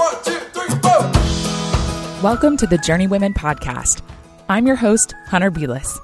One, 0.00 0.14
two, 0.24 0.38
three, 0.54 0.70
four. 0.80 1.12
Welcome 2.22 2.56
to 2.56 2.66
the 2.66 2.78
Journeywomen 2.78 3.34
podcast. 3.34 4.00
I'm 4.48 4.66
your 4.66 4.76
host, 4.76 5.14
Hunter 5.26 5.50
Beless. 5.50 6.00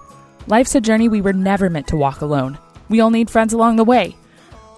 Life's 0.48 0.74
a 0.74 0.82
journey 0.82 1.08
we 1.08 1.22
were 1.22 1.32
never 1.32 1.70
meant 1.70 1.86
to 1.86 1.96
walk 1.96 2.20
alone. 2.20 2.58
We 2.90 3.00
all 3.00 3.08
need 3.08 3.30
friends 3.30 3.54
along 3.54 3.76
the 3.76 3.84
way. 3.84 4.14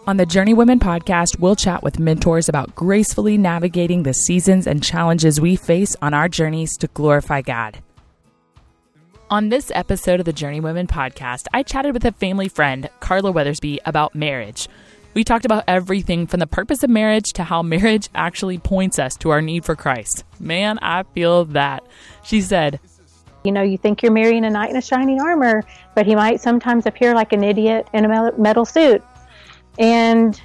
On 0.07 0.19
the 0.19 0.25
Journeywomen 0.25 0.79
podcast, 0.79 1.41
we'll 1.41 1.57
chat 1.57 1.83
with 1.83 1.99
mentors 1.99 2.49
about 2.49 2.77
gracefully 2.77 3.37
navigating 3.37 4.05
the 4.05 4.15
seasons 4.15 4.69
and 4.69 4.85
challenges 4.85 5.41
we 5.41 5.57
face 5.57 5.97
on 6.01 6.15
our 6.15 6.29
journeys 6.29 6.77
to 6.77 6.87
glorify 6.87 7.43
God. 7.43 7.83
On 9.31 9.49
this 9.49 9.73
episode 9.75 10.21
of 10.21 10.27
the 10.27 10.33
Journeywomen 10.33 10.87
podcast, 10.87 11.47
I 11.53 11.65
chatted 11.65 11.93
with 11.93 12.05
a 12.05 12.13
family 12.13 12.49
friend, 12.49 12.89
Carla 13.01 13.33
Weathersbee, 13.33 13.79
about 13.85 14.15
marriage. 14.15 14.69
We 15.19 15.25
talked 15.25 15.45
about 15.45 15.65
everything 15.67 16.29
from 16.29 16.39
the 16.39 16.47
purpose 16.47 16.85
of 16.85 16.91
marriage 16.91 17.33
to 17.35 17.43
how 17.43 17.61
marriage 17.65 18.09
actually 18.15 18.57
points 18.57 19.01
us 19.01 19.17
to 19.17 19.31
our 19.31 19.43
need 19.43 19.65
for 19.65 19.75
Christ. 19.75 20.23
Man, 20.39 20.79
I 20.81 21.03
feel 21.03 21.45
that. 21.47 21.85
She 22.23 22.41
said, 22.41 22.79
You 23.43 23.51
know, 23.51 23.63
you 23.63 23.79
think 23.79 24.01
you're 24.01 24.13
marrying 24.13 24.45
a 24.45 24.51
knight 24.51 24.71
in 24.71 24.77
a 24.77 24.81
shining 24.81 25.21
armor, 25.21 25.65
but 25.97 26.07
he 26.07 26.15
might 26.15 26.41
sometimes 26.41 26.87
appear 26.87 27.17
like 27.17 27.33
an 27.33 27.43
idiot 27.43 27.89
in 27.93 28.05
a 28.05 28.39
metal 28.39 28.65
suit. 28.65 29.03
And 29.77 30.41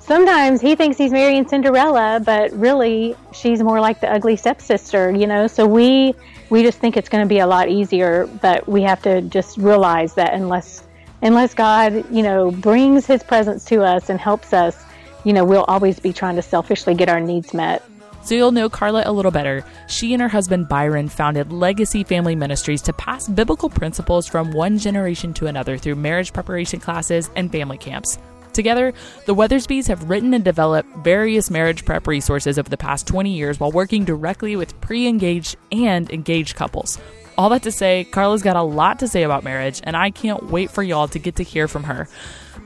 sometimes 0.00 0.62
he 0.62 0.76
thinks 0.76 0.96
he's 0.96 1.12
marrying 1.12 1.46
Cinderella, 1.46 2.18
but 2.24 2.50
really 2.52 3.14
she's 3.34 3.62
more 3.62 3.80
like 3.80 4.00
the 4.00 4.10
ugly 4.10 4.36
stepsister, 4.36 5.10
you 5.10 5.26
know? 5.26 5.46
So 5.46 5.66
we 5.66 6.14
we 6.48 6.62
just 6.62 6.78
think 6.78 6.96
it's 6.96 7.10
going 7.10 7.22
to 7.22 7.28
be 7.28 7.40
a 7.40 7.46
lot 7.46 7.68
easier, 7.68 8.26
but 8.40 8.66
we 8.66 8.80
have 8.80 9.02
to 9.02 9.20
just 9.20 9.58
realize 9.58 10.14
that 10.14 10.32
unless 10.32 10.85
unless 11.22 11.54
God, 11.54 12.04
you 12.14 12.22
know, 12.22 12.50
brings 12.50 13.06
his 13.06 13.22
presence 13.22 13.64
to 13.66 13.82
us 13.82 14.08
and 14.10 14.20
helps 14.20 14.52
us, 14.52 14.84
you 15.24 15.32
know, 15.32 15.44
we'll 15.44 15.64
always 15.64 15.98
be 15.98 16.12
trying 16.12 16.36
to 16.36 16.42
selfishly 16.42 16.94
get 16.94 17.08
our 17.08 17.20
needs 17.20 17.52
met. 17.52 17.82
So 18.26 18.34
you'll 18.34 18.50
know 18.50 18.68
Carla 18.68 19.04
a 19.06 19.12
little 19.12 19.30
better. 19.30 19.64
She 19.86 20.12
and 20.12 20.20
her 20.20 20.28
husband 20.28 20.68
Byron 20.68 21.08
founded 21.08 21.52
Legacy 21.52 22.02
Family 22.02 22.34
Ministries 22.34 22.82
to 22.82 22.92
pass 22.92 23.28
biblical 23.28 23.70
principles 23.70 24.26
from 24.26 24.50
one 24.50 24.78
generation 24.78 25.32
to 25.34 25.46
another 25.46 25.78
through 25.78 25.94
marriage 25.94 26.32
preparation 26.32 26.80
classes 26.80 27.30
and 27.36 27.52
family 27.52 27.78
camps. 27.78 28.18
Together, 28.52 28.92
the 29.26 29.34
Weathersbees 29.34 29.86
have 29.86 30.08
written 30.10 30.34
and 30.34 30.42
developed 30.42 30.88
various 31.04 31.50
marriage 31.50 31.84
prep 31.84 32.08
resources 32.08 32.58
over 32.58 32.68
the 32.68 32.76
past 32.76 33.06
20 33.06 33.30
years 33.30 33.60
while 33.60 33.70
working 33.70 34.04
directly 34.04 34.56
with 34.56 34.80
pre 34.80 35.06
engaged 35.06 35.56
and 35.70 36.10
engaged 36.10 36.56
couples. 36.56 36.98
All 37.38 37.50
that 37.50 37.62
to 37.64 37.72
say, 37.72 38.06
Carla's 38.10 38.42
got 38.42 38.56
a 38.56 38.62
lot 38.62 39.00
to 39.00 39.08
say 39.08 39.22
about 39.22 39.44
marriage, 39.44 39.80
and 39.84 39.96
I 39.96 40.10
can't 40.10 40.44
wait 40.44 40.70
for 40.70 40.82
y'all 40.82 41.08
to 41.08 41.18
get 41.18 41.36
to 41.36 41.42
hear 41.42 41.68
from 41.68 41.84
her. 41.84 42.08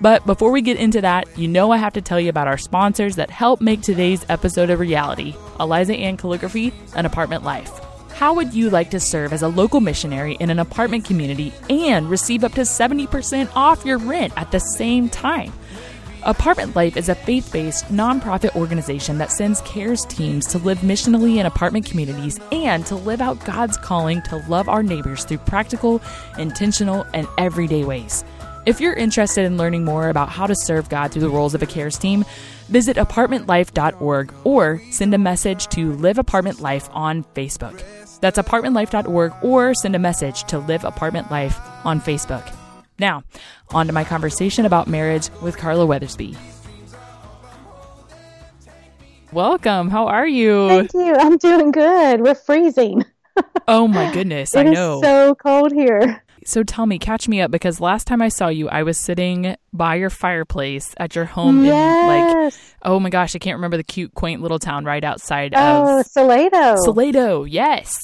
But 0.01 0.25
before 0.25 0.51
we 0.51 0.63
get 0.63 0.79
into 0.79 1.01
that, 1.01 1.37
you 1.37 1.49
know 1.49 1.73
I 1.73 1.77
have 1.77 1.93
to 1.95 2.01
tell 2.01 2.21
you 2.21 2.31
about 2.31 2.47
our 2.47 2.57
sponsors 2.57 3.17
that 3.17 3.31
help 3.31 3.61
make 3.61 3.83
today's 3.83 4.25
episode 4.29 4.71
a 4.71 4.77
reality 4.77 5.35
Eliza 5.59 5.95
Ann 5.95 6.17
Calligraphy 6.17 6.73
and 6.95 7.07
Apartment 7.07 7.45
Life. 7.45 7.81
How 8.15 8.35
would 8.35 8.55
you 8.55 8.71
like 8.71 8.91
to 8.91 9.01
serve 9.01 9.33
as 9.33 9.43
a 9.43 9.49
local 9.49 9.81
missionary 9.81 10.35
in 10.41 10.51
an 10.51 10.59
apartment 10.59 11.05
community 11.05 11.53
and 11.69 12.09
receive 12.09 12.45
up 12.45 12.53
to 12.53 12.63
70% 12.63 13.51
off 13.57 13.85
your 13.85 13.99
rent 13.99 14.33
at 14.37 14.53
the 14.53 14.59
same 14.61 15.09
time? 15.09 15.53
Apartment 16.25 16.77
Life 16.77 16.99
is 16.99 17.09
a 17.09 17.15
faith 17.15 17.51
based 17.51 17.87
nonprofit 17.87 18.55
organization 18.55 19.17
that 19.19 19.33
sends 19.33 19.63
CARES 19.63 20.05
teams 20.05 20.47
to 20.49 20.59
live 20.59 20.79
missionally 20.81 21.39
in 21.39 21.47
apartment 21.47 21.87
communities 21.87 22.39
and 22.53 22.85
to 22.87 22.95
live 22.95 23.23
out 23.23 23.43
God's 23.47 23.79
calling 23.79 24.21
to 24.23 24.37
love 24.47 24.69
our 24.69 24.83
neighbors 24.83 25.25
through 25.25 25.39
practical, 25.39 26.03
intentional, 26.37 27.07
and 27.15 27.27
everyday 27.39 27.85
ways. 27.85 28.23
If 28.67 28.83
you're 28.83 28.93
interested 28.93 29.47
in 29.47 29.57
learning 29.57 29.87
more 29.87 30.11
about 30.11 30.29
how 30.29 30.47
to 30.47 30.55
serve 30.55 30.91
God 30.91 31.11
through 31.11 31.23
the 31.23 31.31
roles 31.31 31.55
of 31.55 31.63
a 31.63 31.67
CARES 31.67 31.97
team, 31.97 32.27
visit 32.69 32.99
apartmentlife.org 32.99 34.35
or 34.45 34.83
send 34.91 35.15
a 35.15 35.19
message 35.19 35.69
to 35.69 35.95
Live 35.95 36.19
Apartment 36.19 36.61
Life 36.61 36.91
on 36.93 37.25
Facebook. 37.35 37.83
That's 38.21 38.39
apartmentlife.org 38.39 39.33
or 39.43 39.73
send 39.73 39.97
a 39.97 39.99
message 39.99 40.45
to 40.45 40.59
Live 40.59 40.85
Apartment 40.85 41.31
Life 41.31 41.59
on 41.87 41.99
Facebook. 41.99 42.55
Now, 43.01 43.25
on 43.71 43.87
to 43.87 43.95
my 43.95 44.05
conversation 44.05 44.67
about 44.67 44.87
marriage 44.87 45.31
with 45.41 45.57
Carla 45.57 45.87
Weathersbee. 45.87 46.37
Welcome. 49.33 49.89
How 49.89 50.07
are 50.09 50.27
you? 50.27 50.69
Thank 50.69 50.93
you. 50.93 51.15
I'm 51.19 51.39
doing 51.39 51.71
good. 51.71 52.21
We're 52.21 52.35
freezing. 52.35 53.05
Oh 53.69 53.89
my 53.89 54.13
goodness, 54.13 54.55
I 54.55 54.65
know. 54.65 55.01
so 55.01 55.35
cold 55.37 55.73
here. 55.73 56.23
So 56.45 56.63
tell 56.63 56.85
me, 56.85 56.99
catch 56.99 57.27
me 57.29 57.41
up 57.41 57.51
because 57.51 57.81
last 57.81 58.07
time 58.07 58.21
I 58.21 58.29
saw 58.29 58.49
you, 58.49 58.69
I 58.69 58.83
was 58.83 58.99
sitting 58.99 59.57
by 59.73 59.95
your 59.95 60.11
fireplace 60.11 60.93
at 60.99 61.15
your 61.15 61.25
home 61.25 61.65
in 61.65 61.71
like 61.71 62.53
oh 62.83 63.01
my 63.01 63.09
gosh, 63.09 63.35
I 63.35 63.39
can't 63.39 63.57
remember 63.57 63.79
the 63.79 63.85
cute, 63.85 64.13
quaint 64.15 64.43
little 64.43 64.59
town 64.59 64.85
right 64.85 65.05
outside 65.05 65.55
oh, 65.57 66.01
of 66.01 66.07
Salado. 66.07 66.77
Salado. 66.83 67.45
Yes. 67.45 67.97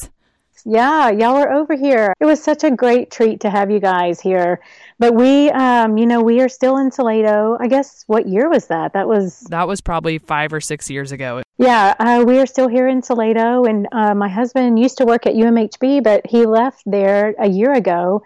Yeah, 0.68 1.10
y'all 1.10 1.34
were 1.34 1.52
over 1.52 1.76
here. 1.76 2.12
It 2.18 2.24
was 2.24 2.42
such 2.42 2.64
a 2.64 2.72
great 2.72 3.12
treat 3.12 3.38
to 3.42 3.50
have 3.50 3.70
you 3.70 3.78
guys 3.78 4.20
here. 4.20 4.60
But 4.98 5.14
we, 5.14 5.48
um, 5.50 5.96
you 5.96 6.06
know, 6.06 6.20
we 6.20 6.40
are 6.40 6.48
still 6.48 6.78
in 6.78 6.90
Salado. 6.90 7.56
I 7.60 7.68
guess 7.68 8.02
what 8.08 8.26
year 8.26 8.50
was 8.50 8.66
that? 8.66 8.92
That 8.92 9.06
was 9.06 9.42
That 9.50 9.68
was 9.68 9.80
probably 9.80 10.18
five 10.18 10.52
or 10.52 10.60
six 10.60 10.90
years 10.90 11.12
ago. 11.12 11.40
Yeah, 11.58 11.94
uh, 12.00 12.24
we 12.26 12.40
are 12.40 12.46
still 12.46 12.66
here 12.66 12.88
in 12.88 13.00
Salado, 13.00 13.64
and 13.64 13.86
uh, 13.92 14.14
my 14.14 14.28
husband 14.28 14.80
used 14.80 14.98
to 14.98 15.04
work 15.04 15.24
at 15.24 15.34
UMHB, 15.34 16.02
but 16.02 16.26
he 16.26 16.46
left 16.46 16.82
there 16.84 17.36
a 17.38 17.48
year 17.48 17.72
ago. 17.72 18.24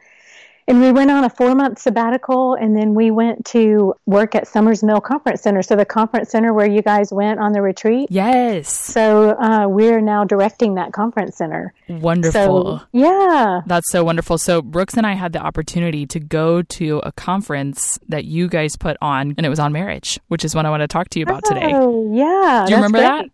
And 0.71 0.81
we 0.81 0.93
went 0.93 1.11
on 1.11 1.25
a 1.25 1.29
four 1.29 1.57
month 1.57 1.81
sabbatical, 1.81 2.55
and 2.55 2.77
then 2.77 2.95
we 2.95 3.11
went 3.11 3.45
to 3.47 3.93
work 4.07 4.37
at 4.37 4.47
Summers 4.47 4.85
Mill 4.85 5.01
Conference 5.01 5.43
Center. 5.43 5.63
So, 5.63 5.75
the 5.75 5.85
conference 5.85 6.31
center 6.31 6.55
where 6.55 6.71
you 6.71 6.81
guys 6.81 7.13
went 7.13 7.41
on 7.41 7.51
the 7.51 7.61
retreat. 7.61 8.07
Yes. 8.09 8.73
So, 8.73 9.31
uh, 9.31 9.67
we're 9.67 10.01
now 10.01 10.23
directing 10.23 10.77
that 10.77 10.93
conference 10.93 11.37
center. 11.37 11.75
Wonderful. 11.89 12.79
So, 12.79 12.87
yeah. 12.93 13.63
That's 13.67 13.91
so 13.91 14.05
wonderful. 14.05 14.39
So, 14.39 14.63
Brooks 14.63 14.95
and 14.95 15.05
I 15.05 15.15
had 15.15 15.33
the 15.33 15.41
opportunity 15.41 16.07
to 16.07 16.21
go 16.21 16.63
to 16.63 16.99
a 16.99 17.11
conference 17.11 17.99
that 18.09 18.27
you 18.27 18.47
guys 18.47 18.77
put 18.77 18.97
on, 19.03 19.35
and 19.37 19.45
it 19.45 19.49
was 19.49 19.59
on 19.59 19.73
marriage, 19.73 20.21
which 20.29 20.45
is 20.45 20.55
what 20.55 20.67
I 20.67 20.71
want 20.71 20.83
to 20.83 20.89
talk 20.89 21.09
to 21.09 21.19
you 21.19 21.25
about 21.25 21.45
today. 21.45 21.73
Oh, 21.75 22.15
yeah. 22.15 22.67
Do 22.69 22.71
you 22.71 22.77
remember 22.77 22.99
great. 22.99 23.09
that? 23.09 23.25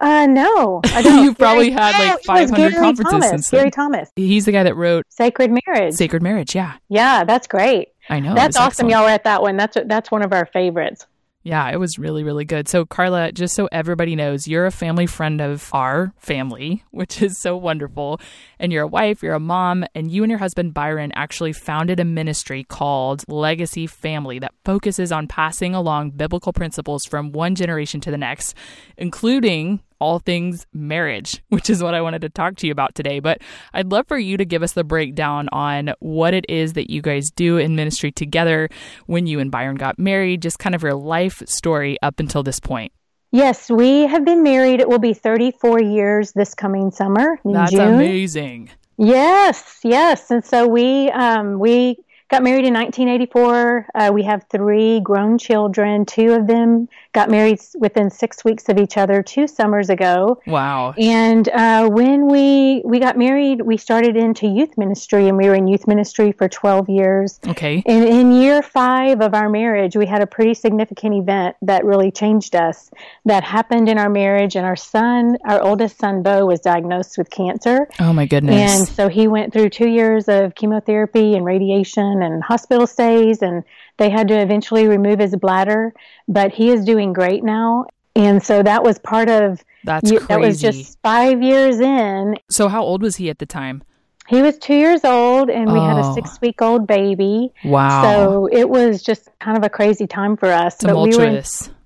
Uh, 0.00 0.26
no, 0.26 0.80
I 0.84 1.02
don't. 1.02 1.24
You've 1.24 1.36
probably 1.38 1.70
Gary- 1.70 1.80
had, 1.92 1.98
like, 2.08 2.18
Oh, 2.20 2.24
500 2.24 2.56
Gary 2.56 2.72
conferences 2.74 3.10
Thomas, 3.12 3.28
since 3.30 3.50
then. 3.50 3.60
Gary 3.60 3.70
Thomas, 3.70 4.10
He's 4.16 4.46
the 4.46 4.52
guy 4.52 4.62
that 4.62 4.74
wrote 4.74 5.04
Sacred 5.10 5.50
Marriage. 5.66 5.94
Sacred 5.94 6.22
Marriage. 6.22 6.54
Yeah. 6.54 6.76
Yeah, 6.88 7.24
that's 7.24 7.46
great. 7.46 7.88
I 8.08 8.18
know. 8.20 8.34
that's 8.34 8.56
awesome. 8.56 8.66
excellent. 8.86 8.90
Y'all 8.92 9.04
were 9.04 9.10
at 9.10 9.24
that 9.24 9.42
one. 9.42 9.56
That's 9.56 9.76
that's 9.86 10.10
one 10.10 10.22
of 10.22 10.32
our 10.32 10.46
favorites. 10.46 11.06
Yeah, 11.42 11.70
it 11.70 11.78
was 11.78 11.98
really, 11.98 12.22
really 12.22 12.44
good. 12.44 12.68
So, 12.68 12.84
Carla, 12.84 13.32
just 13.32 13.54
so 13.54 13.66
everybody 13.72 14.14
knows, 14.14 14.46
you're 14.46 14.66
a 14.66 14.70
family 14.70 15.06
friend 15.06 15.40
of 15.40 15.70
our 15.72 16.12
family, 16.18 16.84
which 16.90 17.22
is 17.22 17.40
so 17.40 17.56
wonderful. 17.56 18.20
And 18.58 18.72
you're 18.72 18.82
a 18.82 18.86
wife, 18.86 19.22
you're 19.22 19.32
a 19.34 19.40
mom, 19.40 19.86
and 19.94 20.10
you 20.10 20.22
and 20.22 20.28
your 20.30 20.38
husband, 20.38 20.74
Byron, 20.74 21.12
actually 21.14 21.54
founded 21.54 21.98
a 21.98 22.04
ministry 22.04 22.62
called 22.64 23.24
Legacy 23.26 23.86
Family 23.86 24.38
that 24.40 24.52
focuses 24.66 25.12
on 25.12 25.28
passing 25.28 25.74
along 25.74 26.10
biblical 26.10 26.52
principles 26.52 27.06
from 27.06 27.32
one 27.32 27.54
generation 27.54 28.02
to 28.02 28.10
the 28.10 28.18
next, 28.18 28.54
including 28.98 29.80
all 30.00 30.18
things 30.18 30.66
marriage, 30.72 31.42
which 31.48 31.70
is 31.70 31.82
what 31.82 31.94
I 31.94 32.00
wanted 32.00 32.22
to 32.22 32.28
talk 32.28 32.56
to 32.56 32.66
you 32.66 32.72
about 32.72 32.94
today. 32.94 33.20
But 33.20 33.42
I'd 33.72 33.92
love 33.92 34.08
for 34.08 34.18
you 34.18 34.36
to 34.36 34.44
give 34.44 34.62
us 34.62 34.72
the 34.72 34.84
breakdown 34.84 35.48
on 35.52 35.92
what 36.00 36.34
it 36.34 36.44
is 36.48 36.72
that 36.72 36.90
you 36.90 37.02
guys 37.02 37.30
do 37.30 37.58
in 37.58 37.76
ministry 37.76 38.10
together 38.10 38.68
when 39.06 39.26
you 39.26 39.40
and 39.40 39.50
Byron 39.50 39.76
got 39.76 39.98
married, 39.98 40.42
just 40.42 40.58
kind 40.58 40.74
of 40.74 40.82
your 40.82 40.94
life 40.94 41.42
story 41.46 41.96
up 42.02 42.20
until 42.20 42.42
this 42.42 42.60
point. 42.60 42.92
Yes, 43.32 43.70
we 43.70 44.06
have 44.06 44.24
been 44.24 44.42
married. 44.42 44.80
It 44.80 44.88
will 44.88 44.98
be 44.98 45.14
34 45.14 45.82
years 45.82 46.32
this 46.32 46.52
coming 46.54 46.90
summer 46.90 47.38
in 47.44 47.52
That's 47.52 47.70
June. 47.70 47.94
amazing. 47.94 48.70
Yes, 48.98 49.80
yes. 49.84 50.30
And 50.30 50.44
so 50.44 50.66
we 50.66 51.10
um, 51.10 51.58
we 51.58 51.96
got 52.30 52.42
married 52.44 52.64
in 52.64 52.72
1984. 52.74 53.86
Uh, 53.94 54.10
we 54.12 54.22
have 54.22 54.44
three 54.50 55.00
grown 55.00 55.36
children. 55.36 56.06
Two 56.06 56.32
of 56.32 56.46
them 56.46 56.88
got 57.12 57.28
married 57.28 57.58
within 57.74 58.08
six 58.08 58.44
weeks 58.44 58.68
of 58.68 58.78
each 58.78 58.96
other 58.96 59.22
two 59.22 59.48
summers 59.48 59.90
ago. 59.90 60.40
Wow. 60.46 60.94
And 60.96 61.48
uh, 61.48 61.88
when 61.88 62.28
we 62.28 62.82
we 62.84 63.00
got 63.00 63.18
married, 63.18 63.62
we 63.62 63.76
started 63.76 64.16
into 64.16 64.46
youth 64.46 64.78
ministry, 64.78 65.28
and 65.28 65.36
we 65.36 65.48
were 65.48 65.56
in 65.56 65.66
youth 65.66 65.88
ministry 65.88 66.30
for 66.30 66.48
12 66.48 66.88
years. 66.88 67.40
Okay. 67.48 67.82
And 67.84 68.04
in 68.04 68.32
year 68.32 68.62
five 68.62 69.20
of 69.20 69.34
our 69.34 69.48
marriage, 69.48 69.96
we 69.96 70.06
had 70.06 70.22
a 70.22 70.26
pretty 70.26 70.54
significant 70.54 71.14
event 71.16 71.56
that 71.62 71.84
really 71.84 72.12
changed 72.12 72.54
us. 72.54 72.90
That 73.24 73.42
happened 73.42 73.88
in 73.88 73.98
our 73.98 74.08
marriage, 74.08 74.54
and 74.54 74.64
our 74.64 74.76
son, 74.76 75.36
our 75.44 75.60
oldest 75.60 75.98
son, 75.98 76.22
Bo, 76.22 76.46
was 76.46 76.60
diagnosed 76.60 77.18
with 77.18 77.28
cancer. 77.30 77.88
Oh 77.98 78.12
my 78.12 78.26
goodness. 78.26 78.54
And 78.54 78.88
so 78.88 79.08
he 79.08 79.26
went 79.26 79.52
through 79.52 79.70
two 79.70 79.88
years 79.88 80.28
of 80.28 80.54
chemotherapy 80.54 81.34
and 81.34 81.44
radiation 81.44 82.19
and 82.22 82.42
hospital 82.42 82.86
stays, 82.86 83.42
and 83.42 83.62
they 83.98 84.10
had 84.10 84.28
to 84.28 84.38
eventually 84.40 84.86
remove 84.86 85.18
his 85.18 85.34
bladder. 85.36 85.92
But 86.28 86.52
he 86.52 86.70
is 86.70 86.84
doing 86.84 87.12
great 87.12 87.42
now. 87.44 87.86
And 88.16 88.42
so 88.42 88.62
that 88.62 88.82
was 88.82 88.98
part 88.98 89.28
of 89.30 89.62
That's 89.84 90.10
you- 90.10 90.20
that 90.28 90.40
was 90.40 90.60
just 90.60 90.98
five 91.02 91.42
years 91.42 91.80
in. 91.80 92.36
so 92.50 92.68
how 92.68 92.82
old 92.82 93.02
was 93.02 93.16
he 93.16 93.30
at 93.30 93.38
the 93.38 93.46
time? 93.46 93.82
He 94.28 94.42
was 94.42 94.58
two 94.58 94.74
years 94.74 95.04
old, 95.04 95.50
and 95.50 95.72
we 95.72 95.78
had 95.80 95.96
Oh. 95.96 96.10
a 96.10 96.14
six 96.14 96.40
week 96.40 96.60
old 96.62 96.86
baby. 96.86 97.52
Wow. 97.64 98.02
So 98.02 98.48
it 98.52 98.68
was 98.68 99.02
just 99.02 99.28
kind 99.40 99.56
of 99.56 99.64
a 99.64 99.68
crazy 99.68 100.06
time 100.06 100.36
for 100.36 100.46
us. 100.52 100.76
But 100.80 100.96
we 101.00 101.16
were 101.16 101.24
in, 101.24 101.42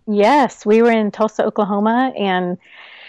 yes, 0.07 0.67
we 0.67 0.83
were 0.83 0.91
in 0.91 1.11
Tulsa, 1.11 1.45
Oklahoma, 1.45 2.13
and 2.19 2.59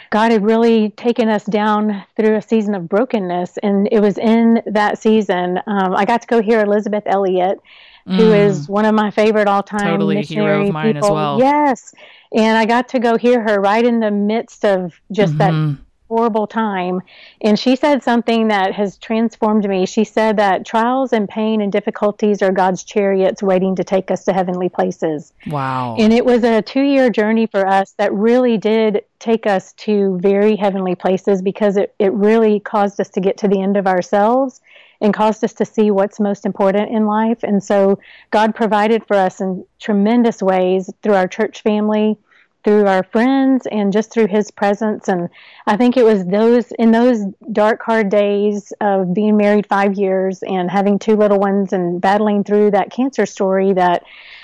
God 0.10 0.32
had 0.32 0.44
really 0.44 0.92
taken 0.92 1.30
us 1.30 1.44
down 1.46 2.04
through 2.16 2.36
a 2.36 2.42
season 2.42 2.76
of 2.76 2.88
brokenness. 2.88 3.58
And 3.64 3.88
it 3.92 4.00
was 4.00 4.18
in 4.18 4.62
that 4.66 5.00
season, 5.00 5.60
um, 5.68 5.96
I 5.96 6.06
got 6.06 6.22
to 6.22 6.28
go 6.28 6.42
hear 6.42 6.62
Elisabeth 6.62 7.04
Elliot, 7.06 7.60
mm. 8.08 8.16
who 8.16 8.34
is 8.34 8.68
one 8.68 8.86
of 8.86 8.96
my 8.96 9.12
favorite 9.12 9.48
all 9.48 9.64
time 9.64 9.92
totally 9.92 10.16
missionary 10.16 10.58
hero 10.58 10.68
of 10.68 10.74
mine 10.74 10.94
people. 10.94 11.08
as 11.08 11.12
well. 11.12 11.40
Yes. 11.40 11.94
And 12.34 12.58
I 12.58 12.66
got 12.66 12.90
to 12.90 13.00
go 13.00 13.18
hear 13.18 13.42
her 13.42 13.60
right 13.60 13.86
in 13.86 14.00
the 14.00 14.12
midst 14.12 14.66
of 14.66 14.94
just 15.12 15.34
mm-hmm. 15.38 15.74
that 15.74 15.85
horrible 16.08 16.46
time. 16.46 17.02
And 17.42 17.58
she 17.58 17.76
said 17.76 18.04
something 18.04 18.50
that 18.50 18.74
has 18.74 18.98
transformed 18.98 19.68
me. 19.68 19.86
She 19.86 20.04
said 20.04 20.38
that 20.38 20.66
trials 20.66 21.14
and 21.14 21.28
pain 21.28 21.62
and 21.62 21.72
difficulties 21.72 22.42
are 22.42 22.52
God's 22.52 22.84
chariots 22.84 23.42
waiting 23.42 23.76
to 23.76 23.84
take 23.84 24.12
us 24.12 24.24
to 24.26 24.34
heavenly 24.34 24.70
places. 24.70 25.34
Wow. 25.48 25.96
And 25.98 26.14
it 26.14 26.26
was 26.26 26.44
a 26.44 26.62
two 26.62 26.84
year 26.84 27.10
journey 27.10 27.48
for 27.48 27.68
us 27.68 27.94
that 27.94 28.14
really 28.14 28.58
did 28.58 29.04
take 29.20 29.48
us 29.48 29.74
to 29.74 30.20
very 30.22 30.56
heavenly 30.56 30.96
places 30.96 31.42
because 31.42 31.78
it, 31.78 31.96
it 31.98 32.14
really 32.14 32.60
caused 32.60 33.00
us 33.02 33.10
to 33.10 33.20
get 33.20 33.38
to 33.38 33.48
the 33.48 33.62
end 33.62 33.78
of 33.78 33.88
ourselves 33.88 34.62
and 35.02 35.14
caused 35.14 35.44
us 35.44 35.54
to 35.54 35.66
see 35.66 35.92
what's 35.92 36.20
most 36.20 36.46
important 36.46 36.90
in 36.90 37.06
life. 37.06 37.44
And 37.44 37.64
so 37.64 38.00
God 38.32 38.56
provided 38.56 39.06
for 39.08 39.16
us 39.16 39.42
in 39.42 39.66
tremendous 39.80 40.42
ways 40.42 40.90
through 41.02 41.16
our 41.16 41.28
church 41.28 41.64
family 41.64 42.18
through 42.66 42.88
our 42.88 43.04
friends 43.04 43.68
and 43.72 43.94
just 43.94 44.12
through 44.12 44.26
his 44.26 44.50
presence 44.50 45.08
and 45.08 45.30
i 45.68 45.78
think 45.78 45.96
it 45.96 46.04
was 46.04 46.26
those 46.26 46.72
in 46.80 46.92
those 46.92 47.24
dark 47.52 47.80
hard 47.84 48.10
days 48.10 48.74
of 48.82 49.14
being 49.14 49.38
married 49.38 49.68
five 49.68 49.94
years 49.94 50.42
and 50.42 50.70
having 50.70 50.98
two 50.98 51.16
little 51.16 51.40
ones 51.40 51.72
and 51.72 52.02
battling 52.02 52.44
through 52.44 52.72
that 52.72 52.92
cancer 52.92 53.26
story 53.28 53.72
that 53.72 54.04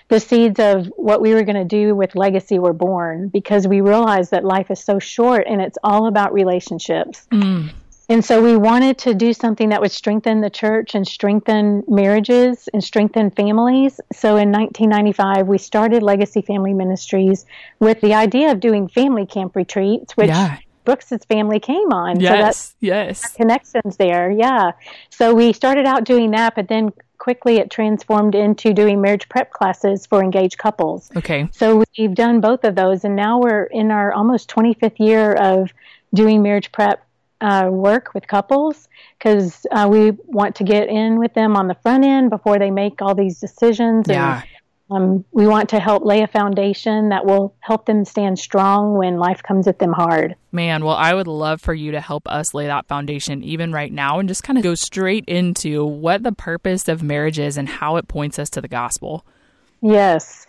the 0.10 0.20
seeds 0.20 0.60
of 0.60 0.86
what 0.98 1.20
we 1.20 1.34
were 1.34 1.44
going 1.44 1.56
to 1.56 1.66
do 1.66 1.96
with 1.96 2.16
legacy 2.16 2.60
were 2.60 2.74
born 2.74 3.28
because 3.30 3.68
we 3.68 3.82
realized 3.82 4.30
that 4.30 4.46
life 4.46 4.70
is 4.70 4.80
so 4.80 5.00
short 5.00 5.48
and 5.48 5.60
it's 5.60 5.80
all 5.84 6.06
about 6.06 6.32
relationships 6.32 7.28
mm. 7.32 7.72
And 8.10 8.26
so 8.26 8.44
we 8.44 8.58
wanted 8.58 8.98
to 9.00 9.14
do 9.14 9.32
something 9.32 9.70
that 9.70 9.80
would 9.80 9.92
strengthen 9.92 10.42
the 10.42 10.50
church 10.50 10.96
and 10.96 11.08
strengthen 11.08 11.84
marriages 11.88 12.68
and 12.74 12.84
strengthen 12.84 13.32
families. 13.32 14.02
So 14.12 14.36
in 14.36 14.52
1995, 14.52 15.48
we 15.48 15.58
started 15.58 16.04
Legacy 16.04 16.42
Family 16.42 16.74
Ministries 16.74 17.46
with 17.80 18.02
the 18.02 18.14
idea 18.14 18.52
of 18.52 18.60
doing 18.60 18.90
family 18.90 19.26
camp 19.26 19.56
retreats, 19.56 20.18
which 20.18 20.28
yeah. 20.28 20.58
Brooks's 20.84 21.24
family 21.26 21.60
came 21.60 21.94
on. 21.94 22.20
Yes, 22.20 22.32
so 22.32 22.42
that's 22.42 22.76
yes. 22.80 23.34
Connections 23.34 23.98
there, 23.98 24.30
yeah. 24.30 24.72
So 25.10 25.34
we 25.34 25.54
started 25.54 25.86
out 25.86 26.04
doing 26.04 26.32
that, 26.32 26.56
but 26.56 26.68
then 26.68 26.92
quickly 27.18 27.58
it 27.58 27.70
transformed 27.70 28.34
into 28.34 28.74
doing 28.74 29.00
marriage 29.00 29.30
prep 29.30 29.52
classes 29.52 30.08
for 30.08 30.24
engaged 30.24 30.58
couples. 30.58 31.12
Okay. 31.16 31.48
So 31.52 31.84
we've 31.98 32.16
done 32.16 32.42
both 32.42 32.64
of 32.64 32.76
those, 32.76 33.06
and 33.06 33.16
now 33.16 33.40
we're 33.40 33.66
in 33.66 33.92
our 33.92 34.12
almost 34.12 34.50
25th 34.50 35.00
year 35.00 35.34
of 35.34 35.72
doing 36.14 36.42
marriage 36.42 36.72
prep 36.72 37.06
uh, 37.42 37.68
work 37.72 38.14
with 38.14 38.28
couples 38.28 38.88
because 39.18 39.66
uh, 39.72 39.88
we 39.92 40.12
want 40.28 40.56
to 40.56 40.64
get 40.64 40.90
in 40.90 41.20
with 41.20 41.34
them 41.34 41.56
on 41.56 41.68
the 41.68 41.76
front 41.76 42.06
end 42.06 42.30
before 42.30 42.60
they 42.60 42.72
make 42.72 43.02
all 43.02 43.16
these 43.16 43.40
decisions. 43.40 44.06
Yeah. 44.08 44.42
And, 44.42 44.48
um, 44.92 45.26
we 45.32 45.48
want 45.48 45.70
to 45.70 45.80
help 45.80 46.04
lay 46.04 46.22
a 46.22 46.28
foundation 46.28 47.10
that 47.10 47.26
will 47.26 47.56
help 47.62 47.86
them 47.86 48.04
stand 48.04 48.38
strong 48.38 48.98
when 48.98 49.18
life 49.18 49.42
comes 49.42 49.66
at 49.66 49.80
them 49.80 49.94
hard. 49.94 50.36
Man, 50.52 50.84
well, 50.84 50.98
I 50.98 51.14
would 51.14 51.28
love 51.28 51.62
for 51.62 51.74
you 51.74 51.92
to 51.94 52.02
help 52.02 52.28
us 52.28 52.54
lay 52.54 52.68
that 52.68 52.88
foundation 52.88 53.42
even 53.42 53.72
right 53.72 53.92
now 53.92 54.20
and 54.20 54.28
just 54.28 54.44
kind 54.44 54.58
of 54.58 54.64
go 54.64 54.76
straight 54.76 55.24
into 55.28 55.86
what 55.86 56.24
the 56.24 56.34
purpose 56.34 56.90
of 56.90 57.02
marriage 57.02 57.40
is 57.40 57.56
and 57.56 57.70
how 57.70 57.96
it 57.96 58.10
points 58.10 58.38
us 58.38 58.50
to 58.50 58.62
the 58.62 58.68
gospel. 58.68 59.26
Yes. 59.82 60.46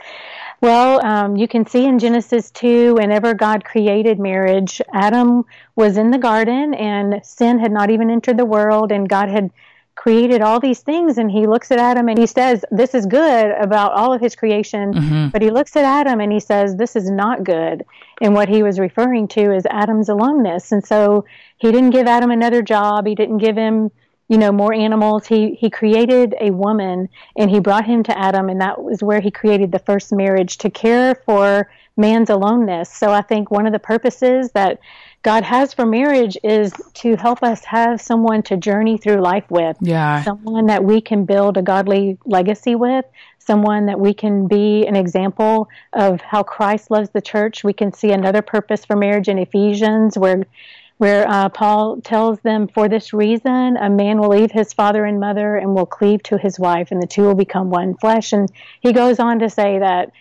Well, 0.62 1.04
um, 1.04 1.36
you 1.36 1.48
can 1.48 1.66
see 1.66 1.84
in 1.86 1.98
Genesis 1.98 2.52
2, 2.52 2.94
whenever 2.94 3.34
God 3.34 3.64
created 3.64 4.20
marriage, 4.20 4.80
Adam 4.92 5.44
was 5.74 5.96
in 5.96 6.12
the 6.12 6.18
garden 6.18 6.72
and 6.72 7.20
sin 7.26 7.58
had 7.58 7.72
not 7.72 7.90
even 7.90 8.10
entered 8.10 8.36
the 8.36 8.44
world, 8.44 8.92
and 8.92 9.08
God 9.08 9.28
had 9.28 9.50
created 9.96 10.40
all 10.40 10.60
these 10.60 10.78
things. 10.78 11.18
And 11.18 11.28
he 11.32 11.48
looks 11.48 11.72
at 11.72 11.80
Adam 11.80 12.08
and 12.08 12.16
he 12.16 12.28
says, 12.28 12.64
This 12.70 12.94
is 12.94 13.06
good 13.06 13.50
about 13.60 13.92
all 13.92 14.14
of 14.14 14.20
his 14.20 14.36
creation. 14.36 14.94
Mm-hmm. 14.94 15.28
But 15.30 15.42
he 15.42 15.50
looks 15.50 15.74
at 15.74 15.84
Adam 15.84 16.20
and 16.20 16.32
he 16.32 16.38
says, 16.38 16.76
This 16.76 16.94
is 16.94 17.10
not 17.10 17.42
good. 17.42 17.84
And 18.20 18.32
what 18.32 18.48
he 18.48 18.62
was 18.62 18.78
referring 18.78 19.26
to 19.28 19.52
is 19.52 19.66
Adam's 19.66 20.08
aloneness. 20.08 20.70
And 20.70 20.86
so 20.86 21.24
he 21.58 21.72
didn't 21.72 21.90
give 21.90 22.06
Adam 22.06 22.30
another 22.30 22.62
job, 22.62 23.08
he 23.08 23.16
didn't 23.16 23.38
give 23.38 23.56
him 23.56 23.90
you 24.32 24.38
know 24.38 24.50
more 24.50 24.72
animals. 24.72 25.26
He 25.26 25.54
he 25.56 25.68
created 25.68 26.34
a 26.40 26.50
woman 26.52 27.10
and 27.36 27.50
he 27.50 27.60
brought 27.60 27.84
him 27.84 28.02
to 28.04 28.18
adam 28.18 28.48
and 28.48 28.62
that 28.62 28.82
was 28.82 29.02
where 29.02 29.20
he 29.20 29.30
created 29.30 29.72
the 29.72 29.78
first 29.78 30.10
marriage 30.10 30.56
to 30.58 30.70
care 30.70 31.14
for 31.26 31.70
man's 31.98 32.30
aloneness. 32.30 32.88
So 32.88 33.12
i 33.12 33.20
think 33.20 33.50
one 33.50 33.66
of 33.66 33.74
the 33.74 33.78
purposes 33.78 34.50
that 34.52 34.78
god 35.22 35.44
has 35.44 35.74
for 35.74 35.84
marriage 35.84 36.38
is 36.42 36.72
to 36.94 37.14
help 37.16 37.42
us 37.42 37.62
have 37.66 38.00
someone 38.00 38.42
to 38.44 38.56
journey 38.56 38.96
through 38.96 39.20
life 39.20 39.44
with. 39.50 39.76
Yeah. 39.82 40.24
Someone 40.24 40.64
that 40.68 40.82
we 40.82 41.02
can 41.02 41.26
build 41.26 41.58
a 41.58 41.62
godly 41.62 42.16
legacy 42.24 42.74
with. 42.74 43.04
Someone 43.38 43.84
that 43.86 44.00
we 44.00 44.14
can 44.14 44.46
be 44.46 44.86
an 44.86 44.96
example 44.96 45.68
of 45.92 46.22
how 46.22 46.42
christ 46.42 46.90
loves 46.90 47.10
the 47.10 47.20
church. 47.20 47.64
We 47.64 47.74
can 47.74 47.92
see 47.92 48.12
another 48.12 48.40
purpose 48.40 48.86
for 48.86 48.96
marriage 48.96 49.28
in 49.28 49.38
ephesians 49.38 50.16
where 50.16 50.46
where 51.02 51.28
uh, 51.28 51.48
Paul 51.48 52.00
tells 52.00 52.38
them, 52.42 52.68
For 52.68 52.88
this 52.88 53.12
reason, 53.12 53.76
a 53.76 53.90
man 53.90 54.20
will 54.20 54.28
leave 54.28 54.52
his 54.52 54.72
father 54.72 55.04
and 55.04 55.18
mother 55.18 55.56
and 55.56 55.74
will 55.74 55.84
cleave 55.84 56.22
to 56.22 56.38
his 56.38 56.60
wife, 56.60 56.92
and 56.92 57.02
the 57.02 57.08
two 57.08 57.22
will 57.22 57.34
become 57.34 57.70
one 57.70 57.96
flesh. 57.96 58.32
And 58.32 58.48
he 58.82 58.92
goes 58.92 59.18
on 59.18 59.40
to 59.40 59.50
say 59.50 59.80
that 59.80 60.12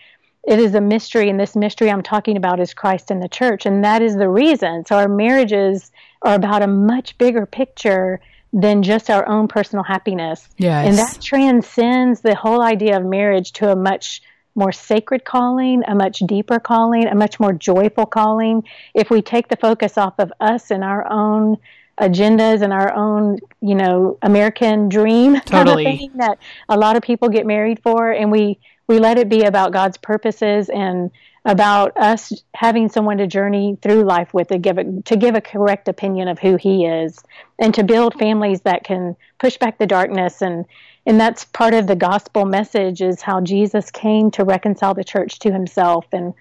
it 0.42 0.58
is 0.58 0.74
a 0.74 0.80
mystery, 0.80 1.30
and 1.30 1.38
this 1.38 1.54
mystery 1.54 1.88
I'm 1.88 2.02
talking 2.02 2.36
about 2.36 2.58
is 2.58 2.74
Christ 2.74 3.12
and 3.12 3.22
the 3.22 3.28
church. 3.28 3.64
And 3.64 3.84
that 3.84 4.02
is 4.02 4.16
the 4.16 4.28
reason. 4.28 4.84
So 4.84 4.96
our 4.96 5.06
marriages 5.06 5.92
are 6.22 6.34
about 6.34 6.62
a 6.62 6.66
much 6.66 7.16
bigger 7.16 7.46
picture 7.46 8.18
than 8.52 8.82
just 8.82 9.08
our 9.08 9.28
own 9.28 9.46
personal 9.46 9.84
happiness. 9.84 10.48
Yes. 10.58 10.88
And 10.88 10.98
that 10.98 11.22
transcends 11.22 12.22
the 12.22 12.34
whole 12.34 12.60
idea 12.60 12.96
of 12.96 13.04
marriage 13.04 13.52
to 13.52 13.70
a 13.70 13.76
much 13.76 14.20
more 14.54 14.72
sacred 14.72 15.24
calling, 15.24 15.82
a 15.86 15.94
much 15.94 16.20
deeper 16.20 16.58
calling, 16.58 17.06
a 17.06 17.14
much 17.14 17.40
more 17.40 17.52
joyful 17.52 18.06
calling. 18.06 18.64
If 18.94 19.10
we 19.10 19.22
take 19.22 19.48
the 19.48 19.56
focus 19.56 19.96
off 19.96 20.14
of 20.18 20.32
us 20.40 20.70
and 20.70 20.84
our 20.84 21.10
own 21.10 21.56
agendas 22.00 22.62
and 22.62 22.72
our 22.72 22.92
own, 22.92 23.38
you 23.60 23.74
know, 23.74 24.18
American 24.22 24.88
dream 24.88 25.40
totally. 25.40 25.84
kind 25.84 25.94
of 25.94 26.00
thing 26.00 26.18
that 26.18 26.38
a 26.68 26.76
lot 26.76 26.96
of 26.96 27.02
people 27.02 27.28
get 27.28 27.46
married 27.46 27.80
for, 27.82 28.10
and 28.10 28.30
we 28.30 28.58
we 28.88 28.98
let 28.98 29.18
it 29.18 29.28
be 29.28 29.44
about 29.44 29.72
God's 29.72 29.96
purposes 29.96 30.68
and 30.68 31.10
about 31.44 31.96
us 31.96 32.32
having 32.54 32.88
someone 32.88 33.18
to 33.18 33.26
journey 33.26 33.76
through 33.82 34.04
life 34.04 34.32
with 34.32 34.48
to 34.48 34.58
give 34.58 34.78
a, 34.78 34.84
to 35.02 35.16
give 35.16 35.34
a 35.34 35.40
correct 35.40 35.88
opinion 35.88 36.28
of 36.28 36.38
who 36.38 36.56
He 36.56 36.86
is, 36.86 37.20
and 37.58 37.74
to 37.74 37.82
build 37.82 38.14
families 38.18 38.60
that 38.62 38.84
can 38.84 39.16
push 39.38 39.56
back 39.56 39.78
the 39.78 39.86
darkness 39.86 40.40
and 40.42 40.64
and 41.04 41.20
that's 41.20 41.44
part 41.44 41.74
of 41.74 41.88
the 41.88 41.96
gospel 41.96 42.44
message 42.44 43.02
is 43.02 43.22
how 43.22 43.40
Jesus 43.40 43.90
came 43.90 44.30
to 44.32 44.44
reconcile 44.44 44.94
the 44.94 45.04
church 45.04 45.40
to 45.40 45.52
himself 45.52 46.06
and 46.12 46.32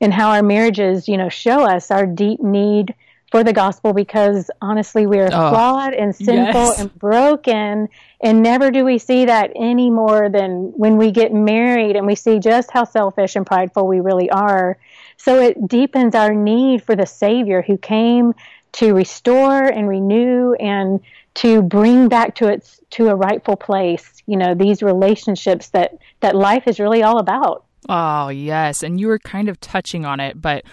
and 0.00 0.12
how 0.12 0.30
our 0.30 0.42
marriages, 0.42 1.08
you 1.08 1.16
know, 1.16 1.28
show 1.28 1.64
us 1.64 1.90
our 1.90 2.06
deep 2.06 2.40
need 2.40 2.94
for 3.30 3.42
the 3.42 3.52
gospel 3.52 3.92
because 3.92 4.50
honestly 4.60 5.06
we 5.06 5.18
are 5.18 5.26
oh, 5.26 5.50
flawed 5.50 5.94
and 5.94 6.14
sinful 6.14 6.60
yes. 6.60 6.80
and 6.80 6.94
broken 6.98 7.88
and 8.24 8.42
never 8.42 8.70
do 8.70 8.86
we 8.86 8.96
see 8.96 9.26
that 9.26 9.52
any 9.54 9.90
more 9.90 10.30
than 10.30 10.72
when 10.74 10.96
we 10.96 11.10
get 11.10 11.32
married 11.32 11.94
and 11.94 12.06
we 12.06 12.14
see 12.14 12.38
just 12.38 12.70
how 12.70 12.84
selfish 12.84 13.36
and 13.36 13.46
prideful 13.46 13.86
we 13.86 14.00
really 14.00 14.30
are. 14.30 14.78
So 15.18 15.40
it 15.40 15.68
deepens 15.68 16.14
our 16.14 16.34
need 16.34 16.82
for 16.82 16.96
the 16.96 17.04
savior 17.04 17.60
who 17.60 17.76
came 17.76 18.32
to 18.72 18.94
restore 18.94 19.64
and 19.66 19.86
renew 19.86 20.54
and 20.54 21.00
to 21.34 21.60
bring 21.62 22.08
back 22.08 22.34
to 22.36 22.48
its 22.48 22.80
to 22.90 23.08
a 23.08 23.14
rightful 23.14 23.56
place 23.56 24.22
you 24.26 24.36
know 24.36 24.54
these 24.54 24.82
relationships 24.82 25.68
that 25.70 25.92
that 26.20 26.34
life 26.34 26.66
is 26.66 26.80
really 26.80 27.02
all 27.02 27.18
about 27.18 27.64
oh 27.88 28.28
yes 28.28 28.82
and 28.82 29.00
you 29.00 29.06
were 29.06 29.18
kind 29.18 29.48
of 29.48 29.60
touching 29.60 30.04
on 30.04 30.18
it 30.18 30.40
but 30.40 30.64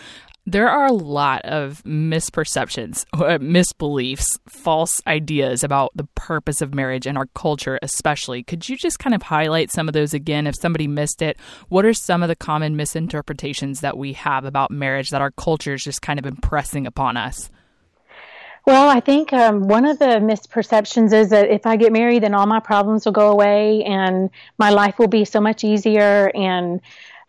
there 0.46 0.70
are 0.70 0.88
a 0.88 0.94
lot 0.94 1.42
of 1.44 1.84
misperceptions, 1.84 3.06
uh, 3.14 3.38
misbeliefs, 3.38 4.40
false 4.50 5.00
ideas 5.06 5.64
about 5.64 5.92
the 5.96 6.08
purpose 6.16 6.62
of 6.62 6.74
marriage 6.74 7.06
in 7.06 7.16
our 7.16 7.28
culture, 7.36 7.78
especially. 7.84 8.42
Could 8.42 8.68
you 8.68 8.76
just 8.76 8.98
kind 8.98 9.14
of 9.14 9.22
highlight 9.22 9.72
some 9.72 9.88
of 9.88 9.94
those 9.94 10.14
again 10.14 10.48
if 10.48 10.56
somebody 10.60 10.88
missed 10.88 11.22
it? 11.22 11.38
What 11.70 11.86
are 11.86 11.94
some 11.94 12.24
of 12.24 12.28
the 12.28 12.36
common 12.36 12.76
misinterpretations 12.76 13.82
that 13.82 13.98
we 13.98 14.14
have 14.14 14.44
about 14.44 14.72
marriage 14.72 15.12
that 15.12 15.22
our 15.22 15.32
culture 15.32 15.74
is 15.74 15.84
just 15.84 16.02
kind 16.02 16.18
of 16.18 16.26
impressing 16.26 16.88
upon 16.88 17.18
us? 17.18 17.50
Well, 18.66 18.90
I 18.90 19.00
think 19.00 19.34
um, 19.34 19.68
one 19.68 19.86
of 19.86 19.98
the 19.98 20.20
misperceptions 20.20 21.14
is 21.14 21.30
that 21.30 21.50
if 21.50 21.66
I 21.66 21.78
get 21.78 21.92
married, 21.92 22.22
then 22.22 22.36
all 22.36 22.46
my 22.46 22.60
problems 22.60 23.06
will 23.06 23.12
go 23.12 23.32
away 23.32 23.84
and 23.84 24.30
my 24.60 24.70
life 24.70 25.00
will 25.00 25.08
be 25.08 25.26
so 25.26 25.42
much 25.42 25.64
easier 25.64 26.32
and 26.36 26.80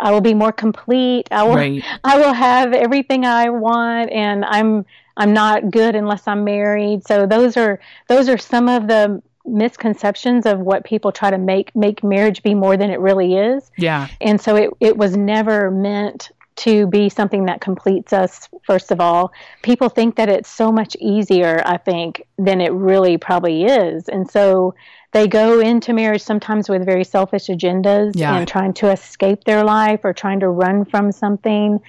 I 0.03 0.11
will 0.11 0.21
be 0.21 0.35
more 0.35 0.53
complete. 0.53 1.29
I 1.31 1.45
will, 1.45 1.55
right. 1.55 1.83
I 2.05 2.19
will 2.19 2.33
have 2.33 2.73
everything 2.73 3.25
I 3.25 3.49
want 3.51 4.11
and 4.11 4.45
I'm, 4.45 4.85
I'm 5.17 5.33
not 5.33 5.71
good 5.71 5.95
unless 5.95 6.27
I'm 6.27 6.45
married. 6.45 7.07
So 7.07 7.27
those 7.27 7.57
are, 7.57 7.81
those 8.09 8.29
are 8.29 8.39
some 8.39 8.69
of 8.69 8.89
the 8.89 9.23
misconceptions 9.45 10.47
of 10.47 10.61
what 10.61 10.85
people 10.85 11.13
try 11.13 11.31
to 11.31 11.39
make, 11.39 11.75
make 11.75 12.03
marriage 12.03 12.43
be 12.43 12.55
more 12.55 12.77
than 12.77 12.91
it 12.91 13.01
really 13.01 13.37
is. 13.37 13.71
Yeah. 13.77 14.09
And 14.21 14.41
so 14.41 14.57
it, 14.57 14.71
it 14.81 14.97
was 14.97 15.17
never 15.17 15.71
meant 15.71 16.31
to 16.55 16.87
be 16.87 17.09
something 17.09 17.47
that 17.47 17.61
completes 17.61 18.13
us, 18.13 18.49
first 18.67 18.91
of 18.91 19.01
all. 19.01 19.33
People 19.63 19.89
think 19.89 20.17
that 20.17 20.29
it's 20.29 20.51
so 20.51 20.71
much 20.71 20.97
easier, 21.01 21.63
I 21.65 21.79
think, 21.79 22.27
than 22.39 22.61
it 22.61 22.73
really 22.73 23.17
probably 23.17 23.65
is. 23.65 24.09
And 24.09 24.31
so 24.31 24.75
they 25.13 25.29
go 25.29 25.61
into 25.61 25.93
marriage 25.93 26.23
sometimes 26.23 26.69
with 26.69 26.85
very 26.87 27.05
selfish 27.05 27.47
agendas 27.49 28.13
Yeah. 28.15 28.35
and 28.37 28.49
trying 28.49 28.73
to 28.75 28.91
escape 28.91 29.45
their 29.45 29.63
life 29.63 30.01
or 30.05 30.13
trying 30.13 30.41
to 30.41 30.49
run 30.49 30.85
from 30.87 31.13
something. 31.13 31.81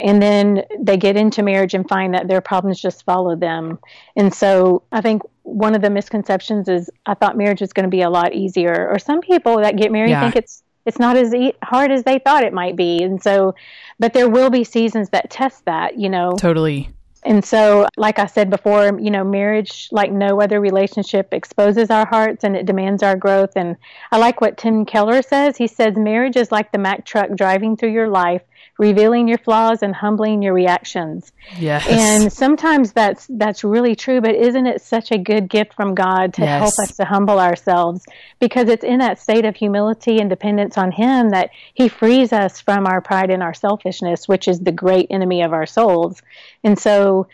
And 0.00 0.20
then 0.20 0.64
they 0.80 0.96
get 0.96 1.16
into 1.16 1.42
marriage 1.42 1.74
and 1.74 1.88
find 1.88 2.12
that 2.14 2.26
their 2.28 2.40
problems 2.40 2.80
just 2.80 3.04
follow 3.04 3.36
them. 3.36 3.78
And 4.16 4.34
so 4.34 4.82
I 4.92 5.00
think 5.00 5.22
one 5.44 5.74
of 5.76 5.82
the 5.82 5.90
misconceptions 5.90 6.68
is 6.68 6.90
I 7.06 7.14
thought 7.14 7.36
marriage 7.36 7.60
was 7.60 7.72
going 7.72 7.84
to 7.84 7.90
be 7.90 8.02
a 8.02 8.10
lot 8.10 8.34
easier. 8.34 8.88
Or 8.90 8.98
some 8.98 9.20
people 9.20 9.58
that 9.58 9.76
get 9.76 9.90
married 9.92 10.10
Yeah. 10.10 10.20
think 10.22 10.36
it's 10.36 10.62
it's 10.84 10.98
not 10.98 11.16
as 11.16 11.32
e- 11.32 11.54
hard 11.62 11.92
as 11.92 12.02
they 12.02 12.18
thought 12.18 12.42
it 12.42 12.52
might 12.52 12.74
be. 12.74 13.00
And 13.04 13.22
so, 13.22 13.54
but 14.00 14.14
there 14.14 14.28
will 14.28 14.50
be 14.50 14.64
seasons 14.64 15.10
that 15.10 15.30
test 15.30 15.64
that, 15.66 15.96
you 15.96 16.08
know. 16.08 16.32
Totally. 16.32 16.90
And 17.24 17.44
so, 17.44 17.86
like 17.96 18.18
I 18.18 18.26
said 18.26 18.50
before, 18.50 18.98
you 19.00 19.10
know, 19.10 19.22
marriage, 19.22 19.88
like 19.92 20.10
no 20.10 20.40
other 20.40 20.60
relationship, 20.60 21.32
exposes 21.32 21.88
our 21.88 22.04
hearts 22.06 22.42
and 22.42 22.56
it 22.56 22.66
demands 22.66 23.02
our 23.02 23.14
growth. 23.14 23.52
And 23.54 23.76
I 24.10 24.18
like 24.18 24.40
what 24.40 24.58
Tim 24.58 24.84
Keller 24.84 25.22
says. 25.22 25.56
He 25.56 25.68
says, 25.68 25.94
marriage 25.96 26.36
is 26.36 26.50
like 26.50 26.72
the 26.72 26.78
Mack 26.78 27.04
truck 27.04 27.30
driving 27.36 27.76
through 27.76 27.92
your 27.92 28.08
life, 28.08 28.42
revealing 28.78 29.28
your 29.28 29.38
flaws 29.38 29.82
and 29.82 29.94
humbling 29.94 30.42
your 30.42 30.54
reactions. 30.54 31.32
Yes. 31.58 31.86
And 31.88 32.32
sometimes 32.32 32.92
that's 32.92 33.26
that's 33.28 33.64
really 33.64 33.94
true, 33.94 34.20
but 34.20 34.34
isn't 34.34 34.66
it 34.66 34.80
such 34.82 35.10
a 35.10 35.18
good 35.18 35.48
gift 35.48 35.74
from 35.74 35.94
God 35.94 36.34
to 36.34 36.42
Yes. 36.42 36.58
help 36.58 36.74
us 36.82 36.96
to 36.96 37.04
humble 37.04 37.38
ourselves? 37.38 38.04
Because 38.40 38.68
it's 38.68 38.84
in 38.84 38.98
that 38.98 39.18
state 39.18 39.44
of 39.44 39.56
humility 39.56 40.18
and 40.18 40.30
dependence 40.30 40.78
on 40.78 40.92
Him 40.92 41.30
that 41.30 41.50
He 41.74 41.88
frees 41.88 42.32
us 42.32 42.60
from 42.60 42.86
our 42.86 43.00
pride 43.00 43.30
and 43.30 43.42
our 43.42 43.54
selfishness, 43.54 44.28
which 44.28 44.48
is 44.48 44.60
the 44.60 44.72
great 44.72 45.06
enemy 45.10 45.42
of 45.42 45.52
our 45.52 45.66
souls. 45.66 46.22
And 46.64 46.78
so 46.78 47.26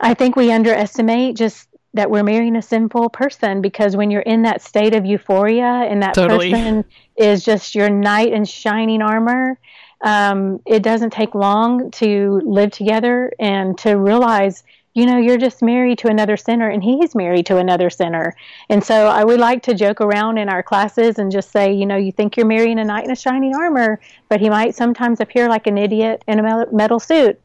I 0.00 0.14
think 0.14 0.36
we 0.36 0.50
underestimate 0.50 1.36
just 1.36 1.68
that 1.94 2.10
we're 2.10 2.22
marrying 2.22 2.56
a 2.56 2.62
sinful 2.62 3.10
person 3.10 3.60
because 3.60 3.96
when 3.96 4.10
you're 4.10 4.22
in 4.22 4.42
that 4.42 4.62
state 4.62 4.94
of 4.94 5.04
euphoria 5.04 5.64
and 5.64 6.02
that 6.02 6.14
Totally. 6.14 6.50
person 6.50 6.84
is 7.16 7.44
just 7.44 7.74
your 7.74 7.90
knight 7.90 8.32
in 8.32 8.44
shining 8.44 9.02
armor, 9.02 9.58
um, 10.02 10.60
it 10.66 10.82
doesn't 10.82 11.10
take 11.10 11.34
long 11.34 11.90
to 11.92 12.40
live 12.44 12.72
together 12.72 13.32
and 13.38 13.78
to 13.78 13.96
realize, 13.96 14.64
you 14.94 15.06
know, 15.06 15.16
you're 15.16 15.38
just 15.38 15.62
married 15.62 15.98
to 15.98 16.08
another 16.08 16.36
sinner 16.36 16.68
and 16.68 16.82
he's 16.82 17.14
married 17.14 17.46
to 17.46 17.56
another 17.56 17.88
sinner. 17.88 18.34
And 18.68 18.82
so 18.82 19.06
I 19.06 19.24
would 19.24 19.40
like 19.40 19.62
to 19.64 19.74
joke 19.74 20.00
around 20.00 20.38
in 20.38 20.48
our 20.48 20.62
classes 20.62 21.18
and 21.18 21.30
just 21.30 21.52
say, 21.52 21.72
you 21.72 21.86
know, 21.86 21.96
you 21.96 22.10
think 22.10 22.36
you're 22.36 22.46
marrying 22.46 22.78
a 22.78 22.84
knight 22.84 23.04
in 23.04 23.12
a 23.12 23.16
shining 23.16 23.54
armor, 23.54 24.00
but 24.28 24.40
he 24.40 24.50
might 24.50 24.74
sometimes 24.74 25.20
appear 25.20 25.48
like 25.48 25.66
an 25.66 25.78
idiot 25.78 26.24
in 26.26 26.40
a 26.40 26.66
metal 26.72 26.98
suit. 26.98 27.40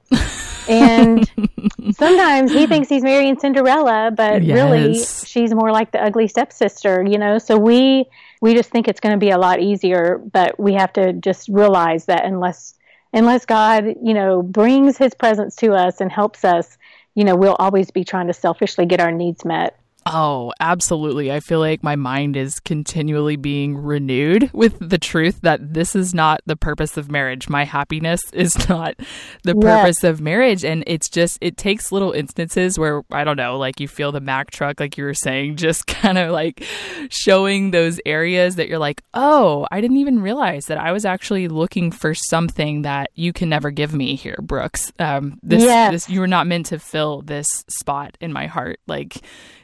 and 0.67 1.29
sometimes 1.91 2.51
he 2.51 2.65
thinks 2.65 2.89
he's 2.89 3.03
marrying 3.03 3.39
Cinderella, 3.39 4.11
but 4.13 4.41
really 4.41 4.95
she's 4.95 5.53
more 5.53 5.71
like 5.71 5.91
the 5.91 6.03
ugly 6.03 6.27
stepsister, 6.27 7.03
you 7.03 7.19
know. 7.19 7.37
So 7.37 7.57
we 7.57 8.05
we 8.41 8.53
just 8.53 8.69
think 8.69 8.87
it's 8.87 8.99
going 8.99 9.13
to 9.13 9.19
be 9.19 9.31
a 9.31 9.37
lot 9.37 9.59
easier, 9.59 10.17
but 10.31 10.59
we 10.59 10.73
have 10.73 10.93
to 10.93 11.13
just 11.13 11.47
realize 11.49 12.05
that 12.05 12.25
unless 12.25 12.75
unless 13.13 13.45
God, 13.45 13.95
you 14.03 14.13
know, 14.13 14.43
brings 14.43 14.97
his 14.97 15.13
presence 15.13 15.55
to 15.57 15.73
us 15.73 16.01
and 16.01 16.11
helps 16.11 16.43
us, 16.43 16.77
you 17.15 17.23
know, 17.23 17.35
we'll 17.35 17.55
always 17.55 17.89
be 17.89 18.03
trying 18.03 18.27
to 18.27 18.33
selfishly 18.33 18.85
get 18.85 18.99
our 18.99 19.11
needs 19.11 19.45
met. 19.45 19.79
Oh, 20.13 20.53
absolutely. 20.59 21.31
I 21.31 21.39
feel 21.39 21.59
like 21.59 21.83
my 21.83 21.95
mind 21.95 22.35
is 22.37 22.59
continually 22.59 23.35
being 23.35 23.77
renewed 23.77 24.49
with 24.53 24.77
the 24.79 24.97
truth 24.97 25.39
that 25.41 25.73
this 25.73 25.95
is 25.95 26.13
not 26.13 26.41
the 26.45 26.55
purpose 26.55 26.97
of 26.97 27.11
marriage. 27.11 27.49
My 27.49 27.63
happiness 27.65 28.21
is 28.33 28.69
not 28.69 28.95
the 29.43 29.53
Yes. 29.55 29.61
purpose 29.61 30.03
of 30.03 30.21
marriage. 30.21 30.63
And 30.63 30.83
it's 30.87 31.09
just, 31.09 31.37
it 31.41 31.57
takes 31.57 31.91
little 31.91 32.11
instances 32.11 32.77
where, 32.79 33.01
I 33.11 33.23
don't 33.23 33.37
know, 33.37 33.57
like 33.57 33.79
you 33.79 33.87
feel 33.87 34.11
the 34.11 34.19
Mack 34.21 34.51
truck, 34.51 34.79
like 34.79 34.97
you 34.97 35.03
were 35.03 35.13
saying, 35.13 35.55
just 35.57 35.87
kind 35.87 36.17
of 36.17 36.31
like 36.31 36.63
showing 37.09 37.71
those 37.71 37.99
areas 38.05 38.55
that 38.55 38.67
you're 38.67 38.79
like, 38.79 39.01
oh, 39.13 39.67
I 39.71 39.81
didn't 39.81 39.97
even 39.97 40.21
realize 40.21 40.65
that 40.65 40.77
I 40.77 40.91
was 40.91 41.05
actually 41.05 41.47
looking 41.47 41.91
for 41.91 42.13
something 42.13 42.83
that 42.83 43.09
you 43.15 43.33
can 43.33 43.49
never 43.49 43.71
give 43.71 43.93
me 43.93 44.15
here, 44.15 44.37
Brooks. 44.41 44.91
Um, 44.99 45.39
this, 45.43 45.63
Yes. 45.63 45.91
this, 45.91 46.09
you 46.09 46.19
were 46.19 46.27
not 46.27 46.47
meant 46.47 46.67
to 46.67 46.79
fill 46.79 47.21
this 47.21 47.47
spot 47.67 48.17
in 48.21 48.31
my 48.31 48.47
heart. 48.47 48.79
Like, 48.87 49.17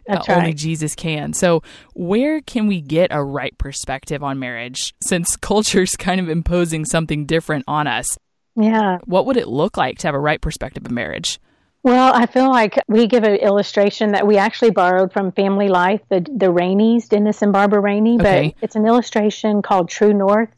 That's 0.08 0.28
uh, 0.30 0.34
only. 0.34 0.54
Jesus 0.54 0.96
can. 0.96 1.34
So, 1.34 1.62
where 1.94 2.42
can 2.42 2.68
we 2.68 2.82
get 2.82 3.08
a 3.12 3.24
right 3.24 3.58
perspective 3.58 4.24
on 4.24 4.40
marriage 4.40 4.94
since 5.02 5.36
culture's 5.42 5.96
kind 5.96 6.20
of 6.20 6.30
imposing 6.30 6.86
something 6.86 7.26
different 7.26 7.66
on 7.68 7.88
us? 7.88 8.18
Yeah. 8.56 8.98
What 9.06 9.26
would 9.26 9.38
it 9.38 9.48
look 9.48 9.78
like 9.78 9.98
to 10.00 10.08
have 10.08 10.16
a 10.16 10.20
right 10.20 10.42
perspective 10.42 10.86
of 10.86 10.92
marriage? 10.92 11.40
Well, 11.84 12.14
I 12.14 12.28
feel 12.28 12.50
like 12.50 12.80
we 12.88 13.08
give 13.08 13.26
an 13.26 13.36
illustration 13.36 14.14
that 14.14 14.26
we 14.26 14.38
actually 14.38 14.72
borrowed 14.72 15.12
from 15.12 15.34
Family 15.34 15.68
Life, 15.68 16.00
the 16.10 16.26
the 16.34 16.50
Raineys, 16.50 17.10
Dennis 17.10 17.42
and 17.42 17.52
Barbara 17.52 17.82
Rainey, 17.82 18.16
Okay. 18.16 18.54
but 18.56 18.64
it's 18.64 18.76
an 18.78 18.86
illustration 18.86 19.62
called 19.62 19.90
True 19.90 20.14
North. 20.14 20.50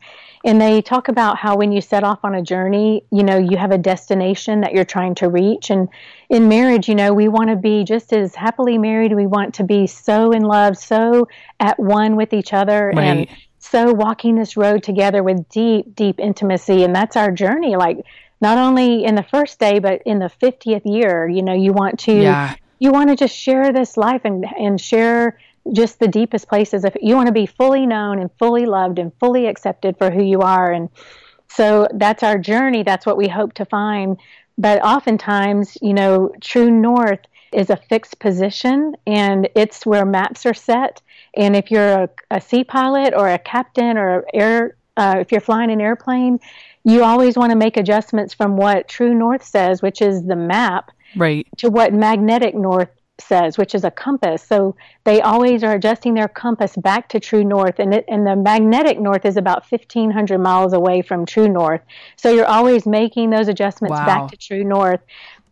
And 0.46 0.62
they 0.62 0.82
talk 0.82 1.08
about 1.08 1.38
how 1.38 1.58
when 1.58 1.72
you 1.72 1.82
set 1.82 2.04
off 2.04 2.20
on 2.24 2.36
a 2.36 2.42
journey, 2.42 3.04
you 3.12 3.24
know, 3.24 3.36
you 3.38 3.58
have 3.58 3.72
a 3.72 3.80
destination 3.80 4.62
that 4.62 4.74
you're 4.74 4.86
trying 4.86 5.16
to 5.16 5.28
reach. 5.28 5.72
And 5.72 5.90
in 6.30 6.48
marriage, 6.48 6.88
you 6.88 6.94
know, 6.94 7.14
we 7.14 7.28
want 7.28 7.50
to 7.50 7.56
be 7.56 7.84
just 7.84 8.14
as 8.14 8.36
happily 8.36 8.78
married. 8.78 9.14
We 9.14 9.26
want 9.26 9.56
to 9.56 9.64
be 9.64 9.88
so 9.88 10.32
in 10.32 10.44
love, 10.44 10.78
so 10.78 11.28
at 11.60 11.80
one 11.80 12.16
with 12.16 12.32
each 12.32 12.54
other. 12.54 12.94
Right. 12.96 13.04
And 13.06 13.28
so 13.58 13.92
walking 13.92 14.36
this 14.36 14.56
road 14.56 14.84
together 14.84 15.24
with 15.24 15.50
deep, 15.50 15.96
deep 15.96 16.20
intimacy. 16.20 16.84
And 16.84 16.96
that's 16.96 17.16
our 17.16 17.32
journey. 17.32 17.76
Like, 17.76 18.06
not 18.40 18.60
only 18.60 19.04
in 19.04 19.16
the 19.16 19.24
first 19.24 19.60
day, 19.60 19.80
but 19.80 20.04
in 20.06 20.20
the 20.20 20.30
50th 20.30 20.84
year, 20.86 21.28
you 21.28 21.42
know, 21.42 21.54
you 21.54 21.74
want 21.74 22.00
to 22.02 22.14
Yeah. 22.14 22.54
you 22.78 22.92
want 22.92 23.10
to 23.10 23.16
just 23.16 23.36
share 23.36 23.74
this 23.74 23.98
life 23.98 24.22
and 24.26 24.46
and 24.60 24.80
share 24.80 25.40
just 25.74 26.00
the 26.00 26.08
deepest 26.08 26.48
places. 26.48 26.84
If 26.84 26.96
you 27.02 27.16
want 27.16 27.28
to 27.28 27.34
be 27.34 27.46
fully 27.46 27.86
known 27.86 28.20
and 28.20 28.30
fully 28.38 28.66
loved 28.66 29.00
and 29.00 29.12
fully 29.20 29.48
accepted 29.48 29.98
for 29.98 30.12
who 30.12 30.24
you 30.24 30.42
are. 30.42 30.72
And 30.72 30.90
so 31.48 31.88
that's 31.94 32.24
our 32.24 32.38
journey. 32.38 32.84
That's 32.84 33.06
what 33.06 33.18
we 33.18 33.28
hope 33.28 33.54
to 33.54 33.66
find. 33.66 34.18
But 34.58 34.84
oftentimes 34.84 35.78
you 35.82 35.94
know 35.94 36.32
true 36.42 36.72
north 36.72 37.20
is 37.52 37.70
a 37.70 37.78
fixed 37.78 38.20
position 38.20 38.96
and 39.08 39.50
it's 39.56 39.86
where 39.86 40.06
maps 40.06 40.46
are 40.46 40.54
set. 40.54 41.02
And 41.36 41.56
if 41.56 41.72
you're 41.72 42.04
a, 42.04 42.10
a 42.32 42.42
sea 42.42 42.64
pilot 42.64 43.14
or 43.16 43.28
a 43.30 43.40
captain 43.40 43.98
or 43.98 44.26
air 44.34 44.76
uh, 44.98 45.16
if 45.20 45.32
you're 45.32 45.42
flying 45.42 45.72
an 45.72 45.82
airplane 45.82 46.40
you 46.86 47.04
always 47.04 47.36
want 47.36 47.50
to 47.50 47.58
make 47.58 47.76
adjustments 47.76 48.34
from 48.34 48.56
what 48.56 48.88
true 48.88 49.14
north 49.14 49.44
says 49.44 49.82
which 49.82 50.02
is 50.02 50.24
the 50.24 50.36
map 50.36 50.92
Right. 51.18 51.48
to 51.58 51.70
what 51.70 51.94
magnetic 51.94 52.56
north 52.56 52.90
says, 53.20 53.58
which 53.58 53.74
is 53.74 53.84
a 53.84 53.92
compass. 53.92 54.44
So 54.44 54.76
they 55.04 55.22
always 55.22 55.64
are 55.64 55.74
adjusting 55.74 56.14
their 56.14 56.28
compass 56.28 56.76
back 56.76 57.10
to 57.10 57.20
true 57.20 57.44
north, 57.44 57.80
and 57.80 57.94
it, 57.94 58.06
and 58.08 58.26
the 58.28 58.36
magnetic 58.36 59.00
north 59.00 59.26
is 59.26 59.38
about 59.38 59.66
fifteen 59.66 60.12
hundred 60.12 60.40
miles 60.40 60.74
away 60.74 61.02
from 61.02 61.26
true 61.26 61.48
north. 61.48 61.82
So 62.18 62.30
you're 62.30 62.46
always 62.46 62.86
making 62.86 63.30
those 63.30 63.48
adjustments 63.48 64.00
Wow. 64.00 64.06
back 64.06 64.30
to 64.30 64.38
true 64.38 64.64
north. 64.64 65.02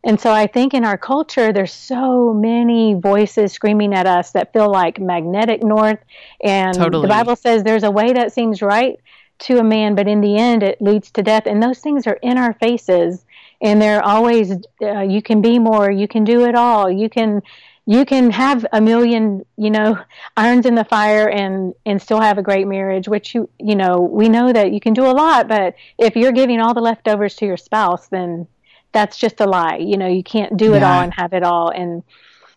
And 0.06 0.20
so 0.20 0.34
I 0.34 0.48
think 0.48 0.74
in 0.74 0.84
our 0.84 0.98
culture, 0.98 1.54
there's 1.54 1.72
so 1.72 2.34
many 2.34 2.94
voices 2.94 3.54
screaming 3.54 3.94
at 3.94 4.06
us 4.06 4.32
that 4.32 4.52
feel 4.52 4.70
like 4.70 5.00
magnetic 5.00 5.64
north. 5.64 6.00
And 6.44 6.76
Totally. 6.76 7.04
the 7.04 7.08
Bible 7.08 7.38
says 7.38 7.64
there's 7.64 7.84
a 7.84 7.92
way 7.92 8.12
that 8.12 8.34
seems 8.34 8.62
right 8.62 9.00
to 9.40 9.60
a 9.60 9.64
man, 9.64 9.96
but 9.96 10.10
in 10.10 10.20
the 10.20 10.38
end, 10.38 10.62
it 10.62 10.82
leads 10.82 11.10
to 11.12 11.24
death. 11.24 11.44
And 11.46 11.64
those 11.64 11.80
things 11.80 12.06
are 12.06 12.20
in 12.22 12.38
our 12.38 12.54
faces 12.54 13.26
and 13.64 13.82
they're 13.82 14.04
always 14.04 14.52
uh, 14.82 15.02
you 15.02 15.22
can 15.22 15.42
be 15.42 15.58
more 15.60 15.90
you 15.90 16.08
can 16.08 16.24
do 16.24 16.46
it 16.46 16.56
all. 16.56 16.92
You 16.92 17.10
can 17.10 17.42
you 17.86 18.06
can 18.06 18.32
have 18.32 18.66
a 18.72 18.80
million 18.82 19.46
you 19.58 19.72
know 19.72 19.98
irons 20.38 20.66
in 20.66 20.76
the 20.76 20.86
fire 20.86 21.30
and 21.30 21.74
and 21.86 22.02
still 22.02 22.22
have 22.22 22.38
a 22.38 22.44
great 22.44 22.68
marriage 22.68 23.08
which 23.08 23.34
you 23.36 23.50
you 23.60 23.76
know 23.76 24.00
we 24.02 24.30
know 24.30 24.54
that 24.54 24.72
you 24.72 24.80
can 24.80 24.94
do 24.94 25.06
a 25.06 25.12
lot 25.12 25.48
but 25.48 25.76
if 25.98 26.16
you're 26.16 26.32
giving 26.32 26.60
all 26.62 26.74
the 26.74 26.82
leftovers 26.82 27.36
to 27.36 27.46
your 27.46 27.58
spouse 27.58 28.08
then 28.10 28.48
that's 28.94 29.18
just 29.18 29.42
a 29.42 29.46
lie. 29.48 29.78
You 29.78 29.98
know 29.98 30.08
you 30.08 30.24
can't 30.24 30.56
do 30.56 30.76
it 30.76 30.82
Yeah. 30.82 30.90
all 30.96 31.02
and 31.02 31.14
have 31.16 31.34
it 31.34 31.44
all. 31.44 31.70
And 31.70 32.04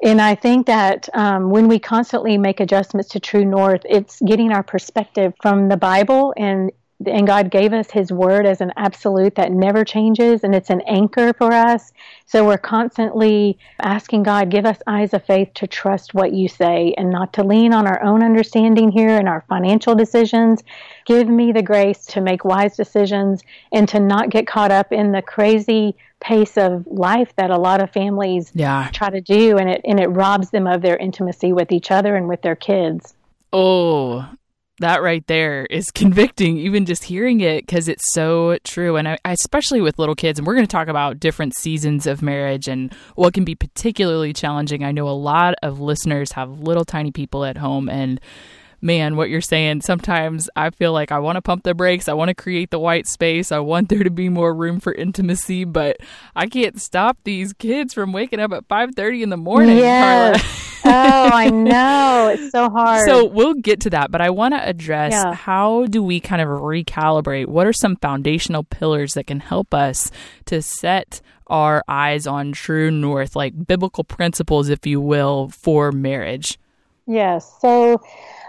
and 0.02 0.20
I 0.20 0.34
think 0.34 0.66
that 0.66 1.08
um, 1.14 1.48
when 1.50 1.68
we 1.68 1.78
constantly 1.78 2.36
make 2.36 2.60
adjustments 2.60 3.08
to 3.10 3.20
True 3.20 3.44
North, 3.46 3.80
it's 3.88 4.20
getting 4.20 4.52
our 4.52 4.62
perspective 4.62 5.32
from 5.40 5.68
the 5.70 5.76
Bible, 5.78 6.34
and 6.36 6.70
and 7.04 7.26
God 7.26 7.50
gave 7.50 7.72
us 7.72 7.90
His 7.90 8.10
Word 8.10 8.46
as 8.46 8.60
an 8.60 8.72
absolute 8.76 9.34
that 9.34 9.52
never 9.52 9.84
changes, 9.84 10.44
and 10.44 10.54
it's 10.54 10.70
an 10.70 10.80
anchor 10.86 11.32
for 11.34 11.52
us. 11.52 11.92
So 12.24 12.46
we're 12.46 12.56
constantly 12.58 13.58
asking 13.80 14.22
God, 14.22 14.50
give 14.50 14.64
us 14.64 14.78
eyes 14.86 15.12
of 15.12 15.24
faith 15.24 15.50
to 15.54 15.66
trust 15.66 16.14
what 16.14 16.32
You 16.32 16.48
say, 16.48 16.94
and 16.96 17.10
not 17.10 17.32
to 17.34 17.44
lean 17.44 17.74
on 17.74 17.86
our 17.86 18.02
own 18.02 18.22
understanding 18.22 18.90
here 18.90 19.10
and 19.18 19.28
our 19.28 19.44
financial 19.48 19.94
decisions. 19.94 20.62
Give 21.04 21.28
me 21.28 21.52
the 21.52 21.62
grace 21.62 22.06
to 22.06 22.20
make 22.20 22.44
wise 22.44 22.76
decisions 22.76 23.42
and 23.72 23.88
to 23.90 24.00
not 24.00 24.30
get 24.30 24.46
caught 24.46 24.72
up 24.72 24.92
in 24.92 25.12
the 25.12 25.22
crazy 25.22 25.96
pace 26.20 26.56
of 26.56 26.86
life 26.86 27.34
that 27.36 27.50
a 27.50 27.58
lot 27.58 27.82
of 27.82 27.90
families 27.90 28.50
Yeah. 28.54 28.88
try 28.92 29.10
to 29.10 29.20
do 29.20 29.58
and 29.58 29.68
it 29.68 29.82
and 29.84 30.00
it 30.00 30.08
robs 30.08 30.48
them 30.50 30.66
of 30.66 30.80
their 30.80 30.96
intimacy 30.96 31.52
with 31.52 31.70
each 31.70 31.90
other 31.90 32.16
and 32.16 32.26
with 32.26 32.40
their 32.40 32.56
kids. 32.56 33.14
Oh, 33.52 34.26
that 34.80 35.02
right 35.02 35.26
there 35.26 35.66
is 35.66 35.90
convicting, 35.94 36.58
even 36.58 36.86
just 36.86 37.04
hearing 37.04 37.40
it, 37.40 37.66
because 37.66 37.88
it's 37.88 38.12
so 38.12 38.58
true. 38.64 38.96
And 38.96 39.08
I, 39.08 39.18
especially 39.24 39.80
with 39.80 39.98
little 39.98 40.14
kids, 40.14 40.38
and 40.38 40.46
we're 40.46 40.54
going 40.54 40.66
to 40.66 40.70
talk 40.72 40.88
about 40.88 41.20
different 41.20 41.56
seasons 41.56 42.06
of 42.06 42.22
marriage 42.22 42.68
and 42.68 42.92
what 43.14 43.34
can 43.34 43.44
be 43.44 43.54
particularly 43.54 44.32
challenging. 44.32 44.84
I 44.84 44.92
know 44.92 45.08
a 45.08 45.10
lot 45.10 45.54
of 45.62 45.80
listeners 45.80 46.32
have 46.32 46.60
little 46.60 46.84
tiny 46.84 47.10
people 47.10 47.44
at 47.44 47.56
home, 47.56 47.88
and 47.88 48.20
man, 48.80 49.16
what 49.16 49.30
you're 49.30 49.40
saying, 49.40 49.82
sometimes 49.82 50.48
I 50.56 50.70
feel 50.70 50.92
like 50.92 51.12
I 51.12 51.18
want 51.18 51.36
to 51.36 51.42
pump 51.42 51.64
the 51.64 51.74
brakes. 51.74 52.08
I 52.08 52.12
want 52.12 52.28
to 52.28 52.34
create 52.34 52.70
the 52.70 52.78
white 52.78 53.06
space. 53.06 53.52
I 53.52 53.58
want 53.58 53.88
there 53.88 54.04
to 54.04 54.10
be 54.10 54.28
more 54.28 54.54
room 54.54 54.80
for 54.80 54.92
intimacy, 54.92 55.64
but 55.64 55.98
I 56.34 56.46
can't 56.46 56.80
stop 56.80 57.18
these 57.24 57.52
kids 57.52 57.94
from 57.94 58.12
waking 58.12 58.40
up 58.40 58.52
at 58.52 58.68
5:30 58.68 59.22
in 59.22 59.30
the 59.30 59.36
morning. 59.36 59.78
Yes. 59.78 60.82
oh, 60.84 61.30
I 61.32 61.50
know. 61.50 62.30
It's 62.32 62.52
so 62.52 62.70
hard. 62.70 63.06
So 63.06 63.24
we'll 63.24 63.54
get 63.54 63.80
to 63.82 63.90
that, 63.90 64.10
but 64.10 64.20
I 64.20 64.30
want 64.30 64.54
to 64.54 64.68
address 64.68 65.12
yeah. 65.12 65.34
how 65.34 65.86
do 65.86 66.02
we 66.02 66.20
kind 66.20 66.40
of 66.42 66.48
recalibrate? 66.48 67.46
What 67.46 67.66
are 67.66 67.72
some 67.72 67.96
foundational 67.96 68.64
pillars 68.64 69.14
that 69.14 69.26
can 69.26 69.40
help 69.40 69.74
us 69.74 70.10
to 70.46 70.62
set 70.62 71.20
our 71.48 71.82
eyes 71.88 72.26
on 72.26 72.52
true 72.52 72.90
north, 72.90 73.36
like 73.36 73.66
biblical 73.66 74.04
principles, 74.04 74.68
if 74.68 74.86
you 74.86 75.00
will, 75.00 75.48
for 75.48 75.92
marriage? 75.92 76.58
Yes. 77.06 77.50
So 77.60 78.00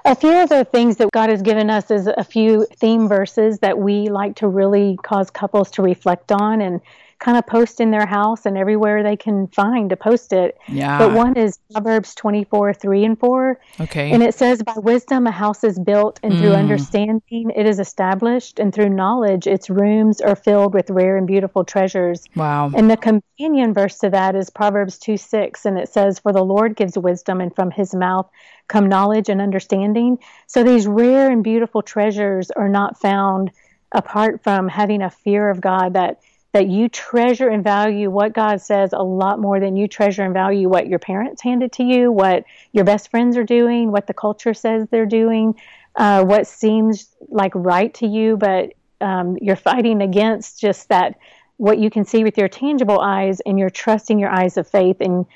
a 0.08 0.16
few 0.16 0.42
of 0.42 0.48
the 0.48 0.64
things 0.64 0.96
that 0.98 1.12
God 1.12 1.30
has 1.30 1.42
given 1.42 1.70
us 1.70 1.92
is 1.92 2.08
a 2.08 2.24
few 2.24 2.66
theme 2.78 3.10
verses 3.10 3.60
that 3.60 3.78
we 3.78 4.08
like 4.08 4.38
to 4.38 4.48
really 4.48 4.98
cause 5.04 5.30
couples 5.30 5.70
to 5.72 5.82
reflect 5.82 6.32
on 6.32 6.62
and 6.62 6.80
kind 7.20 7.38
of 7.38 7.48
post 7.48 7.80
in 7.80 7.92
their 7.92 8.06
house 8.06 8.46
and 8.46 8.58
everywhere 8.58 9.02
they 9.02 9.16
can 9.16 9.48
find 9.48 9.90
to 9.90 9.98
post 9.98 10.34
it. 10.34 10.58
Yeah. 10.68 11.00
But 11.00 11.14
one 11.14 11.36
is 11.36 11.58
Proverbs 11.72 12.14
24, 12.16 12.74
3 12.74 13.06
and 13.06 13.20
4. 13.20 13.60
Okay. 13.82 14.12
And 14.12 14.22
it 14.22 14.36
says, 14.36 14.62
By 14.62 14.76
wisdom 14.78 15.26
a 15.26 15.32
house 15.32 15.64
is 15.64 15.80
built, 15.80 16.20
and 16.22 16.38
through 16.38 16.52
mm. 16.52 16.58
understanding 16.58 17.52
it 17.56 17.66
is 17.66 17.80
established, 17.80 18.60
and 18.60 18.74
through 18.74 18.90
knowledge 18.90 19.48
its 19.48 19.70
rooms 19.70 20.22
are 20.22 20.36
filled 20.36 20.74
with 20.74 20.90
rare 20.90 21.18
and 21.18 21.26
beautiful 21.26 21.64
treasures. 21.64 22.26
Wow. 22.36 22.72
And 22.76 22.90
the 22.90 22.98
companion 22.98 23.74
verse 23.74 23.98
to 24.00 24.10
that 24.12 24.36
is 24.36 24.50
Proverbs 24.50 24.98
2, 25.00 25.18
6. 25.18 25.66
And 25.66 25.80
it 25.80 25.90
says, 25.90 26.20
For 26.20 26.32
the 26.32 26.44
Lord 26.44 26.76
gives 26.76 26.98
wisdom, 26.98 27.42
and 27.42 27.54
from 27.56 27.72
his 27.72 27.96
mouth 27.96 28.30
come 28.68 28.88
knowledge 28.88 29.30
and 29.30 29.42
understanding. 29.42 30.20
So 30.46 30.64
these 30.64 30.86
rare 30.86 31.32
and 31.32 31.44
beautiful 31.44 31.82
treasures 31.82 32.52
are 32.52 32.70
not 32.70 33.00
found 33.00 33.52
apart 33.92 34.44
from 34.44 34.68
having 34.68 35.02
a 35.02 35.10
fear 35.10 35.50
of 35.50 35.62
God 35.62 35.94
that 35.94 36.20
that 36.58 36.70
you 36.70 36.90
treasure 36.90 37.48
and 37.48 37.64
value 37.64 38.10
what 38.10 38.34
God 38.34 38.60
says 38.62 38.92
a 38.92 39.04
lot 39.04 39.40
more 39.40 39.60
than 39.60 39.76
you 39.76 39.88
treasure 39.88 40.24
and 40.24 40.34
value 40.34 40.68
what 40.68 40.88
your 40.88 40.98
parents 40.98 41.40
handed 41.40 41.72
to 41.74 41.84
you, 41.84 42.12
what 42.12 42.46
your 42.72 42.84
best 42.84 43.12
friends 43.12 43.38
are 43.38 43.44
doing, 43.44 43.92
what 43.92 44.08
the 44.08 44.14
culture 44.16 44.56
says 44.56 44.88
they're 44.90 45.06
doing, 45.06 45.54
uh, 45.98 46.26
what 46.26 46.48
seems 46.48 47.10
like 47.30 47.52
right 47.54 47.94
to 47.94 48.08
you, 48.08 48.38
but 48.38 48.74
um, 49.02 49.38
you're 49.40 49.56
fighting 49.56 50.02
against 50.02 50.60
just 50.60 50.90
that 50.90 51.20
what 51.58 51.78
you 51.78 51.92
can 51.92 52.06
see 52.06 52.24
with 52.24 52.40
your 52.40 52.50
tangible 52.50 53.00
eyes 53.00 53.40
and 53.42 53.60
you're 53.60 53.70
trusting 53.70 54.18
your 54.18 54.32
eyes 54.32 54.58
of 54.58 54.68
faith 54.68 54.98
and 55.00 55.28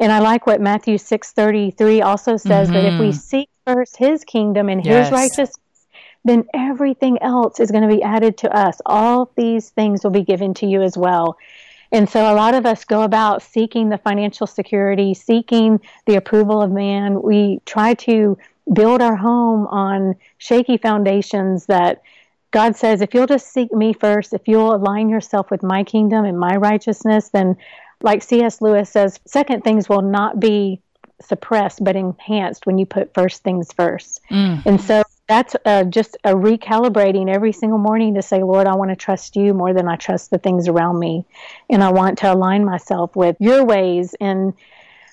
and 0.00 0.10
I 0.10 0.18
like 0.18 0.44
what 0.44 0.60
Matthew 0.60 0.98
6:33 0.98 2.02
also 2.02 2.36
says 2.36 2.66
mm-hmm. 2.66 2.74
that 2.74 2.84
if 2.84 2.98
we 2.98 3.10
mm-hmm. 3.10 3.12
seek 3.12 3.48
first 3.64 3.96
his 3.96 4.24
kingdom 4.24 4.68
and 4.68 4.84
yes. 4.84 5.06
his 5.06 5.12
righteousness 5.12 5.54
then 6.24 6.46
everything 6.54 7.20
else 7.22 7.60
is 7.60 7.70
going 7.70 7.88
to 7.88 7.94
be 7.94 8.02
added 8.02 8.38
to 8.38 8.56
us. 8.56 8.80
All 8.86 9.30
these 9.36 9.70
things 9.70 10.02
will 10.02 10.10
be 10.10 10.22
given 10.22 10.54
to 10.54 10.66
you 10.66 10.82
as 10.82 10.96
well. 10.96 11.36
And 11.92 12.08
so 12.08 12.32
a 12.32 12.34
lot 12.34 12.54
of 12.54 12.66
us 12.66 12.84
go 12.84 13.02
about 13.02 13.42
seeking 13.42 13.88
the 13.88 13.98
financial 13.98 14.46
security, 14.46 15.14
seeking 15.14 15.80
the 16.06 16.16
approval 16.16 16.60
of 16.60 16.72
man. 16.72 17.22
We 17.22 17.60
try 17.66 17.94
to 17.94 18.36
build 18.72 19.02
our 19.02 19.16
home 19.16 19.66
on 19.68 20.16
shaky 20.38 20.78
foundations 20.78 21.66
that 21.66 22.02
God 22.50 22.76
says, 22.76 23.00
if 23.00 23.14
you'll 23.14 23.26
just 23.26 23.52
seek 23.52 23.72
me 23.72 23.92
first, 23.92 24.32
if 24.32 24.46
you'll 24.46 24.74
align 24.74 25.08
yourself 25.08 25.50
with 25.50 25.62
my 25.62 25.84
kingdom 25.84 26.24
and 26.24 26.38
my 26.38 26.56
righteousness, 26.56 27.28
then 27.28 27.56
like 28.02 28.22
C.S. 28.22 28.60
Lewis 28.60 28.90
says, 28.90 29.20
second 29.26 29.62
things 29.62 29.88
will 29.88 30.02
not 30.02 30.40
be 30.40 30.80
suppressed 31.20 31.82
but 31.84 31.96
enhanced 31.96 32.66
when 32.66 32.78
you 32.78 32.86
put 32.86 33.14
first 33.14 33.42
things 33.42 33.72
first. 33.72 34.20
Mm. 34.30 34.64
And 34.66 34.80
so 34.80 35.02
that's 35.26 35.56
uh, 35.64 35.84
just 35.84 36.16
a 36.24 36.34
recalibrating 36.34 37.32
every 37.32 37.52
single 37.52 37.78
morning 37.78 38.14
to 38.14 38.22
say, 38.22 38.42
Lord, 38.42 38.66
I 38.66 38.74
want 38.74 38.90
to 38.90 38.96
trust 38.96 39.36
you 39.36 39.54
more 39.54 39.72
than 39.72 39.88
I 39.88 39.96
trust 39.96 40.30
the 40.30 40.38
things 40.38 40.68
around 40.68 40.98
me. 40.98 41.24
And 41.70 41.82
I 41.82 41.90
want 41.90 42.18
to 42.18 42.32
align 42.32 42.64
myself 42.64 43.16
with 43.16 43.36
your 43.40 43.64
ways. 43.64 44.14
And 44.20 44.52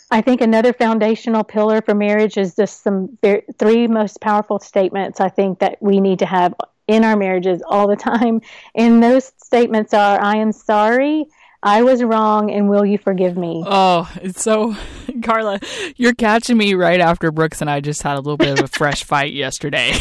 I 0.09 0.21
think 0.21 0.41
another 0.41 0.73
foundational 0.73 1.45
pillar 1.45 1.81
for 1.81 1.95
marriage 1.95 2.37
is 2.37 2.55
just 2.55 2.83
some 2.83 3.17
three 3.57 3.87
most 3.87 4.19
powerful 4.19 4.59
statements 4.59 5.21
I 5.21 5.29
think 5.29 5.59
that 5.59 5.81
we 5.81 6.01
need 6.01 6.19
to 6.19 6.25
have 6.25 6.53
in 6.87 7.05
our 7.05 7.15
marriages 7.15 7.61
all 7.65 7.87
the 7.87 7.95
time. 7.95 8.41
And 8.75 9.01
those 9.01 9.31
statements 9.37 9.93
are, 9.93 10.21
I 10.21 10.35
am 10.37 10.51
sorry. 10.51 11.25
I 11.63 11.83
was 11.83 12.03
wrong 12.03 12.49
and 12.49 12.69
will 12.69 12.85
you 12.85 12.97
forgive 12.97 13.37
me? 13.37 13.63
Oh, 13.65 14.11
it's 14.21 14.41
so, 14.41 14.75
Carla, 15.23 15.59
you're 15.95 16.15
catching 16.15 16.57
me 16.57 16.73
right 16.73 16.99
after 16.99 17.31
Brooks 17.31 17.61
and 17.61 17.69
I 17.69 17.81
just 17.81 18.01
had 18.01 18.15
a 18.15 18.21
little 18.21 18.37
bit 18.37 18.59
of 18.59 18.65
a 18.65 18.67
fresh 18.67 19.03
fight 19.03 19.33
yesterday. 19.33 19.91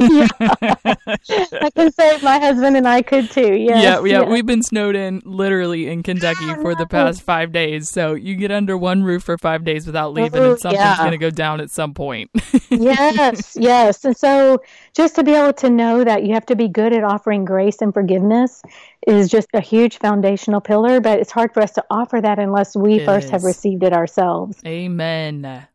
yeah. 0.00 0.26
I 0.40 1.70
can 1.76 1.92
say 1.92 2.18
my 2.22 2.38
husband 2.38 2.76
and 2.76 2.88
I 2.88 3.02
could 3.02 3.30
too. 3.30 3.54
Yes, 3.54 3.82
yeah, 3.82 4.00
yeah. 4.00 4.20
Yes. 4.20 4.28
We've 4.28 4.46
been 4.46 4.62
snowed 4.62 4.96
in 4.96 5.22
literally 5.24 5.86
in 5.86 6.02
Kentucky 6.02 6.54
for 6.54 6.74
the 6.74 6.86
past 6.86 7.22
five 7.22 7.52
days. 7.52 7.88
So 7.88 8.14
you 8.14 8.34
get 8.34 8.50
under 8.50 8.76
one 8.76 9.04
roof 9.04 9.22
for 9.22 9.38
five 9.38 9.64
days 9.64 9.86
without 9.86 10.12
leaving 10.12 10.42
Ooh, 10.42 10.50
and 10.52 10.60
something's 10.60 10.82
yeah. 10.82 10.98
going 10.98 11.12
to 11.12 11.18
go 11.18 11.30
down 11.30 11.60
at 11.60 11.70
some 11.70 11.94
point. 11.94 12.30
yes, 12.68 13.56
yes. 13.60 14.04
And 14.04 14.16
so 14.16 14.60
just 14.94 15.14
to 15.14 15.22
be 15.22 15.34
able 15.34 15.52
to 15.54 15.70
know 15.70 16.02
that 16.02 16.24
you 16.24 16.34
have 16.34 16.46
to 16.46 16.56
be 16.56 16.66
good 16.66 16.92
at 16.92 17.04
offering 17.04 17.44
grace 17.44 17.80
and 17.80 17.94
forgiveness 17.94 18.62
is 19.10 19.28
just 19.28 19.48
a 19.54 19.60
huge 19.60 19.98
foundational 19.98 20.60
pillar, 20.60 21.00
but 21.00 21.18
it's 21.18 21.30
hard 21.30 21.52
for 21.52 21.62
us 21.62 21.72
to 21.72 21.84
offer 21.90 22.20
that 22.20 22.38
unless 22.38 22.76
we 22.76 23.00
it 23.00 23.06
first 23.06 23.26
is. 23.26 23.30
have 23.30 23.44
received 23.44 23.82
it 23.82 23.92
ourselves. 23.92 24.58
Amen. 24.66 25.66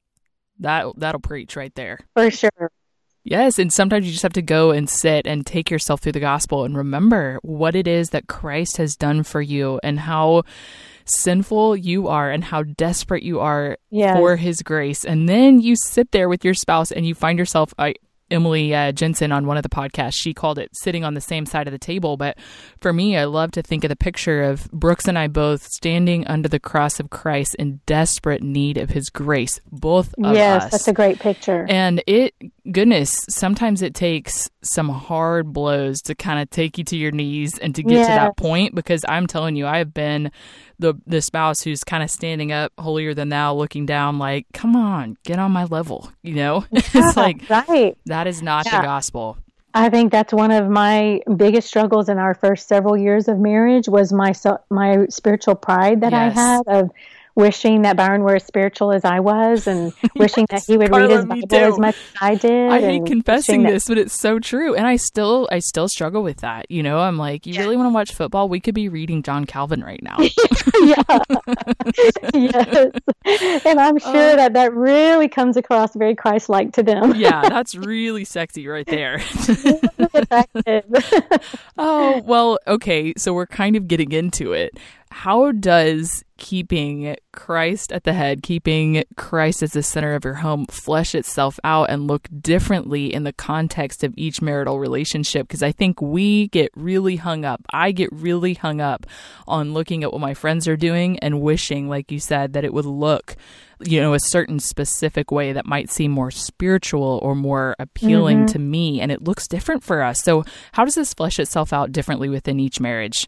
That 0.59 0.85
that'll 0.97 1.21
preach 1.21 1.55
right 1.55 1.73
there. 1.75 1.99
For 2.13 2.31
sure. 2.31 2.71
Yes, 3.23 3.57
and 3.57 3.73
sometimes 3.73 4.05
you 4.05 4.11
just 4.11 4.21
have 4.21 4.33
to 4.33 4.43
go 4.43 4.69
and 4.69 4.87
sit 4.87 5.25
and 5.25 5.45
take 5.45 5.71
yourself 5.71 5.99
through 5.99 6.11
the 6.11 6.19
gospel 6.19 6.63
and 6.63 6.77
remember 6.77 7.39
what 7.41 7.75
it 7.75 7.87
is 7.87 8.11
that 8.11 8.27
Christ 8.27 8.77
has 8.77 8.95
done 8.95 9.23
for 9.23 9.41
you 9.41 9.79
and 9.81 9.99
how 9.99 10.43
sinful 11.05 11.75
you 11.75 12.07
are 12.07 12.29
and 12.29 12.43
how 12.43 12.61
desperate 12.61 13.23
you 13.23 13.39
are 13.39 13.79
yes. 13.89 14.15
for 14.15 14.35
his 14.35 14.61
grace. 14.61 15.03
And 15.03 15.27
then 15.27 15.59
you 15.59 15.75
sit 15.75 16.11
there 16.11 16.29
with 16.29 16.45
your 16.45 16.53
spouse 16.53 16.91
and 16.91 17.05
you 17.05 17.15
find 17.15 17.39
yourself 17.39 17.73
I 17.79 17.95
Emily 18.31 18.73
uh, 18.73 18.91
Jensen 18.91 19.31
on 19.31 19.45
one 19.45 19.57
of 19.57 19.63
the 19.63 19.69
podcasts, 19.69 20.15
she 20.15 20.33
called 20.33 20.57
it 20.57 20.69
sitting 20.73 21.03
on 21.03 21.13
the 21.13 21.21
same 21.21 21.45
side 21.45 21.67
of 21.67 21.71
the 21.71 21.77
table. 21.77 22.17
But 22.17 22.37
for 22.81 22.91
me, 22.91 23.17
I 23.17 23.25
love 23.25 23.51
to 23.51 23.61
think 23.61 23.83
of 23.83 23.89
the 23.89 23.95
picture 23.95 24.43
of 24.43 24.69
Brooks 24.71 25.07
and 25.07 25.17
I 25.17 25.27
both 25.27 25.63
standing 25.63 26.25
under 26.27 26.49
the 26.49 26.59
cross 26.59 26.99
of 26.99 27.09
Christ 27.09 27.55
in 27.55 27.81
desperate 27.85 28.41
need 28.41 28.77
of 28.77 28.89
his 28.89 29.09
grace, 29.09 29.59
both 29.71 30.13
of 30.23 30.33
yes, 30.33 30.63
us. 30.63 30.63
Yes, 30.63 30.71
that's 30.71 30.87
a 30.87 30.93
great 30.93 31.19
picture. 31.19 31.65
And 31.69 32.03
it, 32.07 32.33
goodness, 32.71 33.23
sometimes 33.29 33.81
it 33.81 33.93
takes 33.93 34.49
some 34.61 34.89
hard 34.89 35.53
blows 35.53 36.01
to 36.01 36.15
kind 36.15 36.41
of 36.41 36.49
take 36.49 36.77
you 36.77 36.83
to 36.85 36.97
your 36.97 37.11
knees 37.11 37.57
and 37.59 37.75
to 37.75 37.83
get 37.83 37.93
yes. 37.93 38.07
to 38.07 38.13
that 38.13 38.37
point 38.37 38.73
because 38.73 39.05
I'm 39.07 39.27
telling 39.27 39.55
you, 39.55 39.67
I 39.67 39.77
have 39.77 39.93
been 39.93 40.31
the 40.79 40.93
the 41.05 41.21
spouse 41.21 41.61
who's 41.61 41.83
kind 41.83 42.03
of 42.03 42.11
standing 42.11 42.51
up 42.51 42.71
holier 42.77 43.13
than 43.13 43.29
thou 43.29 43.53
looking 43.53 43.85
down 43.85 44.19
like 44.19 44.45
come 44.53 44.75
on 44.75 45.17
get 45.23 45.39
on 45.39 45.51
my 45.51 45.63
level 45.65 46.11
you 46.21 46.35
know 46.35 46.65
yeah, 46.71 46.81
it's 46.93 47.17
like 47.17 47.49
right 47.49 47.97
that 48.05 48.27
is 48.27 48.41
not 48.41 48.65
yeah. 48.65 48.81
the 48.81 48.85
gospel 48.85 49.37
I 49.77 49.89
think 49.89 50.13
that's 50.13 50.31
one 50.31 50.51
of 50.51 50.69
my 50.69 51.19
biggest 51.35 51.67
struggles 51.67 52.07
in 52.07 52.17
our 52.17 52.33
first 52.33 52.69
several 52.69 52.95
years 52.95 53.27
of 53.27 53.39
marriage 53.39 53.89
was 53.89 54.13
my 54.13 54.33
my 54.69 55.05
spiritual 55.09 55.55
pride 55.55 55.99
that 55.99 56.13
yes. 56.13 56.37
I 56.37 56.41
had 56.41 56.61
of 56.67 56.91
wishing 57.35 57.81
that 57.81 57.97
Byron 57.97 58.23
were 58.23 58.37
as 58.37 58.45
spiritual 58.45 58.93
as 58.93 59.03
I 59.03 59.19
was 59.19 59.67
and 59.67 59.93
yes, 60.01 60.11
wishing 60.15 60.47
that 60.49 60.63
he 60.65 60.77
would 60.77 60.89
Carla, 60.89 61.07
read 61.07 61.15
his 61.15 61.25
Bible 61.25 61.55
as 61.55 61.79
much 61.79 61.95
as 61.95 62.21
I 62.21 62.35
did. 62.35 62.71
I 62.71 62.79
hate 62.79 63.05
confessing 63.05 63.63
this, 63.63 63.87
but 63.87 63.97
it's 63.97 64.19
so 64.19 64.39
true. 64.39 64.73
And 64.73 64.87
I 64.87 64.95
still 64.95 65.47
I 65.51 65.59
still 65.59 65.87
struggle 65.87 66.23
with 66.23 66.37
that. 66.37 66.71
You 66.71 66.81
know, 66.81 66.99
I'm 66.99 67.17
like, 67.17 67.45
you 67.45 67.53
yeah. 67.53 67.61
really 67.61 67.75
want 67.75 67.89
to 67.89 67.93
watch 67.93 68.13
football? 68.13 68.47
We 68.47 68.59
could 68.59 68.75
be 68.75 68.89
reading 68.89 69.21
John 69.21 69.45
Calvin 69.45 69.83
right 69.83 70.01
now. 70.01 70.17
yeah. 70.81 71.03
yes. 72.33 72.91
And 73.65 73.79
I'm 73.79 73.99
sure 73.99 74.31
uh, 74.31 74.35
that 74.35 74.53
that 74.53 74.73
really 74.73 75.27
comes 75.27 75.57
across 75.57 75.93
very 75.95 76.15
Christ 76.15 76.49
like 76.49 76.73
to 76.73 76.83
them. 76.83 77.15
yeah, 77.15 77.49
that's 77.49 77.75
really 77.75 78.23
sexy 78.23 78.67
right 78.67 78.85
there. 78.85 79.21
oh, 81.77 82.21
well, 82.25 82.57
okay. 82.67 83.13
So 83.17 83.33
we're 83.33 83.47
kind 83.47 83.75
of 83.75 83.87
getting 83.87 84.11
into 84.11 84.53
it 84.53 84.77
how 85.15 85.53
does 85.53 86.25
keeping 86.37 87.15
Christ 87.31 87.93
at 87.93 88.03
the 88.03 88.11
head, 88.11 88.43
keeping 88.43 89.05
Christ 89.15 89.63
as 89.63 89.71
the 89.71 89.81
center 89.81 90.13
of 90.13 90.25
your 90.25 90.33
home, 90.33 90.65
flesh 90.65 91.15
itself 91.15 91.57
out 91.63 91.89
and 91.89 92.05
look 92.05 92.27
differently 92.41 93.13
in 93.13 93.23
the 93.23 93.31
context 93.31 94.03
of 94.03 94.13
each 94.17 94.41
marital 94.41 94.77
relationship? 94.77 95.47
Because 95.47 95.63
I 95.63 95.71
think 95.71 96.01
we 96.01 96.49
get 96.49 96.69
really 96.75 97.15
hung 97.15 97.45
up. 97.45 97.61
I 97.71 97.93
get 97.93 98.09
really 98.11 98.55
hung 98.55 98.81
up 98.81 99.05
on 99.47 99.73
looking 99.73 100.03
at 100.03 100.11
what 100.11 100.19
my 100.19 100.33
friends 100.33 100.67
are 100.67 100.75
doing 100.75 101.17
and 101.19 101.39
wishing, 101.39 101.87
like 101.87 102.11
you 102.11 102.19
said, 102.19 102.51
that 102.51 102.65
it 102.65 102.73
would 102.73 102.85
look 102.85 103.37
you 103.79 104.01
know, 104.01 104.13
a 104.13 104.19
certain 104.19 104.59
specific 104.59 105.31
way 105.31 105.53
that 105.53 105.65
might 105.65 105.89
seem 105.89 106.11
more 106.11 106.31
spiritual 106.31 107.19
or 107.21 107.35
more 107.35 107.75
appealing 107.79 108.39
mm-hmm. 108.39 108.53
to 108.53 108.59
me. 108.59 109.01
And 109.01 109.11
it 109.11 109.23
looks 109.23 109.47
different 109.47 109.83
for 109.83 110.01
us. 110.01 110.21
So, 110.23 110.43
how 110.73 110.85
does 110.85 110.95
this 110.95 111.13
flesh 111.13 111.39
itself 111.39 111.73
out 111.73 111.91
differently 111.91 112.29
within 112.29 112.59
each 112.59 112.79
marriage? 112.79 113.27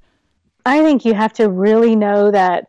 I 0.68 0.82
think 0.82 1.06
you 1.06 1.14
have 1.14 1.34
to 1.34 1.50
really 1.50 1.96
know 1.96 2.30
that 2.32 2.68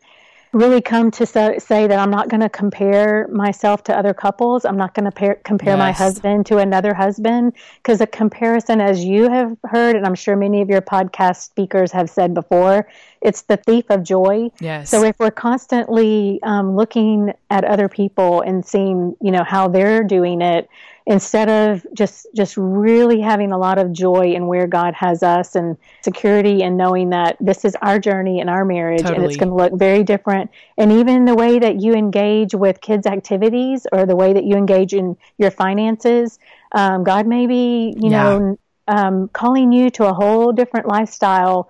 really 0.51 0.81
come 0.81 1.11
to 1.11 1.25
so, 1.25 1.57
say 1.59 1.85
that 1.85 1.99
I'm 1.99 2.09
not 2.09 2.29
going 2.29 2.39
to 2.39 2.49
compare 2.49 3.27
myself 3.27 3.83
to 3.83 3.97
other 3.97 4.13
couples. 4.13 4.65
I'm 4.65 4.77
not 4.77 4.93
going 4.93 5.11
to 5.11 5.35
compare 5.43 5.73
yes. 5.73 5.79
my 5.79 5.91
husband 5.91 6.45
to 6.47 6.57
another 6.57 6.93
husband 6.93 7.53
because 7.77 8.01
a 8.01 8.07
comparison, 8.07 8.81
as 8.81 9.03
you 9.03 9.29
have 9.29 9.55
heard, 9.65 9.95
and 9.95 10.05
I'm 10.05 10.15
sure 10.15 10.35
many 10.35 10.61
of 10.61 10.69
your 10.69 10.81
podcast 10.81 11.43
speakers 11.43 11.91
have 11.91 12.09
said 12.09 12.33
before, 12.33 12.87
it's 13.21 13.43
the 13.43 13.57
thief 13.57 13.85
of 13.89 14.01
joy. 14.01 14.49
Yes. 14.59 14.89
So 14.89 15.03
if 15.03 15.19
we're 15.19 15.29
constantly 15.29 16.39
um, 16.41 16.75
looking 16.75 17.33
at 17.49 17.63
other 17.63 17.89
people 17.89 18.41
and 18.41 18.65
seeing, 18.65 19.15
you 19.21 19.31
know, 19.31 19.43
how 19.43 19.67
they're 19.67 20.03
doing 20.03 20.41
it, 20.41 20.67
instead 21.09 21.49
of 21.49 21.83
just 21.95 22.27
just 22.35 22.55
really 22.55 23.19
having 23.19 23.51
a 23.51 23.57
lot 23.57 23.79
of 23.79 23.91
joy 23.91 24.31
in 24.31 24.45
where 24.45 24.67
God 24.67 24.93
has 24.93 25.23
us 25.23 25.55
and 25.55 25.75
security 26.03 26.61
and 26.61 26.77
knowing 26.77 27.09
that 27.09 27.35
this 27.39 27.65
is 27.65 27.75
our 27.81 27.97
journey 27.97 28.39
in 28.39 28.47
our 28.47 28.63
marriage 28.63 29.01
totally. 29.01 29.15
and 29.15 29.25
it's 29.25 29.35
going 29.35 29.49
to 29.49 29.55
look 29.55 29.73
very 29.73 30.03
different 30.03 30.51
and 30.77 30.91
even 30.91 31.25
the 31.25 31.33
way 31.33 31.57
that 31.57 31.81
you 31.81 31.93
engage 31.93 32.53
with 32.53 32.79
kids 32.79 33.07
activities 33.07 33.87
or 33.91 34.05
the 34.05 34.15
way 34.15 34.33
that 34.33 34.43
you 34.43 34.55
engage 34.55 34.93
in 34.93 35.17
your 35.39 35.49
finances 35.49 36.37
um, 36.73 37.03
God 37.03 37.25
may 37.25 37.47
be 37.47 37.95
you 37.97 38.11
yeah. 38.11 38.23
know 38.23 38.59
um, 38.87 39.29
calling 39.29 39.71
you 39.71 39.89
to 39.89 40.05
a 40.05 40.13
whole 40.13 40.51
different 40.51 40.87
lifestyle 40.87 41.67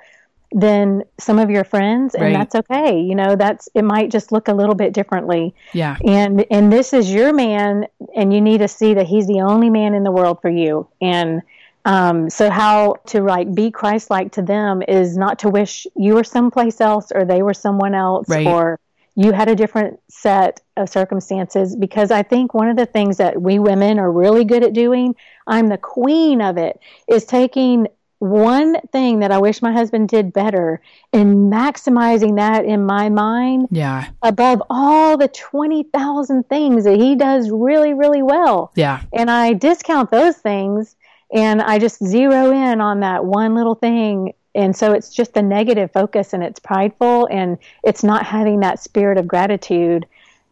than 0.52 1.04
some 1.20 1.38
of 1.38 1.50
your 1.50 1.64
friends 1.64 2.16
and 2.16 2.24
right. 2.24 2.34
that's 2.34 2.56
okay. 2.56 3.00
You 3.00 3.14
know 3.14 3.36
that's 3.36 3.70
it 3.76 3.84
might 3.84 4.10
just 4.10 4.32
look 4.32 4.48
a 4.48 4.54
little 4.54 4.76
bit 4.76 4.94
differently. 4.94 5.54
Yeah. 5.74 5.98
And 6.06 6.46
and 6.50 6.74
this 6.74 6.92
is 6.92 7.12
your 7.14 7.34
man 7.34 7.86
and 8.16 8.34
you 8.34 8.42
need 8.42 8.60
to 8.60 8.68
see 8.68 8.96
that 8.96 9.06
he's 9.06 9.28
the 9.28 9.42
only 9.42 9.70
man 9.70 9.94
in 9.94 10.04
the 10.04 10.12
world 10.12 10.42
for 10.42 10.50
you. 10.50 10.88
And 11.02 11.44
um, 11.86 12.30
so 12.30 12.50
how 12.50 12.96
to 13.08 13.22
like 13.22 13.54
be 13.54 13.72
christ-like 13.72 14.32
to 14.34 14.42
them 14.42 14.82
is 14.88 15.18
not 15.18 15.40
to 15.40 15.50
wish 15.50 15.86
you 15.96 16.16
were 16.16 16.24
someplace 16.24 16.82
else 16.82 17.12
or 17.14 17.26
they 17.26 17.42
were 17.42 17.54
someone 17.54 17.94
else 17.94 18.28
right. 18.28 18.48
or 18.48 18.80
you 19.16 19.32
had 19.32 19.50
a 19.50 19.56
different 19.56 20.00
set 20.08 20.62
of 20.78 20.90
circumstances. 20.90 21.76
Because 21.76 22.10
I 22.10 22.24
think 22.24 22.54
one 22.54 22.70
of 22.70 22.76
the 22.76 22.86
things 22.86 23.18
that 23.18 23.42
we 23.42 23.60
women 23.60 24.00
are 24.00 24.12
really 24.12 24.46
good 24.46 24.64
at 24.64 24.74
doing, 24.74 25.16
I'm 25.46 25.68
the 25.68 25.78
queen 25.78 26.42
of 26.42 26.58
it, 26.58 26.80
is 27.08 27.26
taking 27.26 27.88
one 28.20 28.80
thing 28.92 29.20
that 29.20 29.32
I 29.32 29.40
wish 29.40 29.62
my 29.62 29.72
husband 29.72 30.10
did 30.10 30.34
better 30.34 30.82
in 31.14 31.50
maximizing 31.50 32.36
that 32.36 32.66
in 32.66 32.86
my 32.86 33.10
mind 33.10 33.70
yeah. 33.72 34.10
above 34.22 34.62
all 34.70 35.18
the 35.18 35.30
20,000 35.30 36.48
things 36.50 36.84
that 36.84 36.98
he 36.98 37.16
does 37.16 37.50
really 37.50 37.94
really 37.94 38.22
well. 38.22 38.72
Yeah. 38.76 39.02
And 39.14 39.32
I 39.32 39.54
discount 39.54 40.12
those 40.12 40.38
things 40.38 40.96
and 41.34 41.62
I 41.62 41.80
just 41.80 42.04
zero 42.04 42.52
in 42.52 42.82
on 42.82 43.00
that 43.02 43.26
one 43.26 43.56
little 43.56 43.76
thing. 43.76 44.34
And 44.54 44.76
so 44.76 44.92
it's 44.92 45.14
just 45.14 45.38
a 45.38 45.42
negative 45.42 45.92
focus 45.92 46.34
and 46.34 46.44
it's 46.44 46.60
prideful 46.60 47.28
and 47.32 47.58
it's 47.84 48.04
not 48.04 48.26
having 48.26 48.60
that 48.62 48.80
spirit 48.80 49.18
of 49.18 49.28
gratitude 49.28 50.06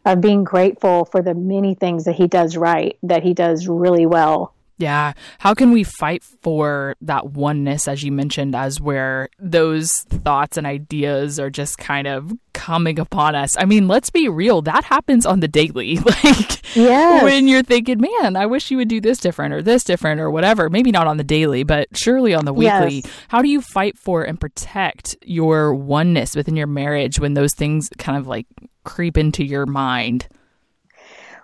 of 0.04 0.20
being 0.20 0.44
grateful 0.44 1.04
for 1.04 1.20
the 1.20 1.34
many 1.34 1.74
things 1.74 2.04
that 2.04 2.14
he 2.14 2.26
does 2.26 2.56
right 2.56 2.96
that 3.02 3.22
he 3.22 3.34
does 3.34 3.68
really 3.68 4.06
well 4.06 4.54
yeah. 4.78 5.12
How 5.38 5.54
can 5.54 5.72
we 5.72 5.82
fight 5.82 6.22
for 6.22 6.94
that 7.00 7.32
oneness, 7.32 7.88
as 7.88 8.04
you 8.04 8.12
mentioned, 8.12 8.54
as 8.54 8.80
where 8.80 9.28
those 9.40 9.92
thoughts 10.08 10.56
and 10.56 10.66
ideas 10.66 11.40
are 11.40 11.50
just 11.50 11.78
kind 11.78 12.06
of 12.06 12.32
coming 12.52 13.00
upon 13.00 13.34
us? 13.34 13.56
I 13.58 13.64
mean, 13.64 13.88
let's 13.88 14.10
be 14.10 14.28
real. 14.28 14.62
That 14.62 14.84
happens 14.84 15.26
on 15.26 15.40
the 15.40 15.48
daily. 15.48 15.96
like, 16.24 16.76
yes. 16.76 17.24
when 17.24 17.48
you're 17.48 17.64
thinking, 17.64 18.00
man, 18.00 18.36
I 18.36 18.46
wish 18.46 18.70
you 18.70 18.76
would 18.76 18.88
do 18.88 19.00
this 19.00 19.18
different 19.18 19.52
or 19.52 19.62
this 19.62 19.82
different 19.82 20.20
or 20.20 20.30
whatever. 20.30 20.70
Maybe 20.70 20.92
not 20.92 21.08
on 21.08 21.16
the 21.16 21.24
daily, 21.24 21.64
but 21.64 21.88
surely 21.96 22.32
on 22.32 22.44
the 22.44 22.54
weekly. 22.54 23.02
Yes. 23.04 23.12
How 23.26 23.42
do 23.42 23.48
you 23.48 23.60
fight 23.60 23.98
for 23.98 24.22
and 24.22 24.40
protect 24.40 25.16
your 25.22 25.74
oneness 25.74 26.36
within 26.36 26.54
your 26.54 26.68
marriage 26.68 27.18
when 27.18 27.34
those 27.34 27.52
things 27.52 27.90
kind 27.98 28.16
of 28.16 28.28
like 28.28 28.46
creep 28.84 29.18
into 29.18 29.44
your 29.44 29.66
mind? 29.66 30.28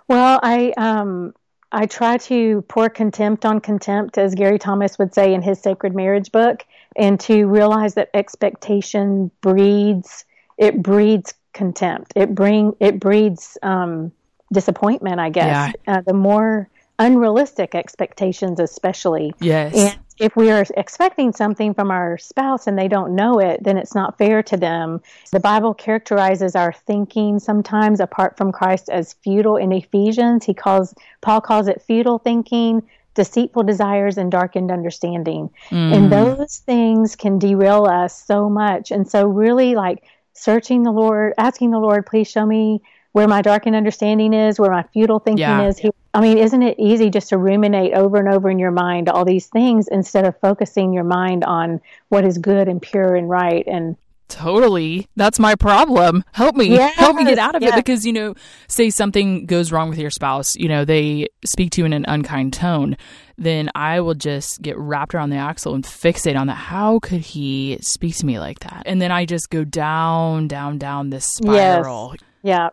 Well, 0.07 0.39
I, 0.41 0.71
um, 0.77 1.33
I 1.75 1.87
try 1.87 2.15
to 2.17 2.61
pour 2.69 2.89
contempt 2.89 3.45
on 3.45 3.59
contempt, 3.59 4.17
as 4.17 4.33
Gary 4.33 4.57
Thomas 4.57 4.97
would 4.97 5.13
say 5.13 5.33
in 5.33 5.41
his 5.41 5.59
Sacred 5.59 5.93
Marriage 5.93 6.31
book, 6.31 6.65
and 6.95 7.19
to 7.19 7.47
realize 7.47 7.95
that 7.95 8.09
expectation 8.13 9.29
breeds 9.41 10.23
it 10.57 10.81
breeds 10.81 11.33
contempt. 11.53 12.13
It 12.15 12.33
bring 12.33 12.77
it 12.79 13.01
breeds 13.01 13.57
um, 13.61 14.13
disappointment. 14.53 15.19
I 15.19 15.29
guess 15.29 15.73
yeah. 15.85 15.95
uh, 15.97 16.01
the 16.01 16.13
more 16.13 16.69
unrealistic 16.97 17.75
expectations, 17.75 18.61
especially. 18.61 19.33
Yes. 19.41 19.75
And 19.75 19.99
if 20.17 20.35
we 20.35 20.49
are 20.49 20.65
expecting 20.77 21.33
something 21.33 21.73
from 21.73 21.91
our 21.91 22.17
spouse 22.17 22.67
and 22.67 22.77
they 22.77 22.87
don't 22.87 23.15
know 23.15 23.39
it, 23.39 23.63
then 23.63 23.77
it's 23.77 23.93
not 23.93 24.17
fair 24.17 24.41
to 24.43 24.57
them. 24.57 25.01
The 25.31 25.39
Bible 25.39 25.73
characterizes 25.73 26.55
our 26.55 26.71
thinking 26.71 27.39
sometimes 27.39 27.99
apart 27.99 28.37
from 28.37 28.51
Christ 28.51 28.89
as 28.89 29.13
futile 29.13 29.57
in 29.57 29.71
Ephesians. 29.71 30.45
He 30.45 30.53
calls 30.53 30.93
Paul 31.21 31.41
calls 31.41 31.67
it 31.67 31.81
futile 31.81 32.19
thinking, 32.19 32.81
deceitful 33.13 33.63
desires 33.63 34.17
and 34.17 34.31
darkened 34.31 34.71
understanding. 34.71 35.49
Mm. 35.69 35.93
And 35.93 36.11
those 36.11 36.57
things 36.59 37.15
can 37.15 37.37
derail 37.37 37.85
us 37.85 38.23
so 38.23 38.49
much. 38.49 38.91
And 38.91 39.09
so 39.09 39.27
really 39.27 39.75
like 39.75 40.03
searching 40.33 40.83
the 40.83 40.91
Lord, 40.91 41.33
asking 41.37 41.71
the 41.71 41.79
Lord, 41.79 42.05
please 42.05 42.29
show 42.29 42.45
me 42.45 42.81
where 43.15 43.29
my 43.29 43.41
darkened 43.41 43.77
understanding 43.77 44.33
is, 44.33 44.59
where 44.59 44.69
my 44.69 44.83
futile 44.91 45.19
thinking 45.19 45.39
yeah. 45.39 45.69
is. 45.69 45.79
I 46.13 46.19
mean, 46.19 46.37
isn't 46.37 46.61
it 46.61 46.75
easy 46.77 47.09
just 47.09 47.29
to 47.29 47.37
ruminate 47.37 47.93
over 47.93 48.17
and 48.17 48.27
over 48.27 48.49
in 48.49 48.59
your 48.59 48.71
mind 48.71 49.07
all 49.07 49.23
these 49.23 49.47
things 49.47 49.87
instead 49.87 50.25
of 50.25 50.37
focusing 50.41 50.91
your 50.91 51.05
mind 51.05 51.45
on 51.45 51.79
what 52.09 52.25
is 52.25 52.37
good 52.37 52.67
and 52.67 52.81
pure 52.81 53.15
and 53.15 53.29
right 53.29 53.65
and 53.67 53.95
Totally. 54.27 55.07
That's 55.15 55.39
my 55.39 55.55
problem. 55.55 56.25
Help 56.33 56.57
me. 56.57 56.65
Yes, 56.71 56.95
Help 56.95 57.15
me 57.15 57.23
get 57.23 57.37
out 57.37 57.55
of 57.55 57.61
yes. 57.61 57.71
it 57.71 57.75
because, 57.77 58.05
you 58.05 58.11
know, 58.11 58.33
say 58.67 58.89
something 58.89 59.45
goes 59.45 59.71
wrong 59.71 59.87
with 59.87 59.99
your 59.99 60.09
spouse, 60.09 60.53
you 60.57 60.67
know, 60.67 60.83
they 60.83 61.27
speak 61.45 61.71
to 61.71 61.81
you 61.81 61.85
in 61.85 61.93
an 61.93 62.03
unkind 62.09 62.51
tone, 62.51 62.97
then 63.37 63.69
I 63.75 64.01
will 64.01 64.15
just 64.15 64.61
get 64.61 64.77
wrapped 64.77 65.15
around 65.15 65.29
the 65.29 65.37
axle 65.37 65.73
and 65.73 65.85
fixate 65.85 66.37
on 66.37 66.47
that. 66.47 66.55
How 66.55 66.99
could 66.99 67.21
he 67.21 67.77
speak 67.81 68.17
to 68.17 68.25
me 68.25 68.39
like 68.39 68.59
that? 68.59 68.83
And 68.85 69.01
then 69.01 69.11
I 69.11 69.23
just 69.25 69.49
go 69.49 69.63
down, 69.63 70.49
down, 70.49 70.79
down 70.79 71.11
this 71.11 71.27
spiral. 71.37 72.15
Yes. 72.19 72.21
Yeah. 72.43 72.69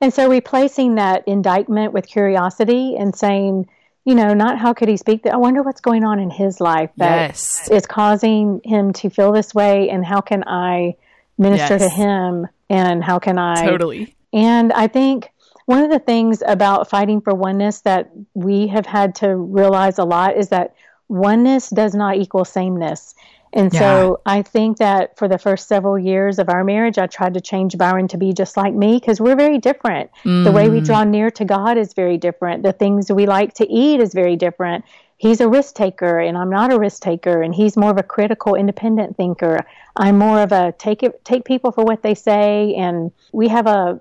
And 0.00 0.12
so 0.12 0.28
replacing 0.28 0.96
that 0.96 1.26
indictment 1.26 1.92
with 1.92 2.06
curiosity 2.06 2.96
and 2.96 3.14
saying, 3.14 3.68
you 4.04 4.14
know, 4.14 4.32
not 4.32 4.58
how 4.58 4.72
could 4.72 4.88
he 4.88 4.96
speak? 4.96 5.24
That 5.24 5.34
I 5.34 5.36
wonder 5.36 5.62
what's 5.62 5.80
going 5.80 6.04
on 6.04 6.18
in 6.18 6.30
his 6.30 6.60
life 6.60 6.90
that 6.96 7.30
yes. 7.30 7.68
is 7.70 7.86
causing 7.86 8.60
him 8.64 8.92
to 8.94 9.10
feel 9.10 9.32
this 9.32 9.54
way, 9.54 9.90
and 9.90 10.04
how 10.04 10.20
can 10.20 10.44
I 10.46 10.96
minister 11.36 11.76
yes. 11.76 11.82
to 11.82 11.88
him, 11.90 12.46
and 12.70 13.04
how 13.04 13.18
can 13.18 13.38
I 13.38 13.66
totally. 13.66 14.14
And 14.32 14.72
I 14.72 14.86
think 14.86 15.30
one 15.66 15.84
of 15.84 15.90
the 15.90 15.98
things 15.98 16.42
about 16.46 16.88
fighting 16.88 17.20
for 17.20 17.34
oneness 17.34 17.80
that 17.82 18.10
we 18.32 18.68
have 18.68 18.86
had 18.86 19.14
to 19.16 19.36
realize 19.36 19.98
a 19.98 20.04
lot 20.04 20.36
is 20.36 20.48
that 20.48 20.74
oneness 21.08 21.68
does 21.68 21.94
not 21.94 22.16
equal 22.16 22.46
sameness. 22.46 23.14
And 23.52 23.72
yeah. 23.72 23.80
so 23.80 24.20
I 24.26 24.42
think 24.42 24.78
that 24.78 25.16
for 25.16 25.28
the 25.28 25.38
first 25.38 25.68
several 25.68 25.98
years 25.98 26.38
of 26.38 26.48
our 26.48 26.64
marriage, 26.64 26.98
I 26.98 27.06
tried 27.06 27.34
to 27.34 27.40
change 27.40 27.78
Byron 27.78 28.08
to 28.08 28.18
be 28.18 28.32
just 28.32 28.56
like 28.56 28.74
me 28.74 28.98
because 28.98 29.20
we're 29.20 29.36
very 29.36 29.58
different. 29.58 30.10
Mm. 30.24 30.44
The 30.44 30.52
way 30.52 30.68
we 30.68 30.80
mm. 30.80 30.84
draw 30.84 31.04
near 31.04 31.30
to 31.32 31.44
God 31.44 31.78
is 31.78 31.94
very 31.94 32.18
different. 32.18 32.62
The 32.62 32.72
things 32.72 33.10
we 33.10 33.26
like 33.26 33.54
to 33.54 33.70
eat 33.70 34.00
is 34.00 34.12
very 34.12 34.36
different. 34.36 34.84
He's 35.16 35.40
a 35.40 35.48
risk 35.48 35.74
taker 35.74 36.20
and 36.20 36.38
I'm 36.38 36.50
not 36.50 36.72
a 36.72 36.78
risk 36.78 37.02
taker 37.02 37.42
and 37.42 37.54
he's 37.54 37.76
more 37.76 37.90
of 37.90 37.98
a 37.98 38.04
critical 38.04 38.54
independent 38.54 39.16
thinker. 39.16 39.66
I'm 39.96 40.16
more 40.16 40.40
of 40.40 40.52
a 40.52 40.72
take 40.78 41.02
it 41.02 41.24
take 41.24 41.44
people 41.44 41.72
for 41.72 41.84
what 41.84 42.02
they 42.02 42.14
say 42.14 42.74
and 42.74 43.10
we 43.32 43.48
have 43.48 43.66
a 43.66 44.00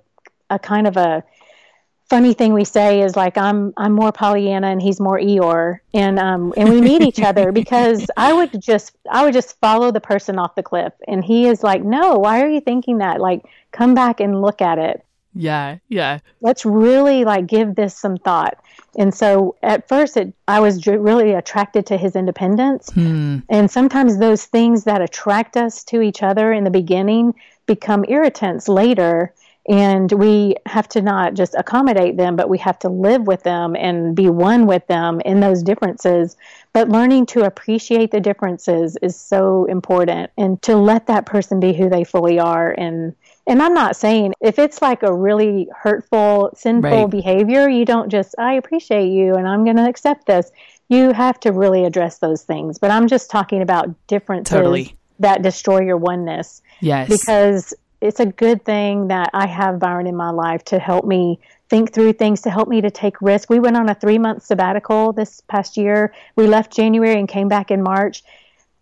a 0.49 0.59
kind 0.59 0.85
of 0.85 0.95
a 0.95 1.23
funny 2.09 2.33
thing 2.33 2.53
we 2.53 2.63
say 2.63 3.01
is 3.01 3.15
like 3.15 3.37
I'm 3.37 3.73
I'm 3.77 3.93
more 3.93 4.11
Pollyanna 4.11 4.67
and 4.67 4.81
he's 4.81 4.99
more 4.99 5.19
Eeyore, 5.19 5.79
and 5.93 6.19
um 6.19 6.53
and 6.57 6.69
we 6.69 6.81
meet 6.81 7.01
each 7.01 7.21
other 7.21 7.51
because 7.51 8.05
I 8.17 8.33
would 8.33 8.61
just 8.61 8.95
I 9.09 9.23
would 9.25 9.33
just 9.33 9.59
follow 9.59 9.91
the 9.91 10.01
person 10.01 10.39
off 10.39 10.55
the 10.55 10.63
cliff, 10.63 10.93
and 11.07 11.23
he 11.23 11.47
is 11.47 11.63
like, 11.63 11.83
no, 11.83 12.15
why 12.15 12.41
are 12.41 12.49
you 12.49 12.61
thinking 12.61 12.99
that? 12.99 13.19
Like, 13.19 13.43
come 13.71 13.93
back 13.93 14.19
and 14.19 14.41
look 14.41 14.61
at 14.61 14.77
it. 14.79 15.03
Yeah, 15.33 15.77
yeah. 15.87 16.19
Let's 16.41 16.65
really 16.65 17.23
like 17.23 17.45
give 17.47 17.75
this 17.75 17.95
some 17.95 18.17
thought. 18.17 18.57
And 18.97 19.13
so 19.13 19.55
at 19.61 19.87
first, 19.87 20.17
it, 20.17 20.33
I 20.47 20.59
was 20.59 20.87
really 20.87 21.33
attracted 21.33 21.85
to 21.87 21.97
his 21.97 22.15
independence. 22.15 22.89
Hmm. 22.91 23.39
And 23.47 23.69
sometimes 23.69 24.17
those 24.17 24.45
things 24.45 24.85
that 24.85 25.01
attract 25.01 25.55
us 25.55 25.83
to 25.85 26.01
each 26.01 26.23
other 26.23 26.51
in 26.51 26.63
the 26.63 26.71
beginning 26.71 27.35
become 27.67 28.05
irritants 28.07 28.67
later 28.67 29.33
and 29.67 30.11
we 30.13 30.55
have 30.65 30.87
to 30.89 31.01
not 31.01 31.33
just 31.33 31.55
accommodate 31.55 32.17
them, 32.17 32.35
but 32.35 32.49
we 32.49 32.57
have 32.59 32.79
to 32.79 32.89
live 32.89 33.27
with 33.27 33.43
them 33.43 33.75
and 33.75 34.15
be 34.15 34.29
one 34.29 34.65
with 34.65 34.87
them 34.87 35.19
in 35.21 35.39
those 35.39 35.61
differences. 35.63 36.37
But 36.73 36.89
learning 36.89 37.25
to 37.27 37.43
appreciate 37.45 38.11
the 38.11 38.19
differences 38.19 38.97
is 39.01 39.19
so 39.19 39.65
important 39.65 40.31
and 40.37 40.61
to 40.61 40.75
let 40.77 41.07
that 41.07 41.25
person 41.25 41.59
be 41.59 41.73
who 41.73 41.89
they 41.89 42.03
fully 42.03 42.39
are 42.39 42.71
and 42.77 43.15
And 43.49 43.61
I'm 43.61 43.73
not 43.73 43.95
saying 43.95 44.33
if 44.41 44.59
it's 44.59 44.81
like 44.81 45.03
a 45.03 45.13
really 45.13 45.69
hurtful, 45.73 46.51
sinful 46.53 46.89
Right. 46.89 47.09
behavior, 47.09 47.69
you 47.69 47.85
don't 47.85 48.09
just, 48.09 48.35
I 48.37 48.53
appreciate 48.53 49.07
you 49.09 49.35
and 49.35 49.47
I'm 49.47 49.63
going 49.63 49.77
to 49.77 49.87
accept 49.87 50.25
this. 50.25 50.51
You 50.89 51.13
have 51.13 51.39
to 51.41 51.51
really 51.51 51.85
address 51.85 52.19
those 52.19 52.43
things. 52.43 52.77
But 52.77 52.91
I'm 52.91 53.07
just 53.07 53.29
talking 53.31 53.61
about 53.61 53.87
differences 54.07 54.51
Totally. 54.51 54.95
that 55.19 55.41
destroy 55.41 55.79
your 55.81 55.97
oneness 55.97 56.61
Yes. 56.81 57.07
because 57.09 57.73
it's 58.01 58.19
a 58.19 58.25
good 58.25 58.63
thing 58.65 59.07
that 59.07 59.29
I 59.33 59.47
have 59.47 59.79
Byron 59.79 60.07
in 60.07 60.15
my 60.15 60.29
life 60.29 60.63
to 60.65 60.79
help 60.79 61.05
me 61.05 61.39
think 61.69 61.93
through 61.93 62.13
things, 62.13 62.41
to 62.41 62.49
help 62.49 62.67
me 62.67 62.81
to 62.81 62.91
take 62.91 63.21
risks. 63.21 63.49
We 63.49 63.59
went 63.59 63.75
on 63.77 63.89
a 63.89 63.95
three 63.95 64.17
month 64.19 64.43
sabbatical 64.43 65.13
this 65.13 65.41
past 65.41 65.77
year. 65.77 66.13
We 66.35 66.47
left 66.47 66.73
January 66.75 67.19
and 67.19 67.27
came 67.27 67.47
back 67.47 67.71
in 67.71 67.83
March. 67.83 68.23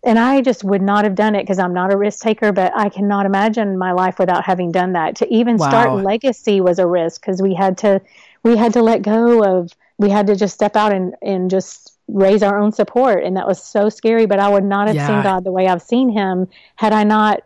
And 0.04 0.18
I 0.18 0.40
just 0.40 0.62
would 0.62 0.82
not 0.82 1.04
have 1.04 1.16
done 1.16 1.34
it 1.34 1.42
because 1.42 1.58
I'm 1.58 1.74
not 1.74 1.92
a 1.92 1.96
risk 1.96 2.20
taker, 2.22 2.52
but 2.52 2.72
I 2.76 2.88
cannot 2.90 3.26
imagine 3.26 3.76
my 3.76 3.90
life 3.92 4.18
without 4.20 4.44
having 4.44 4.70
done 4.70 4.92
that. 4.92 5.16
To 5.16 5.34
even 5.34 5.58
Wow. 5.58 5.58
start 5.58 5.94
legacy 5.94 6.60
was 6.60 6.78
a 6.78 6.86
risk 6.86 7.20
because 7.22 7.42
we 7.42 7.54
had 7.54 7.78
to 7.78 8.00
we 8.44 8.56
had 8.56 8.72
to 8.74 8.82
let 8.82 9.02
go 9.02 9.42
of 9.42 9.72
we 9.98 10.10
had 10.10 10.26
to 10.28 10.36
just 10.36 10.54
step 10.54 10.76
out 10.76 10.92
and, 10.92 11.14
and 11.22 11.50
just 11.50 11.98
raise 12.08 12.42
our 12.42 12.58
own 12.58 12.70
support 12.70 13.24
and 13.24 13.36
that 13.36 13.48
was 13.48 13.60
so 13.60 13.88
scary 13.88 14.26
but 14.26 14.38
i 14.38 14.48
would 14.48 14.62
not 14.62 14.86
have 14.86 14.96
Yeah. 14.96 15.06
seen 15.06 15.22
god 15.22 15.42
the 15.42 15.50
way 15.50 15.66
i've 15.66 15.82
seen 15.82 16.08
him 16.08 16.46
had 16.76 16.92
i 16.92 17.02
not 17.02 17.40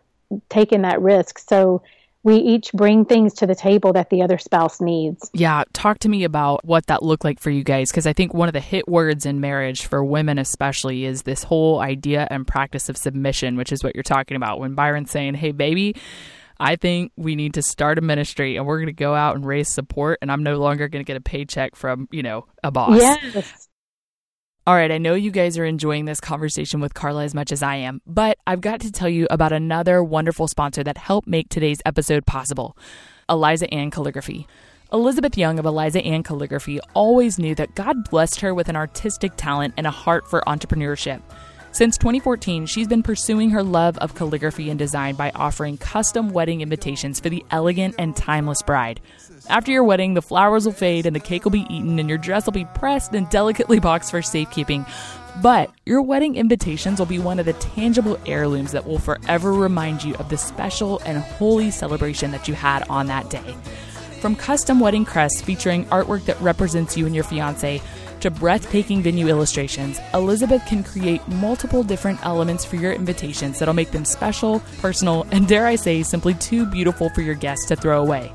taken 0.49 0.81
that 0.81 1.01
risk 1.01 1.39
so 1.39 1.81
we 2.23 2.35
each 2.35 2.71
bring 2.73 3.03
things 3.03 3.33
to 3.33 3.47
the 3.47 3.55
table 3.55 3.93
that 3.93 4.09
the 4.09 4.21
other 4.21 4.37
spouse 4.37 4.79
needs 4.79 5.29
Yeah, 5.33 5.63
talk 5.73 5.99
to 5.99 6.09
me 6.09 6.23
about 6.23 6.63
what 6.65 6.85
that 6.87 7.03
looked 7.03 7.23
like 7.23 7.39
for 7.39 7.49
you 7.49 7.63
guys 7.63 7.89
because 7.91 8.05
I 8.05 8.13
think 8.13 8.33
one 8.33 8.47
of 8.47 8.53
the 8.53 8.59
hit 8.59 8.87
words 8.87 9.25
in 9.25 9.39
marriage 9.39 9.85
for 9.85 10.03
women 10.03 10.37
especially 10.37 11.05
is 11.05 11.23
this 11.23 11.43
whole 11.43 11.79
idea 11.79 12.27
and 12.29 12.45
practice 12.45 12.89
of 12.89 12.97
submission, 12.97 13.57
which 13.57 13.71
is 13.71 13.83
what 13.83 13.95
you're 13.95 14.03
talking 14.03 14.37
about. 14.37 14.59
When 14.59 14.75
Byron's 14.75 15.11
saying, 15.11 15.35
"Hey 15.35 15.51
baby, 15.51 15.95
I 16.59 16.75
think 16.75 17.11
we 17.15 17.35
need 17.35 17.55
to 17.55 17.63
start 17.63 17.97
a 17.97 18.01
ministry 18.01 18.55
and 18.55 18.65
we're 18.67 18.77
going 18.77 18.87
to 18.87 18.93
go 18.93 19.15
out 19.15 19.35
and 19.35 19.45
raise 19.45 19.73
support 19.73 20.19
and 20.21 20.31
I'm 20.31 20.43
no 20.43 20.57
longer 20.59 20.87
going 20.87 21.03
to 21.03 21.07
get 21.07 21.17
a 21.17 21.21
paycheck 21.21 21.75
from, 21.75 22.07
you 22.11 22.23
know, 22.23 22.45
a 22.63 22.71
boss." 22.71 22.97
yes 22.99 23.67
All 24.67 24.75
right, 24.75 24.91
I 24.91 24.99
know 24.99 25.15
you 25.15 25.31
guys 25.31 25.57
are 25.57 25.65
enjoying 25.65 26.05
this 26.05 26.19
conversation 26.19 26.81
with 26.81 26.93
Carla 26.93 27.23
as 27.23 27.33
much 27.33 27.51
as 27.51 27.63
I 27.63 27.77
am, 27.77 27.99
but 28.05 28.37
I've 28.45 28.61
got 28.61 28.81
to 28.81 28.91
tell 28.91 29.09
you 29.09 29.25
about 29.31 29.51
another 29.51 30.03
wonderful 30.03 30.47
sponsor 30.47 30.83
that 30.83 30.99
helped 30.99 31.27
make 31.27 31.49
today's 31.49 31.81
episode 31.83 32.27
possible 32.27 32.77
Eliza 33.27 33.67
Ann 33.73 33.89
Calligraphy. 33.89 34.45
Elizabeth 34.93 35.35
Young 35.35 35.57
of 35.57 35.65
Eliza 35.65 36.03
Ann 36.03 36.21
Calligraphy 36.21 36.79
always 36.93 37.39
knew 37.39 37.55
that 37.55 37.73
God 37.73 38.07
blessed 38.11 38.41
her 38.41 38.53
with 38.53 38.69
an 38.69 38.75
artistic 38.75 39.31
talent 39.35 39.73
and 39.77 39.87
a 39.87 39.91
heart 39.91 40.29
for 40.29 40.41
entrepreneurship. 40.41 41.23
Since 41.71 41.97
2014, 41.97 42.67
she's 42.67 42.87
been 42.87 43.01
pursuing 43.01 43.49
her 43.49 43.63
love 43.63 43.97
of 43.97 44.13
calligraphy 44.13 44.69
and 44.69 44.77
design 44.77 45.15
by 45.15 45.31
offering 45.33 45.77
custom 45.77 46.29
wedding 46.29 46.61
invitations 46.61 47.19
for 47.19 47.29
the 47.29 47.43
elegant 47.49 47.95
and 47.97 48.15
timeless 48.15 48.61
bride. 48.61 49.01
After 49.49 49.71
your 49.71 49.83
wedding, 49.83 50.13
the 50.13 50.21
flowers 50.21 50.65
will 50.65 50.73
fade 50.73 51.05
and 51.05 51.15
the 51.15 51.19
cake 51.19 51.43
will 51.43 51.51
be 51.51 51.65
eaten 51.69 51.99
and 51.99 52.07
your 52.07 52.17
dress 52.17 52.45
will 52.45 52.53
be 52.53 52.65
pressed 52.65 53.13
and 53.13 53.29
delicately 53.29 53.79
boxed 53.79 54.11
for 54.11 54.21
safekeeping. 54.21 54.85
But 55.41 55.71
your 55.85 56.01
wedding 56.01 56.35
invitations 56.35 56.99
will 56.99 57.07
be 57.07 57.19
one 57.19 57.39
of 57.39 57.45
the 57.45 57.53
tangible 57.53 58.19
heirlooms 58.25 58.71
that 58.73 58.85
will 58.85 58.99
forever 58.99 59.53
remind 59.53 60.03
you 60.03 60.13
of 60.15 60.29
the 60.29 60.37
special 60.37 61.01
and 61.05 61.17
holy 61.17 61.71
celebration 61.71 62.31
that 62.31 62.47
you 62.47 62.53
had 62.53 62.87
on 62.89 63.07
that 63.07 63.29
day. 63.29 63.55
From 64.19 64.35
custom 64.35 64.79
wedding 64.79 65.05
crests 65.05 65.41
featuring 65.41 65.85
artwork 65.85 66.25
that 66.25 66.39
represents 66.39 66.95
you 66.95 67.07
and 67.07 67.15
your 67.15 67.23
fiance 67.23 67.81
to 68.19 68.29
breathtaking 68.29 69.01
venue 69.01 69.27
illustrations, 69.27 69.99
Elizabeth 70.13 70.63
can 70.67 70.83
create 70.83 71.27
multiple 71.27 71.81
different 71.81 72.23
elements 72.23 72.63
for 72.63 72.75
your 72.75 72.93
invitations 72.93 73.57
that'll 73.57 73.73
make 73.73 73.89
them 73.89 74.05
special, 74.05 74.59
personal, 74.79 75.25
and 75.31 75.47
dare 75.47 75.65
I 75.65 75.75
say, 75.75 76.03
simply 76.03 76.35
too 76.35 76.67
beautiful 76.67 77.09
for 77.09 77.21
your 77.21 77.33
guests 77.33 77.65
to 77.67 77.75
throw 77.75 78.01
away. 78.01 78.31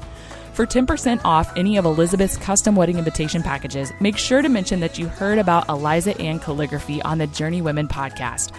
For 0.57 0.64
10% 0.64 1.21
off 1.23 1.53
any 1.55 1.77
of 1.77 1.85
Elizabeth's 1.85 2.38
custom 2.38 2.75
wedding 2.75 2.97
invitation 2.97 3.42
packages, 3.42 3.92
make 4.01 4.16
sure 4.16 4.40
to 4.40 4.49
mention 4.49 4.81
that 4.81 4.99
you 4.99 5.07
heard 5.07 5.37
about 5.37 5.69
Eliza 5.69 6.19
Ann 6.19 6.40
Calligraphy 6.40 7.03
on 7.03 7.19
the 7.19 7.27
Journeywomen 7.27 7.90
podcast. 7.90 8.53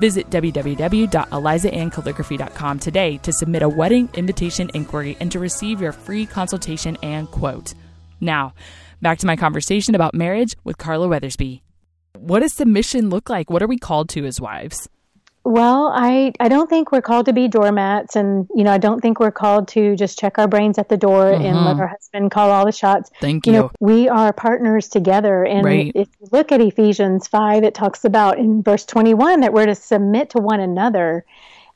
Visit 0.00 0.28
www.elizaanncalligraphy.com 0.30 2.78
today 2.80 3.18
to 3.18 3.32
submit 3.32 3.62
a 3.62 3.68
wedding 3.68 4.08
invitation 4.14 4.72
inquiry 4.74 5.16
and 5.20 5.30
to 5.30 5.38
receive 5.38 5.80
your 5.80 5.92
free 5.92 6.26
consultation 6.26 6.98
and 7.00 7.30
quote. 7.30 7.74
Now, 8.20 8.52
back 9.00 9.18
to 9.18 9.26
my 9.28 9.36
conversation 9.36 9.94
about 9.94 10.16
marriage 10.16 10.56
with 10.64 10.78
Carla 10.78 11.06
Weathersbee. 11.06 11.60
What 12.18 12.40
does 12.40 12.54
submission 12.54 13.08
look 13.08 13.30
like? 13.30 13.50
What 13.50 13.62
are 13.62 13.68
we 13.68 13.78
called 13.78 14.08
to 14.08 14.26
as 14.26 14.40
wives? 14.40 14.88
Well, 15.48 15.92
I, 15.94 16.32
I 16.40 16.48
don't 16.48 16.68
think 16.68 16.90
we're 16.90 17.00
called 17.02 17.26
to 17.26 17.32
be 17.32 17.46
doormats, 17.46 18.16
and 18.16 18.48
you 18.52 18.64
know 18.64 18.72
I 18.72 18.78
don't 18.78 19.00
think 19.00 19.20
we're 19.20 19.30
called 19.30 19.68
to 19.68 19.94
just 19.94 20.18
check 20.18 20.40
our 20.40 20.48
brains 20.48 20.76
at 20.76 20.88
the 20.88 20.96
door 20.96 21.30
and 21.30 21.44
let 21.44 21.54
mm-hmm. 21.54 21.80
our 21.82 21.86
husband 21.86 22.32
call 22.32 22.50
all 22.50 22.66
the 22.66 22.72
shots. 22.72 23.12
Thank 23.20 23.46
You 23.46 23.52
you. 23.52 23.58
know, 23.60 23.70
we 23.78 24.08
are 24.08 24.32
partners 24.32 24.88
together, 24.88 25.44
and 25.44 25.64
Right. 25.64 25.92
if 25.94 26.08
you 26.18 26.26
look 26.32 26.50
at 26.50 26.60
Ephesians 26.60 27.28
five, 27.28 27.62
it 27.62 27.74
talks 27.74 28.04
about 28.04 28.38
in 28.38 28.60
verse 28.60 28.84
twenty 28.84 29.14
one 29.14 29.38
that 29.42 29.52
we're 29.52 29.66
to 29.66 29.76
submit 29.76 30.30
to 30.30 30.38
one 30.38 30.58
another 30.58 31.24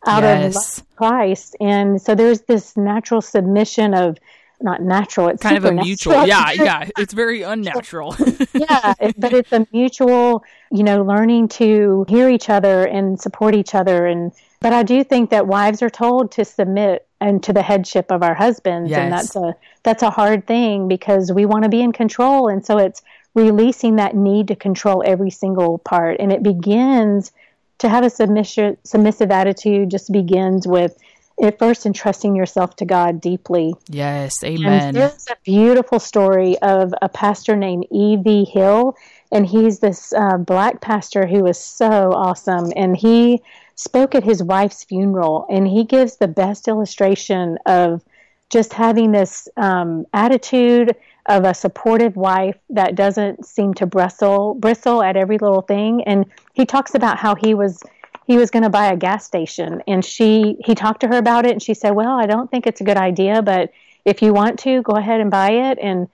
out 0.05 0.25
Yes. 0.25 0.79
of 0.79 0.97
Christ, 0.97 1.55
and 1.61 2.03
so 2.03 2.17
there's 2.17 2.41
this 2.41 2.77
natural 2.77 3.21
submission 3.21 3.95
of 3.95 4.19
not 4.63 4.83
natural, 4.83 5.29
it's 5.29 5.43
kind 5.43 5.57
of 5.57 5.65
a 5.65 5.73
mutual. 5.73 6.27
Yeah, 6.27 6.51
yeah. 6.53 6.89
It's 6.99 7.13
very 7.13 7.43
unnatural. 7.43 8.17
yeah, 8.53 8.95
it, 9.01 9.19
but 9.19 9.33
it's 9.33 9.53
a 9.53 9.67
mutual, 9.73 10.45
you 10.71 10.83
know, 10.83 11.03
learning 11.03 11.49
to 11.49 12.05
hear 12.09 12.29
each 12.29 12.51
other 12.51 12.87
and 12.87 13.21
support 13.21 13.55
each 13.55 13.75
other. 13.75 14.07
And 14.07 14.33
but 14.61 14.73
I 14.73 14.83
do 14.83 15.03
think 15.03 15.31
that 15.31 15.47
wives 15.47 15.83
are 15.83 15.91
told 15.91 16.33
to 16.33 16.45
submit 16.45 17.07
and 17.21 17.43
to 17.43 17.53
the 17.53 17.63
headship 17.63 18.11
of 18.11 18.23
our 18.23 18.35
husbands, 18.35 18.91
yes. 18.91 18.99
and 18.99 19.13
that's 19.13 19.37
a 19.37 19.55
that's 19.83 20.03
a 20.03 20.11
hard 20.11 20.47
thing 20.47 20.89
because 20.89 21.33
we 21.33 21.47
want 21.47 21.65
to 21.65 21.71
be 21.71 21.81
in 21.81 21.93
control, 21.93 22.49
and 22.49 22.65
so 22.65 22.79
it's 22.79 23.03
releasing 23.35 23.97
that 23.97 24.15
need 24.17 24.49
to 24.49 24.57
control 24.57 25.03
every 25.07 25.31
single 25.31 25.79
part, 25.79 26.19
and 26.19 26.33
it 26.33 26.43
begins 26.43 27.33
to 27.79 27.89
have 27.89 28.05
a 28.05 28.11
submissive 28.11 28.77
submissive 28.85 29.31
attitude. 29.31 29.91
Just 29.91 30.13
begins 30.13 30.67
with 30.67 30.97
at 31.43 31.59
first 31.59 31.87
entrusting 31.87 32.37
yourself 32.37 32.77
to 32.77 32.85
God 32.85 33.21
deeply. 33.21 33.75
yes, 33.89 34.43
And 34.43 34.59
amen. 34.59 34.95
there's 34.95 35.27
a 35.31 35.37
beautiful 35.45 35.99
story 35.99 36.59
of 36.59 36.93
a 37.01 37.09
pastor 37.09 37.57
named 37.57 37.87
E.V. 37.91 38.45
Hill, 38.45 38.97
and 39.33 39.47
he's 39.47 39.79
this 39.79 40.13
uh, 40.13 40.37
black 40.37 40.81
pastor 40.81 41.27
who 41.27 41.47
is 41.47 41.59
so 41.59 42.13
awesome. 42.13 42.73
And 42.77 42.97
he 42.97 43.43
spoke 43.75 44.15
at 44.15 44.25
his 44.25 44.43
wife's 44.43 44.85
funeral, 44.85 45.47
and 45.51 45.67
he 45.67 45.85
gives 45.85 46.17
the 46.17 46.29
best 46.29 46.69
illustration 46.69 47.59
of 47.67 48.03
just 48.51 48.73
having 48.73 49.13
this 49.13 49.49
um, 49.57 50.05
attitude 50.13 50.95
of 51.27 51.45
a 51.45 51.55
supportive 51.55 52.17
wife 52.17 52.57
that 52.71 52.97
doesn't 52.97 53.47
seem 53.47 53.73
to 53.75 53.87
bristle 53.87 54.55
bristle 54.55 55.03
at 55.03 55.17
every 55.17 55.39
little 55.39 55.63
thing. 55.63 56.03
And 56.05 56.27
he 56.55 56.67
talks 56.67 56.95
about 56.95 57.19
how 57.19 57.35
he 57.37 57.55
was 57.55 57.81
he 58.27 58.37
was 58.37 58.51
going 58.51 58.63
to 58.63 58.71
buy 58.71 58.93
a 58.93 58.97
gas 58.97 59.25
station. 59.25 59.83
And 59.87 60.05
she 60.05 60.57
he 60.65 60.75
talked 60.75 61.01
to 61.01 61.09
her 61.09 61.19
about 61.19 61.47
it 61.47 61.53
and 61.53 61.63
she 61.63 61.75
said 61.75 61.91
well 61.91 62.19
i 62.19 62.27
don't 62.27 62.51
think 62.51 62.67
it's 62.67 62.81
a 62.81 62.85
good 62.85 62.97
idea 62.97 63.43
but 63.43 63.73
if 64.05 64.23
you 64.23 64.33
want 64.33 64.59
to 64.61 64.83
go 64.83 64.93
ahead 64.93 65.21
and 65.21 65.31
buy 65.31 65.51
it. 65.51 65.79
And 65.81 66.09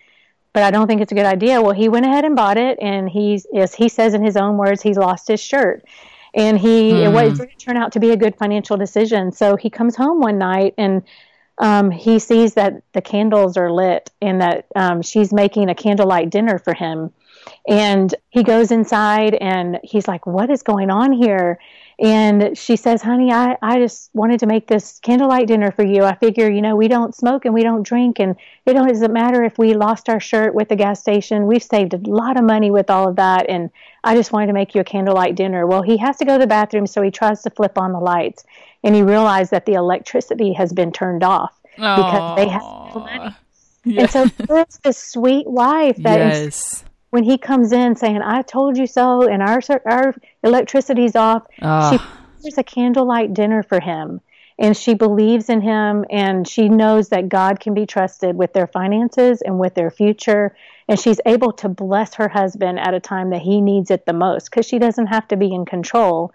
but 0.52 0.62
i 0.62 0.70
don't 0.70 0.86
think 0.86 1.00
it's 1.02 1.12
a 1.12 1.14
good 1.14 1.26
idea. 1.26 1.60
Well 1.60 1.74
he 1.74 1.88
went 1.88 2.06
ahead 2.06 2.24
and 2.24 2.34
bought 2.36 2.56
it 2.58 2.78
and 2.80 3.08
he's 3.08 3.46
as 3.54 3.74
he 3.74 3.88
says 3.88 4.14
in 4.14 4.22
his 4.24 4.36
own 4.36 4.56
words 4.56 4.82
he's 4.82 4.96
lost 4.96 5.28
his 5.28 5.40
shirt. 5.40 5.84
And 6.34 6.58
he 6.58 6.90
it 7.04 7.08
was- 7.12 7.38
it 7.40 7.48
didn't 7.48 7.58
turn 7.60 7.76
out 7.76 7.92
to 7.92 8.00
be 8.00 8.10
a 8.10 8.16
good 8.16 8.36
financial 8.36 8.76
decision. 8.76 9.32
So 9.32 9.56
he 9.56 9.70
comes 9.70 9.96
home 9.96 10.20
one 10.20 10.38
night 10.38 10.74
and 10.78 11.02
um, 11.58 11.90
he 11.90 12.18
sees 12.18 12.52
that 12.54 12.82
the 12.92 13.00
candles 13.00 13.56
are 13.56 13.72
lit 13.72 14.10
and 14.20 14.42
that 14.42 14.66
um, 14.76 15.00
she's 15.00 15.32
making 15.32 15.70
a 15.70 15.74
candlelight 15.74 16.28
dinner 16.28 16.58
for 16.58 16.74
him. 16.74 17.12
And 17.66 18.14
he 18.28 18.42
goes 18.42 18.70
inside 18.70 19.34
and 19.34 19.78
he's 19.82 20.06
like 20.06 20.26
what 20.26 20.50
is 20.50 20.62
going 20.62 20.90
on 20.90 21.12
here 21.12 21.58
and 21.98 22.56
she 22.58 22.76
says 22.76 23.00
honey 23.00 23.32
I, 23.32 23.56
I 23.62 23.78
just 23.78 24.10
wanted 24.12 24.40
to 24.40 24.46
make 24.46 24.66
this 24.66 24.98
candlelight 25.00 25.46
dinner 25.46 25.70
for 25.70 25.84
you. 25.84 26.04
I 26.04 26.14
figure 26.14 26.50
you 26.50 26.60
know 26.60 26.76
we 26.76 26.88
don't 26.88 27.14
smoke 27.14 27.44
and 27.46 27.54
we 27.54 27.62
don't 27.62 27.82
drink 27.82 28.18
and 28.18 28.36
it 28.66 28.74
doesn't 28.74 29.12
matter 29.12 29.42
if 29.44 29.56
we 29.56 29.72
lost 29.72 30.08
our 30.08 30.20
shirt 30.20 30.54
with 30.54 30.68
the 30.68 30.76
gas 30.76 31.00
station. 31.00 31.46
We've 31.46 31.62
saved 31.62 31.94
a 31.94 31.98
lot 31.98 32.36
of 32.36 32.44
money 32.44 32.70
with 32.70 32.90
all 32.90 33.08
of 33.08 33.16
that 33.16 33.48
and 33.48 33.70
i 34.04 34.14
just 34.14 34.30
wanted 34.30 34.48
to 34.48 34.52
make 34.52 34.74
you 34.74 34.82
a 34.82 34.84
candlelight 34.84 35.36
dinner. 35.36 35.66
Well 35.66 35.82
he 35.82 35.96
has 35.96 36.18
to 36.18 36.26
go 36.26 36.34
to 36.34 36.38
the 36.38 36.46
bathroom 36.46 36.86
so 36.86 37.00
he 37.00 37.10
tries 37.10 37.42
to 37.42 37.50
flip 37.50 37.78
on 37.78 37.92
the 37.92 38.00
lights 38.00 38.44
and 38.84 38.94
he 38.94 39.02
realized 39.02 39.50
that 39.52 39.64
the 39.64 39.74
electricity 39.74 40.52
has 40.52 40.72
been 40.72 40.92
turned 40.92 41.24
off 41.24 41.58
because 41.76 42.36
they 42.36 42.48
have 42.48 42.62
no 42.62 42.92
money. 42.94 43.34
Yeah. 43.84 44.02
and 44.02 44.10
so 44.10 44.24
there's 44.26 44.78
this 44.82 44.98
sweet 44.98 45.46
wife 45.46 45.96
that 45.98 46.18
yes. 46.18 46.84
When 47.16 47.24
he 47.24 47.38
comes 47.38 47.72
in 47.72 47.96
saying, 47.96 48.20
"I 48.20 48.42
told 48.42 48.76
you 48.76 48.86
so," 48.86 49.26
and 49.26 49.42
our 49.42 49.60
our 49.86 50.14
electricity's 50.44 51.16
off, 51.16 51.46
Ah. 51.62 51.88
she 51.88 51.98
there's 52.42 52.58
a 52.58 52.62
candlelight 52.62 53.32
dinner 53.32 53.62
for 53.62 53.80
him, 53.80 54.20
and 54.58 54.76
she 54.76 54.92
believes 54.92 55.48
in 55.48 55.62
him, 55.62 56.04
and 56.10 56.46
she 56.46 56.68
knows 56.68 57.08
that 57.08 57.30
God 57.30 57.58
can 57.58 57.72
be 57.72 57.86
trusted 57.86 58.36
with 58.36 58.52
their 58.52 58.66
finances 58.66 59.40
and 59.40 59.58
with 59.58 59.74
their 59.74 59.90
future, 59.90 60.54
and 60.88 61.00
she's 61.00 61.18
able 61.24 61.52
to 61.52 61.70
bless 61.70 62.16
her 62.16 62.28
husband 62.28 62.78
at 62.78 62.92
a 62.92 63.00
time 63.00 63.30
that 63.30 63.40
he 63.40 63.62
needs 63.62 63.90
it 63.90 64.04
the 64.04 64.12
most 64.12 64.50
because 64.50 64.66
she 64.66 64.78
doesn't 64.78 65.06
have 65.06 65.26
to 65.28 65.38
be 65.38 65.54
in 65.54 65.64
control, 65.64 66.32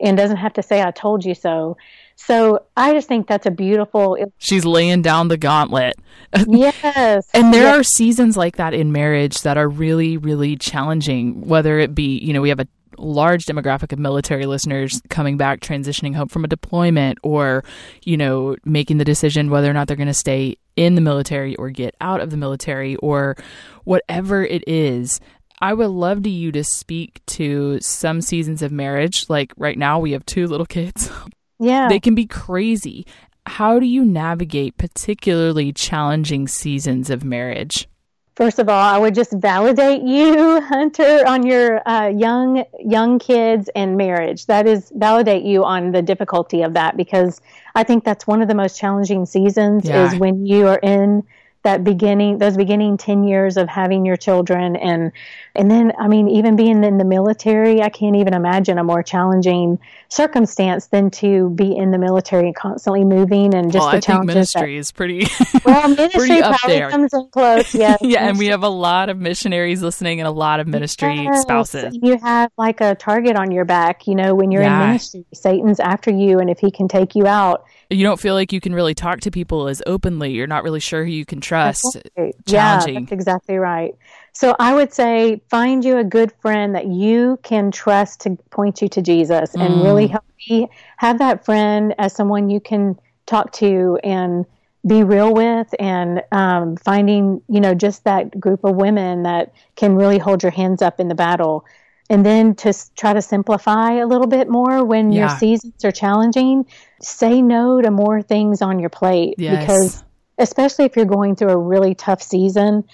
and 0.00 0.16
doesn't 0.16 0.38
have 0.38 0.54
to 0.54 0.64
say, 0.64 0.82
"I 0.82 0.90
told 0.90 1.24
you 1.24 1.36
so." 1.36 1.76
So 2.16 2.64
I 2.76 2.92
just 2.92 3.08
think 3.08 3.26
that's 3.26 3.46
a 3.46 3.50
beautiful. 3.50 4.16
She's 4.38 4.64
laying 4.64 5.02
down 5.02 5.28
the 5.28 5.36
gauntlet. 5.36 5.94
Yes. 6.48 7.28
and 7.32 7.54
there 7.54 7.62
yes. 7.62 7.78
are 7.78 7.82
seasons 7.84 8.36
like 8.36 8.56
that 8.56 8.74
in 8.74 8.90
marriage 8.90 9.42
that 9.42 9.56
are 9.56 9.68
really, 9.68 10.16
really 10.16 10.56
challenging, 10.56 11.46
whether 11.46 11.78
it 11.78 11.94
be, 11.94 12.18
you 12.18 12.32
know, 12.32 12.40
we 12.40 12.48
have 12.48 12.58
a 12.58 12.66
large 12.98 13.46
demographic 13.46 13.92
of 13.92 13.98
military 13.98 14.46
listeners 14.46 15.00
coming 15.10 15.36
back, 15.36 15.60
transitioning 15.60 16.14
home 16.14 16.28
from 16.28 16.44
a 16.44 16.48
deployment, 16.48 17.18
or, 17.22 17.64
you 18.02 18.16
know, 18.16 18.56
making 18.64 18.98
the 18.98 19.04
decision 19.04 19.50
whether 19.50 19.70
or 19.70 19.72
not 19.72 19.86
they're 19.86 19.96
going 19.96 20.08
to 20.08 20.14
stay 20.14 20.56
in 20.76 20.94
the 20.96 21.00
military 21.00 21.54
or 21.56 21.70
get 21.70 21.94
out 22.00 22.20
of 22.20 22.30
the 22.30 22.36
military 22.36 22.96
or 22.96 23.36
whatever 23.84 24.44
it 24.44 24.64
is. 24.66 25.20
I 25.60 25.72
would 25.72 25.90
love 25.90 26.24
to 26.24 26.30
you 26.30 26.50
to 26.52 26.64
speak 26.64 27.20
to 27.26 27.78
some 27.80 28.20
seasons 28.20 28.60
of 28.60 28.72
marriage. 28.72 29.26
Like 29.28 29.52
right 29.56 29.78
now, 29.78 30.00
we 30.00 30.12
have 30.12 30.26
two 30.26 30.46
little 30.46 30.66
kids. 30.66 31.10
Yeah. 31.58 31.88
They 31.88 32.00
can 32.00 32.14
be 32.14 32.26
crazy. 32.26 33.06
How 33.46 33.78
do 33.78 33.86
you 33.86 34.04
navigate 34.04 34.76
particularly 34.78 35.72
challenging 35.72 36.48
seasons 36.48 37.10
of 37.10 37.24
marriage? 37.24 37.88
First 38.36 38.58
of 38.58 38.68
all, 38.68 38.80
I 38.80 38.98
would 38.98 39.14
just 39.14 39.32
validate 39.32 40.02
you, 40.02 40.60
Hunter, 40.68 41.22
on 41.26 41.46
your 41.46 41.86
uh, 41.88 42.08
young 42.08 42.64
young 42.84 43.18
kids 43.20 43.70
and 43.76 43.96
marriage. 43.96 44.46
That 44.46 44.66
is 44.66 44.90
validate 44.96 45.44
you 45.44 45.62
on 45.64 45.92
the 45.92 46.02
difficulty 46.02 46.62
of 46.62 46.72
that 46.74 46.96
because 46.96 47.40
I 47.76 47.84
think 47.84 48.02
that's 48.02 48.26
one 48.26 48.42
of 48.42 48.48
the 48.48 48.54
most 48.56 48.76
challenging 48.78 49.24
seasons 49.26 49.84
Yeah. 49.84 50.06
is 50.06 50.18
when 50.18 50.46
you 50.46 50.66
are 50.66 50.78
in 50.82 51.22
that 51.64 51.82
beginning 51.82 52.38
those 52.38 52.56
beginning 52.56 52.96
10 52.96 53.24
years 53.24 53.56
of 53.56 53.68
having 53.68 54.04
your 54.06 54.16
children 54.16 54.76
and 54.76 55.10
and 55.56 55.70
then 55.70 55.92
I 55.98 56.08
mean 56.08 56.28
even 56.28 56.56
being 56.56 56.84
in 56.84 56.98
the 56.98 57.04
military 57.04 57.82
I 57.82 57.88
can't 57.88 58.16
even 58.16 58.34
imagine 58.34 58.78
a 58.78 58.84
more 58.84 59.02
challenging 59.02 59.78
circumstance 60.08 60.86
than 60.86 61.10
to 61.10 61.50
be 61.50 61.76
in 61.76 61.90
the 61.90 61.98
military 61.98 62.46
and 62.46 62.54
constantly 62.56 63.04
moving 63.04 63.54
and 63.54 63.72
just 63.72 63.82
well, 63.82 63.90
the 63.90 63.96
I 63.96 64.00
think 64.00 64.06
challenges 64.06 64.34
ministry 64.34 64.76
is 64.76 64.92
pretty. 64.92 65.26
well 65.64 65.88
ministry 65.88 66.18
pretty 66.18 66.42
up 66.42 66.56
probably 66.60 66.78
there. 66.78 66.90
comes 66.90 67.12
in 67.14 67.28
close 67.30 67.74
yeah 67.74 67.96
yeah, 68.02 68.28
and 68.28 68.38
we 68.38 68.46
have 68.46 68.62
a 68.62 68.68
lot 68.68 69.08
of 69.08 69.18
missionaries 69.18 69.82
listening 69.82 70.20
and 70.20 70.28
a 70.28 70.30
lot 70.32 70.60
of 70.60 70.66
ministry 70.68 71.24
Yes, 71.24 71.42
spouses. 71.42 71.84
and 71.84 71.98
You 72.02 72.18
have 72.22 72.50
like 72.58 72.80
a 72.80 72.94
target 72.94 73.36
on 73.36 73.50
your 73.50 73.64
back, 73.64 74.06
you 74.06 74.14
know, 74.14 74.34
when 74.34 74.50
you're 74.50 74.62
Yeah. 74.62 74.82
in 74.82 74.88
ministry. 74.88 75.24
Satan's 75.32 75.80
after 75.80 76.10
you, 76.10 76.38
and 76.38 76.50
if 76.50 76.58
he 76.58 76.70
can 76.70 76.88
take 76.88 77.14
you 77.16 77.26
out, 77.26 77.64
You 77.94 78.04
don't 78.04 78.20
feel 78.20 78.34
like 78.34 78.52
you 78.52 78.60
can 78.60 78.74
really 78.74 78.94
talk 78.94 79.20
to 79.20 79.30
people 79.30 79.68
as 79.68 79.82
openly. 79.86 80.32
You're 80.32 80.46
not 80.46 80.64
really 80.64 80.80
sure 80.80 81.04
who 81.04 81.10
you 81.10 81.24
can 81.24 81.40
trust. 81.40 81.96
right. 82.16 82.34
Challenging. 82.46 82.94
yeah, 82.94 83.00
that's 83.00 83.12
exactly 83.12 83.56
right. 83.56 83.94
So 84.32 84.56
I 84.58 84.74
would 84.74 84.92
say 84.92 85.40
find 85.48 85.84
you 85.84 85.98
a 85.98 86.04
good 86.04 86.32
friend 86.42 86.74
that 86.74 86.86
you 86.86 87.38
can 87.42 87.70
trust 87.70 88.20
to 88.22 88.36
point 88.50 88.82
you 88.82 88.88
to 88.88 89.00
Jesus 89.00 89.54
and 89.54 89.74
Mm. 89.74 89.84
really 89.84 90.06
help 90.08 90.24
you 90.38 90.68
have 90.96 91.18
that 91.18 91.44
friend 91.44 91.94
as 91.98 92.12
someone 92.12 92.50
you 92.50 92.60
can 92.60 92.98
talk 93.26 93.52
to 93.52 93.98
and 94.02 94.44
be 94.86 95.02
real 95.02 95.32
with 95.32 95.74
and 95.78 96.22
um, 96.32 96.76
finding 96.76 97.40
you 97.48 97.60
know 97.60 97.74
just 97.74 98.04
that 98.04 98.38
group 98.38 98.64
of 98.64 98.74
women 98.76 99.22
that 99.22 99.52
can 99.76 99.94
really 99.94 100.18
hold 100.18 100.42
your 100.42 100.52
hands 100.52 100.82
up 100.82 101.00
in 101.00 101.08
the 101.08 101.14
battle 101.14 101.64
and 102.10 102.24
then 102.24 102.54
to 102.54 102.72
try 102.96 103.12
to 103.12 103.22
simplify 103.22 103.92
a 103.94 104.06
little 104.06 104.26
bit 104.26 104.48
more 104.48 104.84
when 104.84 105.10
your 105.12 105.28
seasons 105.38 105.84
are 105.84 105.92
challenging 105.92 106.66
say 107.00 107.40
no 107.42 107.80
to 107.80 107.90
more 107.90 108.20
things 108.22 108.60
on 108.62 108.78
your 108.78 108.90
plate 108.90 109.34
Yes. 109.38 109.60
because 109.60 110.04
especially 110.38 110.84
if 110.84 110.96
you're 110.96 111.04
going 111.04 111.36
through 111.36 111.50
a 111.50 111.56
really 111.56 111.94
tough 111.94 112.22
season 112.22 112.84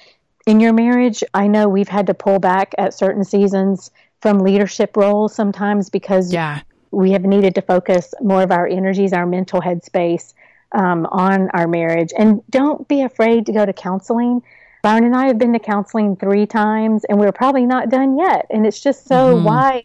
in 0.46 0.60
your 0.60 0.72
marriage 0.72 1.22
i 1.34 1.46
know 1.46 1.68
we've 1.68 1.88
had 1.88 2.06
to 2.06 2.14
pull 2.14 2.38
back 2.38 2.74
at 2.78 2.94
certain 2.94 3.24
seasons 3.24 3.90
from 4.20 4.38
leadership 4.38 4.96
roles 4.96 5.34
sometimes 5.34 5.90
because 5.90 6.32
Yeah. 6.32 6.60
we 6.90 7.12
have 7.12 7.22
needed 7.22 7.54
to 7.54 7.62
focus 7.62 8.12
more 8.20 8.42
of 8.42 8.50
our 8.50 8.66
energies, 8.66 9.12
our 9.12 9.24
mental 9.26 9.60
headspace 9.62 10.34
um, 10.72 11.06
on 11.06 11.48
our 11.54 11.66
marriage. 11.68 12.10
And 12.18 12.42
don't 12.50 12.86
be 12.86 13.00
afraid 13.02 13.46
to 13.46 13.52
go 13.52 13.64
to 13.64 13.72
counseling. 13.72 14.42
Byron 14.82 15.04
and 15.04 15.16
I 15.16 15.26
have 15.26 15.38
been 15.38 15.52
to 15.52 15.58
counseling 15.58 16.16
three 16.16 16.46
times, 16.46 17.04
and 17.04 17.18
we're 17.18 17.32
probably 17.32 17.66
not 17.66 17.90
done 17.90 18.18
yet. 18.18 18.46
And 18.50 18.66
it's 18.66 18.80
just 18.80 19.06
so 19.06 19.36
Mhm. 19.36 19.44
wise 19.44 19.82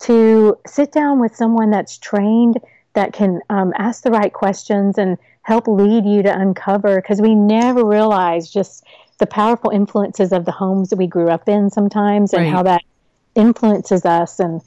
to 0.00 0.56
sit 0.66 0.92
down 0.92 1.20
with 1.20 1.34
someone 1.36 1.70
that's 1.70 1.98
trained 1.98 2.58
that 2.94 3.12
can 3.12 3.40
um, 3.50 3.72
ask 3.78 4.02
the 4.02 4.10
right 4.10 4.32
questions 4.32 4.98
and 4.98 5.18
help 5.42 5.66
lead 5.66 6.04
you 6.06 6.22
to 6.22 6.38
uncover 6.38 6.96
because 6.96 7.20
we 7.20 7.34
never 7.34 7.84
realize 7.84 8.50
just 8.50 8.84
the 9.18 9.26
powerful 9.26 9.70
influences 9.70 10.32
of 10.32 10.44
the 10.44 10.52
homes 10.52 10.90
that 10.90 10.96
we 10.96 11.06
grew 11.06 11.28
up 11.28 11.48
in 11.48 11.70
sometimes 11.70 12.32
and 12.32 12.42
Right. 12.42 12.50
how 12.50 12.62
that 12.62 12.82
influences 13.34 14.04
us 14.04 14.40
and 14.40 14.60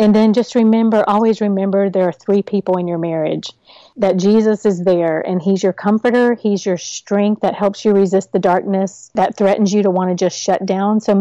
and 0.00 0.14
then 0.14 0.32
just 0.32 0.54
remember 0.54 1.04
always 1.08 1.40
remember 1.40 1.88
there 1.90 2.08
are 2.08 2.12
three 2.12 2.42
people 2.42 2.76
in 2.78 2.88
your 2.88 2.98
marriage 2.98 3.50
that 3.96 4.16
Jesus 4.16 4.64
is 4.66 4.82
there 4.84 5.20
and 5.20 5.40
he's 5.42 5.62
your 5.62 5.72
comforter 5.72 6.34
he's 6.34 6.64
your 6.66 6.78
strength 6.78 7.42
that 7.42 7.54
helps 7.54 7.84
you 7.84 7.92
resist 7.92 8.32
the 8.32 8.38
darkness 8.38 9.10
that 9.14 9.36
threatens 9.36 9.72
you 9.72 9.82
to 9.82 9.90
want 9.90 10.10
to 10.10 10.16
just 10.16 10.36
shut 10.40 10.64
down 10.66 11.00
so 11.00 11.12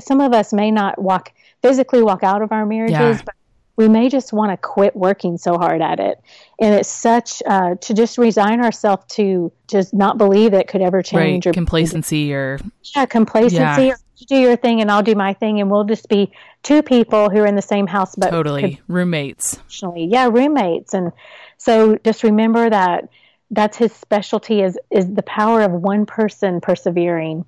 some 0.00 0.20
of 0.20 0.32
us 0.32 0.52
may 0.52 0.70
not 0.70 1.00
walk 1.00 1.32
physically 1.62 2.02
walk 2.02 2.22
out 2.22 2.40
of 2.40 2.52
our 2.52 2.64
marriages 2.64 2.98
Yeah. 2.98 3.20
but 3.24 3.34
we 3.76 3.88
may 3.88 4.08
just 4.08 4.32
want 4.32 4.50
to 4.50 4.56
quit 4.56 4.96
working 4.96 5.38
so 5.38 5.56
hard 5.56 5.80
at 5.82 6.00
it 6.00 6.20
and 6.60 6.74
it's 6.74 6.88
such 6.88 7.42
uh, 7.46 7.74
to 7.76 7.94
just 7.94 8.18
resign 8.18 8.60
ourselves 8.64 9.04
to 9.14 9.52
just 9.68 9.94
not 9.94 10.18
believe 10.18 10.52
it 10.54 10.66
could 10.68 10.80
ever 10.80 10.98
Right. 10.98 11.04
change 11.04 11.46
or 11.46 11.52
Complacency 11.52 12.32
or 12.34 12.58
yeah, 12.96 13.06
complacency. 13.06 13.56
Yeah. 13.86 13.92
Or 13.92 13.96
you 14.20 14.26
do 14.26 14.36
your 14.36 14.56
thing 14.56 14.80
and 14.80 14.90
I'll 14.90 15.02
do 15.02 15.14
my 15.14 15.32
thing, 15.32 15.60
and 15.60 15.70
we'll 15.70 15.84
just 15.84 16.08
be 16.08 16.32
two 16.62 16.82
people 16.82 17.30
who 17.30 17.38
are 17.40 17.46
in 17.46 17.56
the 17.56 17.62
same 17.62 17.86
house, 17.86 18.14
but 18.14 18.30
totally 18.30 18.80
roommates. 18.88 19.58
yeah, 20.06 20.28
roommates. 20.28 20.94
And 20.94 21.12
so 21.56 21.96
just 22.04 22.22
remember 22.22 22.68
that 22.68 23.08
that's 23.50 23.76
his 23.76 23.92
specialty 23.92 24.60
is 24.60 24.78
is 24.90 25.12
the 25.12 25.22
power 25.22 25.62
of 25.62 25.72
one 25.72 26.06
person 26.06 26.60
persevering, 26.60 27.44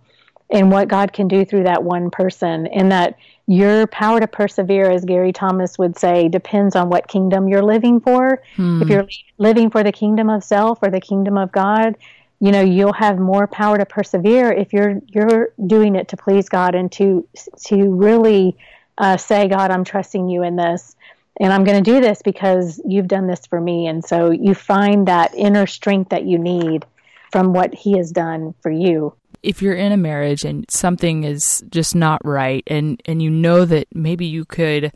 and 0.50 0.70
what 0.70 0.88
God 0.88 1.12
can 1.12 1.28
do 1.28 1.44
through 1.44 1.64
that 1.64 1.82
one 1.82 2.10
person, 2.10 2.66
and 2.66 2.90
that 2.92 3.16
your 3.46 3.86
power 3.88 4.20
to 4.20 4.28
persevere, 4.28 4.90
as 4.90 5.04
Gary 5.04 5.32
Thomas 5.32 5.76
would 5.76 5.98
say, 5.98 6.28
depends 6.28 6.76
on 6.76 6.88
what 6.88 7.08
kingdom 7.08 7.48
you're 7.48 7.64
living 7.64 8.00
for. 8.00 8.42
Hmm. 8.54 8.82
If 8.82 8.88
you're 8.88 9.08
living 9.38 9.70
for 9.70 9.82
the 9.82 9.92
kingdom 9.92 10.30
of 10.30 10.44
self 10.44 10.78
or 10.82 10.90
the 10.90 11.00
kingdom 11.00 11.36
of 11.36 11.50
God, 11.50 11.96
you 12.40 12.50
know 12.52 12.62
you'll 12.62 12.92
have 12.92 13.18
more 13.18 13.46
power 13.46 13.78
to 13.78 13.86
persevere 13.86 14.50
if 14.50 14.72
you're 14.72 15.00
you're 15.08 15.52
doing 15.66 15.94
it 15.94 16.08
to 16.08 16.16
please 16.16 16.48
God 16.48 16.74
and 16.74 16.90
to 16.92 17.26
to 17.66 17.90
really 17.90 18.56
uh, 18.98 19.16
say, 19.16 19.48
God, 19.48 19.70
I'm 19.70 19.84
trusting 19.84 20.28
you 20.28 20.42
in 20.42 20.56
this, 20.56 20.94
and 21.40 21.52
I'm 21.52 21.64
going 21.64 21.82
to 21.82 21.90
do 21.90 22.00
this 22.02 22.20
because 22.22 22.80
you've 22.86 23.08
done 23.08 23.26
this 23.26 23.46
for 23.46 23.58
me. 23.58 23.86
And 23.86 24.04
so 24.04 24.30
you 24.30 24.54
find 24.54 25.08
that 25.08 25.34
inner 25.34 25.66
strength 25.66 26.10
that 26.10 26.26
you 26.26 26.38
need 26.38 26.84
from 27.32 27.54
what 27.54 27.74
He 27.74 27.96
has 27.96 28.10
done 28.10 28.54
for 28.60 28.70
you. 28.70 29.14
if 29.42 29.62
you're 29.62 29.74
in 29.74 29.92
a 29.92 29.96
marriage 29.96 30.44
and 30.44 30.66
something 30.68 31.24
is 31.24 31.64
just 31.70 31.94
not 31.94 32.20
right 32.24 32.62
and 32.66 33.00
and 33.06 33.22
you 33.22 33.30
know 33.30 33.64
that 33.64 33.86
maybe 33.94 34.26
you 34.26 34.44
could 34.44 34.92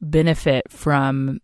benefit 0.00 0.64
from 0.70 1.40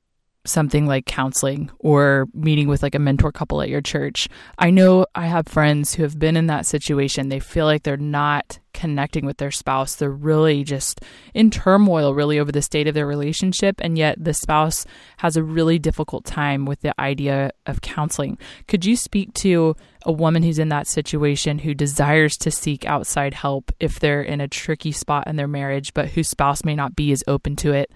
something 0.49 0.87
like 0.87 1.07
counseling 1.07 1.71
or 1.79 2.27
meeting 2.35 2.69
with 2.69 2.83
like 2.83 2.95
a 2.95 2.99
mentor 2.99 3.33
couple 3.33 3.63
at 3.63 3.69
your 3.69 3.81
church. 3.81 4.29
I 4.59 4.71
know 4.71 5.07
I 5.15 5.27
have 5.27 5.49
friends 5.49 5.95
who 5.95 6.03
have 6.03 6.19
been 6.19 6.37
in 6.37 6.47
that 6.47 6.67
situation. 6.67 7.29
They 7.29 7.41
feel 7.41 7.67
like 7.67 7.83
they're 7.83 7.97
not 7.97 8.59
connecting 8.77 9.25
with 9.25 9.39
their 9.39 9.51
spouse. 9.51 9.95
They're 9.95 10.11
really 10.11 10.63
just 10.63 11.01
in 11.33 11.51
turmoil 11.51 12.15
really 12.15 12.39
over 12.39 12.53
the 12.53 12.61
state 12.61 12.87
of 12.87 12.95
their 12.95 13.07
relationship 13.07 13.77
and 13.81 13.97
yet 13.97 14.23
the 14.23 14.35
spouse 14.35 14.85
has 15.17 15.37
a 15.37 15.43
really 15.43 15.79
difficult 15.79 16.27
time 16.27 16.67
with 16.67 16.81
the 16.81 16.99
idea 17.01 17.53
of 17.65 17.81
counseling. 17.81 18.37
Could 18.69 18.85
you 18.85 18.95
speak 18.95 19.33
to 19.35 19.75
a 20.05 20.13
woman 20.13 20.43
who's 20.43 20.59
in 20.59 20.69
that 20.69 20.87
situation 20.87 21.61
who 21.61 21.75
desires 21.75 22.37
to 22.37 22.51
seek 22.51 22.85
outside 22.85 23.33
help 23.33 23.73
if 23.81 23.99
they're 23.99 24.23
in 24.23 24.43
a 24.43 24.49
tricky 24.49 24.93
spot 24.93 25.27
in 25.27 25.37
their 25.37 25.49
marriage 25.49 25.95
but 25.95 26.11
whose 26.11 26.29
spouse 26.29 26.63
may 26.63 26.77
not 26.77 26.95
be 26.95 27.13
as 27.13 27.25
open 27.27 27.57
to 27.57 27.73
it? 27.73 27.91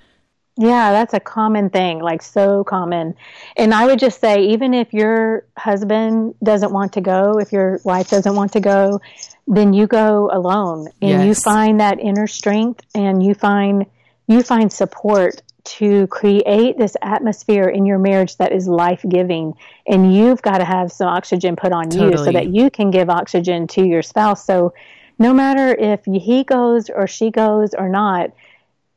Yeah, 0.57 0.93
that's 0.93 1.15
a 1.15 1.21
common 1.21 1.71
thing, 1.71 2.01
like 2.01 2.23
so 2.23 2.65
common. 2.65 3.15
And 3.57 3.73
I 3.73 3.87
would 3.87 3.99
just 3.99 4.21
say, 4.21 4.49
even 4.49 4.75
if 4.75 4.93
your 4.93 5.47
husband 5.57 6.35
doesn't 6.43 6.73
want 6.73 6.93
to 6.95 7.01
go, 7.01 7.39
if 7.39 7.53
your 7.53 7.81
wife 7.85 8.11
doesn't 8.11 8.35
want 8.35 8.53
to 8.53 8.61
go, 8.61 9.01
then 9.47 9.73
you 9.73 9.87
go 9.87 10.31
alone 10.33 10.89
and 11.01 11.27
you 11.27 11.35
find 11.35 11.81
that 11.81 11.99
inner 11.99 12.27
strength 12.27 12.85
and 12.95 13.23
you 13.23 13.35
find 13.35 13.87
you 14.27 14.43
find 14.43 14.73
support 14.73 15.43
to 15.65 16.07
create 16.07 16.79
this 16.79 16.97
atmosphere 17.03 17.69
in 17.69 17.85
your 17.85 17.99
marriage 17.99 18.37
that 18.37 18.53
is 18.53 18.69
life 18.69 19.05
giving. 19.09 19.55
And 19.87 20.15
you've 20.15 20.41
got 20.43 20.59
to 20.59 20.65
have 20.65 20.93
some 20.93 21.09
oxygen 21.09 21.57
put 21.57 21.73
on 21.73 21.91
you 21.91 22.17
so 22.17 22.33
that 22.33 22.49
you 22.49 22.71
can 22.71 22.91
give 22.91 23.11
oxygen 23.11 23.67
to 23.69 23.85
your 23.85 24.03
spouse. 24.03 24.45
So 24.45 24.73
no 25.19 25.35
matter 25.35 25.75
if 25.75 26.05
he 26.05 26.45
goes 26.45 26.89
or 26.91 27.07
she 27.07 27.31
goes 27.31 27.75
or 27.75 27.89
not, 27.89 28.31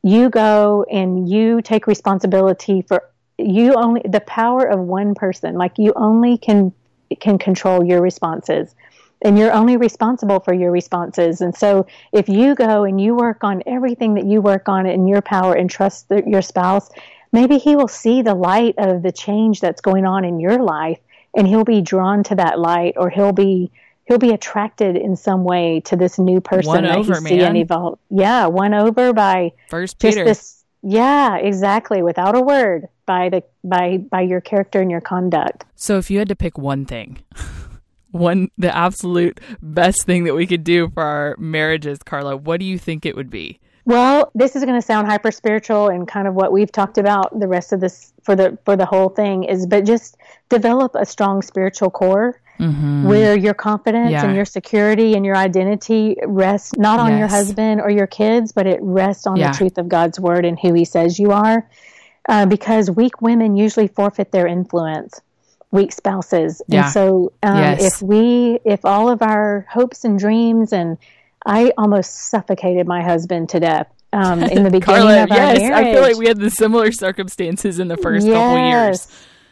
you 0.04 0.28
go 0.28 0.84
and 0.90 1.28
you 1.28 1.62
take 1.62 1.86
responsibility 1.86 2.82
for 2.82 3.10
you 3.38 3.74
only 3.74 4.02
the 4.04 4.20
power 4.20 4.64
of 4.64 4.78
one 4.78 5.14
person 5.14 5.54
like 5.54 5.78
you 5.78 5.92
only 5.96 6.38
can 6.38 6.72
can 7.20 7.38
control 7.38 7.84
your 7.84 8.00
responses. 8.00 8.74
And 9.22 9.38
you're 9.38 9.52
only 9.52 9.78
responsible 9.78 10.40
for 10.40 10.52
your 10.52 10.70
responses. 10.70 11.40
And 11.40 11.56
so 11.56 11.86
if 12.12 12.28
you 12.28 12.54
go 12.54 12.84
and 12.84 13.00
you 13.00 13.14
work 13.14 13.42
on 13.42 13.62
everything 13.64 14.14
that 14.14 14.26
you 14.26 14.42
work 14.42 14.68
on 14.68 14.86
in 14.86 15.06
your 15.06 15.22
power 15.22 15.54
and 15.54 15.70
trust 15.70 16.08
the, 16.10 16.22
your 16.26 16.42
spouse 16.42 16.90
maybe 17.34 17.58
he 17.58 17.74
will 17.74 17.88
see 17.88 18.22
the 18.22 18.34
light 18.34 18.76
of 18.78 19.02
the 19.02 19.10
change 19.10 19.60
that's 19.60 19.80
going 19.80 20.06
on 20.06 20.24
in 20.24 20.38
your 20.38 20.62
life 20.62 21.00
and 21.34 21.48
he'll 21.48 21.64
be 21.64 21.80
drawn 21.80 22.22
to 22.22 22.36
that 22.36 22.60
light 22.60 22.94
or 22.96 23.10
he'll 23.10 23.32
be 23.32 23.72
he'll 24.06 24.18
be 24.18 24.30
attracted 24.30 24.96
in 24.96 25.16
some 25.16 25.44
way 25.44 25.80
to 25.86 25.96
this 25.96 26.18
new 26.18 26.40
person 26.40 26.68
Won 26.68 26.82
that 26.84 26.96
over, 26.96 27.14
see 27.14 27.36
man. 27.36 27.48
and 27.48 27.56
evolve. 27.56 27.98
Yeah, 28.10 28.46
won 28.46 28.74
over 28.74 29.12
by 29.12 29.52
First 29.68 29.98
Peter. 29.98 30.24
this 30.24 30.64
yeah, 30.86 31.36
exactly, 31.36 32.02
without 32.02 32.36
a 32.36 32.40
word 32.40 32.88
by 33.06 33.30
the 33.30 33.42
by 33.64 33.98
by 33.98 34.20
your 34.20 34.40
character 34.40 34.80
and 34.80 34.90
your 34.90 35.00
conduct. 35.00 35.64
So 35.74 35.96
if 35.98 36.10
you 36.10 36.18
had 36.18 36.28
to 36.28 36.36
pick 36.36 36.58
one 36.58 36.84
thing, 36.84 37.22
one 38.10 38.50
the 38.58 38.74
absolute 38.74 39.40
best 39.62 40.04
thing 40.04 40.24
that 40.24 40.34
we 40.34 40.46
could 40.46 40.64
do 40.64 40.90
for 40.90 41.02
our 41.02 41.36
marriages, 41.38 41.98
Carla, 42.04 42.36
what 42.36 42.60
do 42.60 42.66
you 42.66 42.78
think 42.78 43.06
it 43.06 43.16
would 43.16 43.30
be? 43.30 43.60
Well, 43.86 44.30
this 44.34 44.56
is 44.56 44.64
going 44.64 44.80
to 44.80 44.86
sound 44.86 45.08
hyper 45.08 45.30
spiritual 45.30 45.88
and 45.88 46.08
kind 46.08 46.26
of 46.26 46.34
what 46.34 46.52
we've 46.52 46.72
talked 46.72 46.96
about 46.96 47.38
the 47.38 47.48
rest 47.48 47.72
of 47.72 47.80
this 47.80 48.12
for 48.22 48.34
the 48.34 48.58
for 48.64 48.76
the 48.76 48.86
whole 48.86 49.08
thing 49.08 49.44
is 49.44 49.66
but 49.66 49.84
just 49.84 50.16
develop 50.48 50.94
a 50.94 51.04
strong 51.04 51.42
spiritual 51.42 51.90
core 51.90 52.40
where 52.58 53.36
your 53.36 53.54
confidence 53.54 54.04
Mm-hmm. 54.06 54.12
Yeah. 54.12 54.24
and 54.26 54.36
your 54.36 54.44
security 54.44 55.14
and 55.14 55.24
your 55.24 55.36
identity 55.36 56.16
rests 56.26 56.72
not 56.76 57.00
on 57.00 57.18
your 57.18 57.26
husband 57.28 57.80
or 57.80 57.90
your 57.90 58.06
kids, 58.06 58.52
but 58.52 58.66
it 58.66 58.78
rests 58.82 59.26
on 59.26 59.36
Yeah. 59.36 59.50
the 59.52 59.58
truth 59.58 59.78
of 59.78 59.88
God's 59.88 60.18
word 60.20 60.44
and 60.44 60.58
who 60.58 60.72
He 60.74 60.84
says 60.84 61.18
you 61.18 61.32
are. 61.32 61.68
Uh, 62.28 62.46
because 62.46 62.90
weak 62.90 63.20
women 63.20 63.56
usually 63.56 63.86
forfeit 63.88 64.32
their 64.32 64.46
influence, 64.46 65.20
weak 65.72 65.92
spouses, 65.92 66.62
Yeah. 66.68 66.84
and 66.84 66.92
so 66.92 67.32
um, 67.42 67.58
Yes. 67.58 67.84
if 67.94 68.02
we, 68.02 68.58
if 68.64 68.84
all 68.84 69.10
of 69.10 69.20
our 69.20 69.66
hopes 69.68 70.04
and 70.04 70.18
dreams, 70.18 70.72
and 70.72 70.96
I 71.44 71.72
almost 71.76 72.30
suffocated 72.30 72.86
my 72.86 73.02
husband 73.02 73.50
to 73.50 73.60
death 73.60 73.88
um, 74.14 74.42
in 74.42 74.62
the 74.62 74.70
beginning 74.78 74.80
Carla, 75.02 75.24
of 75.24 75.30
our 75.32 75.36
yes, 75.36 75.60
marriage. 75.60 75.86
I 75.86 75.92
feel 75.92 76.02
like 76.02 76.16
we 76.16 76.26
had 76.26 76.38
the 76.38 76.48
similar 76.50 76.90
circumstances 76.92 77.78
in 77.78 77.88
the 77.88 77.96
first 77.98 78.26
couple 78.26 78.58
years. 78.70 79.06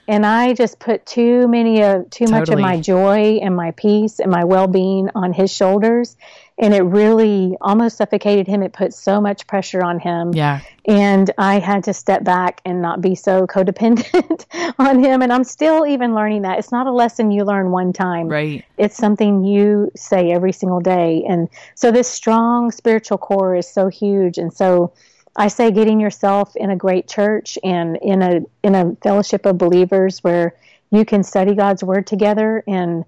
And 0.09 0.27
I 0.27 0.53
just 0.53 0.79
put 0.81 1.07
too 1.07 1.47
many 1.49 1.83
of 1.83 2.11
too 2.11 2.27
much 2.27 2.49
of 2.49 2.59
my 2.59 2.81
joy 2.81 3.39
and 3.41 3.55
my 3.55 3.71
peace 3.73 4.19
and 4.19 4.31
my 4.31 4.45
well 4.45 4.67
being 4.67 5.09
on 5.15 5.33
his 5.33 5.53
shoulders. 5.53 6.17
And 6.59 6.75
it 6.75 6.83
really 6.83 7.57
almost 7.61 7.97
suffocated 7.97 8.47
him. 8.47 8.63
It 8.63 8.73
put 8.73 8.93
so 8.93 9.21
much 9.21 9.47
pressure 9.47 9.83
on 9.83 9.99
him. 10.01 10.33
Yeah. 10.35 10.61
And 10.87 11.31
I 11.39 11.59
had 11.61 11.85
to 11.85 11.95
step 11.95 12.25
back 12.25 12.61
and 12.65 12.83
not 12.83 13.01
be 13.01 13.15
so 13.15 13.47
codependent 13.47 14.45
on 14.79 15.03
him. 15.03 15.23
And 15.23 15.33
I'm 15.33 15.45
still 15.45 15.87
even 15.87 16.15
learning 16.15 16.43
that. 16.43 16.59
It's 16.59 16.73
not 16.73 16.87
a 16.87 16.93
lesson 16.93 17.31
you 17.31 17.45
learn 17.45 17.71
one 17.71 17.93
time 17.93 18.29
Right. 18.29 18.65
it's 18.77 18.97
something 18.97 19.45
you 19.45 19.91
say 19.97 20.31
every 20.33 20.53
single 20.53 20.81
day 20.81 21.25
and 21.29 21.49
so 21.75 21.91
this 21.91 22.09
strong 22.09 22.71
spiritual 22.71 23.19
core 23.19 23.55
is 23.57 23.69
so 23.69 23.89
huge 23.89 24.39
and 24.39 24.53
so 24.53 24.93
i 25.37 25.49
say 25.49 25.71
getting 25.71 26.01
yourself 26.01 26.55
in 26.57 26.71
a 26.71 26.77
great 26.77 27.09
church 27.09 27.59
and 27.63 27.97
in 28.03 28.23
a 28.23 28.41
in 28.63 28.75
a 28.75 28.97
fellowship 29.03 29.47
of 29.47 29.59
believers 29.59 30.19
where 30.21 30.55
you 30.91 31.05
can 31.05 31.23
study 31.23 31.55
god's 31.55 31.83
word 31.83 32.07
together 32.07 32.63
and 32.67 33.05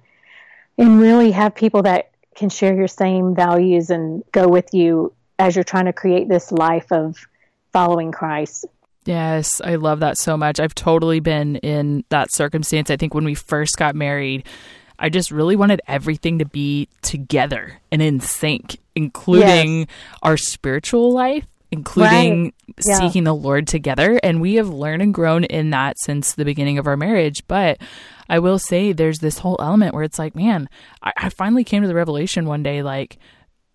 and 0.78 1.00
really 1.00 1.30
have 1.30 1.54
people 1.54 1.82
that 1.82 2.10
can 2.34 2.48
share 2.48 2.74
your 2.74 2.88
same 2.88 3.34
values 3.34 3.90
and 3.90 4.24
go 4.32 4.48
with 4.48 4.74
you 4.74 5.12
as 5.38 5.54
you're 5.54 5.64
trying 5.64 5.84
to 5.84 5.92
create 5.92 6.28
this 6.28 6.50
life 6.50 6.90
of 6.90 7.16
following 7.72 8.12
christ 8.12 8.66
Yes, 9.06 9.60
I 9.60 9.74
love 9.74 10.00
that 10.00 10.16
so 10.16 10.36
much. 10.36 10.58
I've 10.58 10.74
totally 10.74 11.20
been 11.20 11.56
in 11.56 12.04
that 12.08 12.32
circumstance. 12.32 12.90
I 12.90 12.96
think 12.96 13.12
when 13.12 13.24
we 13.24 13.34
first 13.34 13.76
got 13.76 13.94
married, 13.94 14.46
I 14.98 15.08
just 15.08 15.30
really 15.30 15.56
wanted 15.56 15.82
everything 15.86 16.38
to 16.38 16.46
be 16.46 16.88
together 17.02 17.80
and 17.90 18.00
in 18.00 18.20
sync, 18.20 18.78
including 18.94 19.88
our 20.22 20.36
spiritual 20.36 21.12
life, 21.12 21.46
including 21.78 22.52
Yeah. 22.86 22.98
seeking 22.98 23.24
the 23.24 23.34
Lord 23.34 23.66
together. 23.66 24.18
And 24.22 24.40
we 24.40 24.54
have 24.54 24.68
learned 24.68 25.02
and 25.02 25.12
grown 25.12 25.44
in 25.44 25.70
that 25.70 25.98
since 25.98 26.32
the 26.32 26.44
beginning 26.44 26.78
of 26.78 26.86
our 26.86 26.96
marriage. 26.96 27.42
But 27.46 27.78
I 28.28 28.38
will 28.38 28.58
say 28.58 28.92
there's 28.92 29.18
this 29.18 29.38
whole 29.38 29.56
element 29.60 29.94
where 29.94 30.02
it's 30.04 30.18
like, 30.18 30.34
man, 30.34 30.68
I, 31.02 31.12
I 31.16 31.28
finally 31.28 31.64
came 31.64 31.82
to 31.82 31.88
the 31.88 31.94
revelation 31.94 32.46
one 32.46 32.62
day, 32.62 32.82
like, 32.82 33.18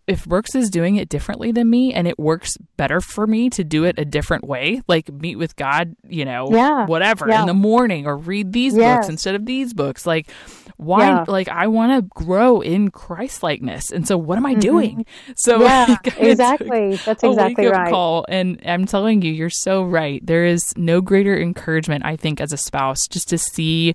if 0.10 0.26
Brooks 0.26 0.56
is 0.56 0.70
doing 0.70 0.96
it 0.98 1.08
differently 1.08 1.52
than 1.52 1.70
me 1.70 1.94
and 1.94 2.08
it 2.08 2.18
works 2.20 2.58
better 2.78 3.00
for 3.00 3.28
me 3.28 3.50
to 3.52 3.64
do 3.64 3.84
it 3.86 3.96
a 3.98 4.06
different 4.06 4.44
way, 4.46 4.82
like 4.88 5.10
meet 5.12 5.36
with 5.38 5.56
God, 5.56 5.96
you 6.08 6.26
know, 6.26 6.48
Yeah. 6.52 6.86
whatever 6.88 7.28
Yeah. 7.30 7.42
in 7.42 7.46
the 7.48 7.54
morning 7.54 8.06
or 8.08 8.18
read 8.18 8.52
these 8.52 8.76
Yes. 8.76 8.98
books 8.98 9.10
instead 9.10 9.36
of 9.36 9.46
these 9.46 9.74
books, 9.74 10.06
like 10.06 10.30
why 10.78 11.08
Yeah. 11.08 11.26
like 11.28 11.48
I 11.50 11.68
want 11.68 11.92
to 11.94 12.24
grow 12.26 12.62
in 12.62 12.90
Christ 12.90 13.44
likeness. 13.44 13.92
And 13.92 14.08
so 14.08 14.18
what 14.18 14.38
am 14.38 14.46
I 14.46 14.54
doing? 14.56 15.06
So 15.36 15.60
Mm-hmm. 15.60 15.64
yeah 15.64 15.86
like, 15.90 16.08
it's 16.08 16.18
exactly 16.18 16.96
that's 17.06 17.24
exactly 17.24 17.68
right 17.68 17.90
call 17.92 18.26
and 18.30 18.60
i'm 18.66 18.86
telling 18.86 19.22
you 19.22 19.32
you're 19.32 19.50
so 19.50 19.84
right 19.84 20.26
there 20.26 20.46
is 20.46 20.62
no 20.76 21.02
greater 21.02 21.38
encouragement 21.40 22.04
i 22.06 22.16
think 22.16 22.40
as 22.42 22.52
a 22.54 22.58
spouse 22.58 23.08
just 23.10 23.30
to 23.30 23.38
see 23.38 23.94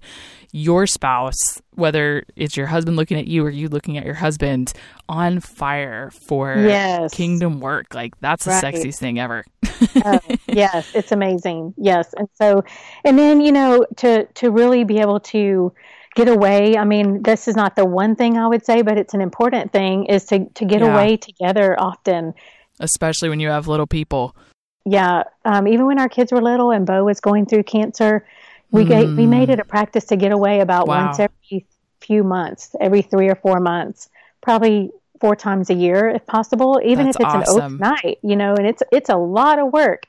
your 0.57 0.86
spouse 0.86 1.34
whether 1.74 2.22
it's 2.36 2.57
your 2.57 2.66
husband 2.68 2.96
looking 2.96 3.18
at 3.18 3.26
you 3.26 3.44
or 3.44 3.50
you 3.50 3.68
looking 3.68 3.98
at 3.98 4.05
your 4.05 4.14
husband 4.14 4.72
on 5.09 5.40
fire 5.40 6.12
for 6.28 6.55
Yes. 6.68 7.12
kingdom 7.12 7.59
work 7.59 7.92
like 7.92 8.12
that's 8.20 8.44
the 8.44 8.52
sexiest 8.52 8.98
thing 8.98 9.18
ever 9.18 9.44
oh, 10.05 10.20
yes, 10.52 10.86
it's 10.94 11.11
amazing. 11.11 11.74
Yes, 11.76 12.14
and 12.16 12.28
so, 12.40 12.62
and 13.05 13.18
then 13.18 13.40
you 13.40 13.50
know, 13.50 13.84
to 13.96 14.26
to 14.26 14.50
really 14.50 14.84
be 14.84 14.98
able 15.00 15.18
to 15.20 15.72
get 16.14 16.28
away. 16.28 16.76
I 16.76 16.84
mean, 16.84 17.22
this 17.24 17.48
is 17.48 17.57
not 17.57 17.74
the 17.74 17.84
one 17.84 18.14
thing 18.14 18.38
I 18.38 18.46
would 18.46 18.64
say, 18.64 18.82
but 18.82 18.96
it's 18.96 19.14
an 19.14 19.20
important 19.20 19.72
thing 19.72 20.05
is 20.07 20.24
to 20.26 20.44
to 20.55 20.64
get 20.64 20.82
Yeah. 20.82 20.92
away 20.92 21.16
together 21.16 21.74
often. 21.80 22.32
especially 22.80 23.28
when 23.28 23.40
you 23.40 23.48
have 23.48 23.66
little 23.66 23.86
people 23.86 24.36
Yeah, 24.84 25.24
um, 25.44 25.66
even 25.66 25.86
when 25.86 25.98
our 25.98 26.09
kids 26.09 26.30
were 26.32 26.42
little 26.42 26.70
and 26.70 26.84
Bo 26.86 27.05
was 27.05 27.18
going 27.20 27.46
through 27.46 27.62
cancer, 27.64 28.26
we 28.74 28.84
ga- 28.84 29.14
we 29.14 29.26
made 29.26 29.48
it 29.50 29.60
a 29.60 29.64
practice 29.64 30.04
to 30.06 30.16
get 30.16 30.32
away 30.32 30.60
about 30.60 30.84
Mm. 30.86 30.88
Wow. 30.88 31.06
once 31.06 31.18
every 31.20 31.66
few 32.00 32.22
months, 32.24 32.74
every 32.80 33.02
three 33.02 33.28
or 33.28 33.34
four 33.34 33.60
months, 33.60 34.08
probably 34.42 34.90
four 35.20 35.34
times 35.36 35.70
a 35.70 35.74
year 35.74 36.08
if 36.08 36.26
possible, 36.26 36.80
even 36.84 37.06
That's 37.06 37.16
if 37.16 37.20
it's 37.26 37.34
awesome. 37.50 37.58
an 37.58 37.64
overnight, 37.84 38.18
you 38.22 38.36
know, 38.36 38.54
and 38.54 38.66
it's 38.66 38.82
it's 38.92 39.08
a 39.08 39.16
lot 39.16 39.58
of 39.58 39.72
work. 39.72 40.02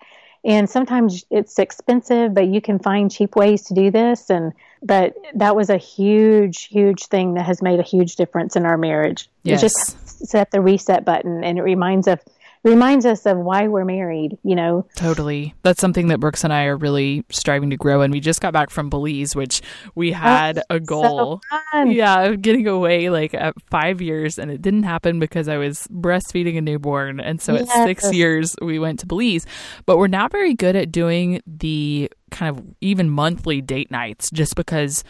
And 0.44 0.70
sometimes 0.70 1.26
it's 1.32 1.58
expensive, 1.58 2.36
but 2.36 2.48
you 2.48 2.62
can 2.62 2.78
find 2.78 3.10
cheap 3.12 3.36
ways 3.36 3.64
to 3.64 3.74
do 3.74 3.90
this 3.92 4.30
and 4.30 4.52
but 4.84 5.16
that 5.34 5.56
was 5.56 5.70
a 5.72 5.78
huge 5.78 6.66
huge 6.66 7.06
thing 7.08 7.34
that 7.36 7.46
has 7.46 7.62
made 7.62 7.80
a 7.80 7.84
huge 7.84 8.16
difference 8.18 8.56
in 8.56 8.66
our 8.66 8.78
marriage. 8.78 9.28
Yes. 9.44 9.60
It 9.60 9.66
just 9.66 10.28
set 10.28 10.52
the 10.52 10.62
reset 10.62 11.04
button 11.06 11.44
and 11.44 11.58
it 11.58 11.64
reminds 11.64 12.08
of 12.08 12.20
reminds 12.66 13.06
us 13.06 13.26
of 13.26 13.38
why 13.38 13.68
we're 13.68 13.86
married, 13.86 14.38
you 14.44 14.56
know. 14.56 14.86
Totally. 14.96 15.54
That's 15.62 15.80
something 15.80 16.08
that 16.08 16.20
Brooks 16.20 16.44
and 16.44 16.52
I 16.52 16.66
are 16.66 16.76
really 16.76 17.24
striving 17.30 17.70
to 17.70 17.78
grow. 17.78 18.02
And 18.02 18.12
we 18.12 18.20
just 18.20 18.42
got 18.42 18.52
back 18.52 18.72
from 18.72 18.90
Belize, 18.90 19.36
which 19.36 19.62
we 19.94 20.12
had 20.12 20.62
a 20.70 20.80
goal. 20.80 21.42
Fun. 21.72 21.92
Yeah, 21.92 22.24
of 22.24 22.42
getting 22.42 22.68
away 22.68 23.10
like 23.10 23.34
at 23.34 23.54
five 23.70 24.02
years, 24.02 24.40
and 24.40 24.52
it 24.52 24.62
didn't 24.62 24.84
happen 24.84 25.20
because 25.20 25.48
I 25.48 25.58
was 25.58 25.88
breastfeeding 25.92 26.58
a 26.58 26.62
newborn. 26.62 27.20
And 27.20 27.40
so 27.42 27.56
at 27.56 27.70
six 27.70 28.12
years, 28.12 28.56
we 28.62 28.80
went 28.80 29.00
to 29.02 29.06
Belize. 29.06 29.46
But 29.86 29.98
we're 29.98 30.08
not 30.08 30.32
very 30.32 30.56
good 30.56 30.76
at 30.76 30.92
doing 30.92 31.42
the 31.46 32.12
kind 32.32 32.58
of 32.58 32.66
even 32.82 33.10
monthly 33.10 33.62
date 33.62 33.92
nights 33.92 34.32
just 34.32 34.56
because 34.56 35.04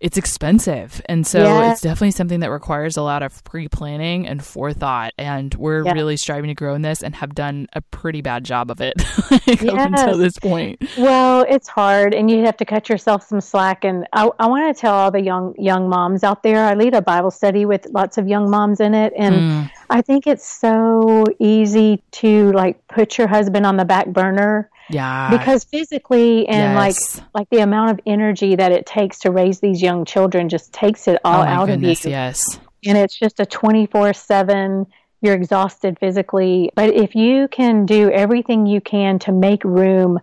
it's 0.00 0.16
expensive. 0.18 1.00
And 1.06 1.26
so 1.26 1.42
Yeah. 1.42 1.72
it's 1.72 1.80
definitely 1.80 2.10
something 2.10 2.40
that 2.40 2.50
requires 2.50 2.96
a 2.96 3.02
lot 3.02 3.22
of 3.22 3.42
pre 3.44 3.68
planning 3.68 4.26
and 4.26 4.44
forethought. 4.44 5.12
And 5.18 5.54
we're 5.54 5.84
Yeah. 5.84 5.92
really 5.92 6.16
striving 6.16 6.48
to 6.48 6.54
grow 6.54 6.74
in 6.74 6.82
this 6.82 7.02
and 7.02 7.14
have 7.16 7.34
done 7.34 7.66
a 7.72 7.80
pretty 7.80 8.20
bad 8.20 8.44
job 8.44 8.70
of 8.70 8.80
it 8.80 8.94
like, 9.30 9.62
up 9.64 9.78
until 9.90 10.18
this 10.18 10.38
point. 10.38 10.78
Well, 10.98 11.44
it's 11.48 11.68
hard, 11.68 12.14
and 12.14 12.30
you 12.30 12.44
have 12.44 12.56
to 12.58 12.64
cut 12.64 12.88
yourself 12.88 13.26
some 13.26 13.40
slack. 13.40 13.84
And 13.84 14.06
I, 14.12 14.28
I 14.38 14.46
want 14.46 14.74
to 14.74 14.80
tell 14.80 14.94
all 14.94 15.10
the 15.10 15.22
young 15.22 15.54
young 15.58 15.88
moms 15.88 16.22
out 16.24 16.42
there. 16.42 16.64
I 16.64 16.74
lead 16.74 16.94
a 16.94 17.02
Bible 17.02 17.30
study 17.30 17.64
with 17.64 17.86
lots 17.92 18.18
of 18.18 18.28
young 18.28 18.50
moms 18.50 18.80
in 18.80 18.94
it, 18.94 19.12
and 19.16 19.34
Mm. 19.36 19.70
I 19.90 20.02
think 20.02 20.26
it's 20.26 20.46
so 20.46 21.24
easy 21.38 22.02
to 22.12 22.52
like 22.52 22.76
put 22.88 23.18
your 23.18 23.28
husband 23.28 23.64
on 23.66 23.76
the 23.76 23.84
back 23.84 24.06
burner 24.08 24.68
Yeah. 24.90 25.30
because 25.36 25.64
physically 25.64 26.46
and 26.48 26.74
Yes. 26.74 27.16
like 27.16 27.24
like 27.34 27.50
the 27.50 27.58
amount 27.58 27.90
of 27.90 28.00
energy 28.06 28.54
that 28.56 28.72
it 28.72 28.86
takes 28.86 29.18
to 29.20 29.30
raise 29.30 29.60
these 29.60 29.82
young 29.82 30.04
children 30.04 30.48
just 30.48 30.72
takes 30.72 31.08
it 31.08 31.18
all 31.24 31.42
oh 31.42 31.44
out 31.46 31.66
goodness, 31.66 32.00
of 32.04 32.06
you 32.06 32.10
yes. 32.12 32.42
and 32.86 32.96
it's 32.96 33.18
just 33.18 33.40
a 33.40 33.46
24 33.46 34.12
7 34.12 34.86
you're 35.22 35.34
exhausted 35.34 35.98
physically 35.98 36.70
but 36.76 36.94
if 36.94 37.14
you 37.14 37.48
can 37.48 37.84
do 37.86 38.10
everything 38.10 38.66
you 38.66 38.80
can 38.80 39.18
to 39.20 39.32
make 39.32 39.64
room 39.64 40.20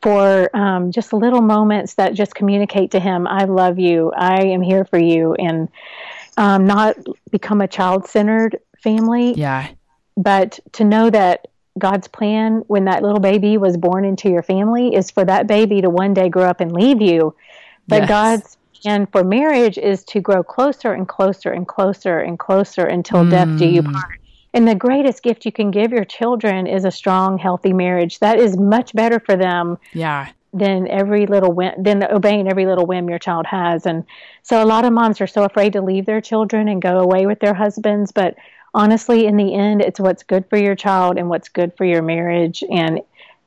for 0.00 0.48
um, 0.56 0.92
just 0.92 1.12
little 1.12 1.42
moments 1.42 1.94
that 1.94 2.14
just 2.14 2.34
communicate 2.34 2.92
to 2.92 3.00
him 3.00 3.26
i 3.26 3.44
love 3.44 3.78
you 3.78 4.12
i 4.16 4.42
am 4.42 4.62
here 4.62 4.84
for 4.84 4.98
you 4.98 5.34
and 5.34 5.68
um, 6.38 6.66
not 6.66 6.96
become 7.30 7.60
a 7.60 7.68
child-centered 7.68 8.58
family 8.82 9.34
Yeah. 9.34 9.68
but 10.16 10.60
to 10.72 10.84
know 10.84 11.10
that 11.10 11.48
God's 11.78 12.08
plan 12.08 12.62
when 12.66 12.84
that 12.84 13.02
little 13.02 13.20
baby 13.20 13.56
was 13.56 13.76
born 13.76 14.04
into 14.04 14.28
your 14.28 14.42
family 14.42 14.94
is 14.94 15.10
for 15.10 15.24
that 15.24 15.46
baby 15.46 15.80
to 15.80 15.88
one 15.88 16.12
day 16.14 16.28
grow 16.28 16.44
up 16.44 16.60
and 16.60 16.72
leave 16.72 17.00
you. 17.00 17.34
But 17.88 18.02
Yes. 18.02 18.08
God's 18.08 18.56
plan 18.82 19.06
for 19.06 19.24
marriage 19.24 19.78
is 19.78 20.04
to 20.04 20.20
grow 20.20 20.42
closer 20.42 20.92
and 20.92 21.08
closer 21.08 21.50
and 21.50 21.66
closer 21.66 22.18
and 22.18 22.38
closer 22.38 22.84
until 22.84 23.28
death 23.28 23.58
do 23.58 23.66
you 23.66 23.82
mm. 23.82 23.92
part. 23.92 24.18
And 24.54 24.68
the 24.68 24.74
greatest 24.74 25.22
gift 25.22 25.46
you 25.46 25.52
can 25.52 25.70
give 25.70 25.92
your 25.92 26.04
children 26.04 26.66
is 26.66 26.84
a 26.84 26.90
strong, 26.90 27.38
healthy 27.38 27.72
marriage. 27.72 28.18
That 28.18 28.38
is 28.38 28.56
much 28.58 28.92
better 28.92 29.18
for 29.18 29.36
them. 29.36 29.78
Yeah. 29.92 30.28
Than 30.54 30.86
every 30.88 31.24
little 31.24 31.50
whim, 31.50 31.72
than 31.82 32.04
obeying 32.04 32.46
every 32.46 32.66
little 32.66 32.84
whim 32.84 33.08
your 33.08 33.18
child 33.18 33.46
has. 33.46 33.86
And 33.86 34.04
so 34.42 34.62
a 34.62 34.66
lot 34.66 34.84
of 34.84 34.92
moms 34.92 35.18
are 35.22 35.26
so 35.26 35.44
afraid 35.44 35.72
to 35.72 35.80
leave 35.80 36.04
their 36.04 36.20
children 36.20 36.68
and 36.68 36.82
go 36.82 36.98
away 36.98 37.24
with 37.24 37.40
their 37.40 37.54
husbands. 37.54 38.12
But 38.12 38.34
honestly, 38.74 39.26
in 39.26 39.36
the 39.36 39.54
end, 39.54 39.82
it's 39.82 40.00
what's 40.00 40.22
good 40.22 40.46
for 40.48 40.56
your 40.56 40.74
child 40.74 41.18
and 41.18 41.28
what's 41.28 41.48
good 41.48 41.76
for 41.76 41.84
your 41.84 42.02
marriage. 42.02 42.62
And 42.70 43.00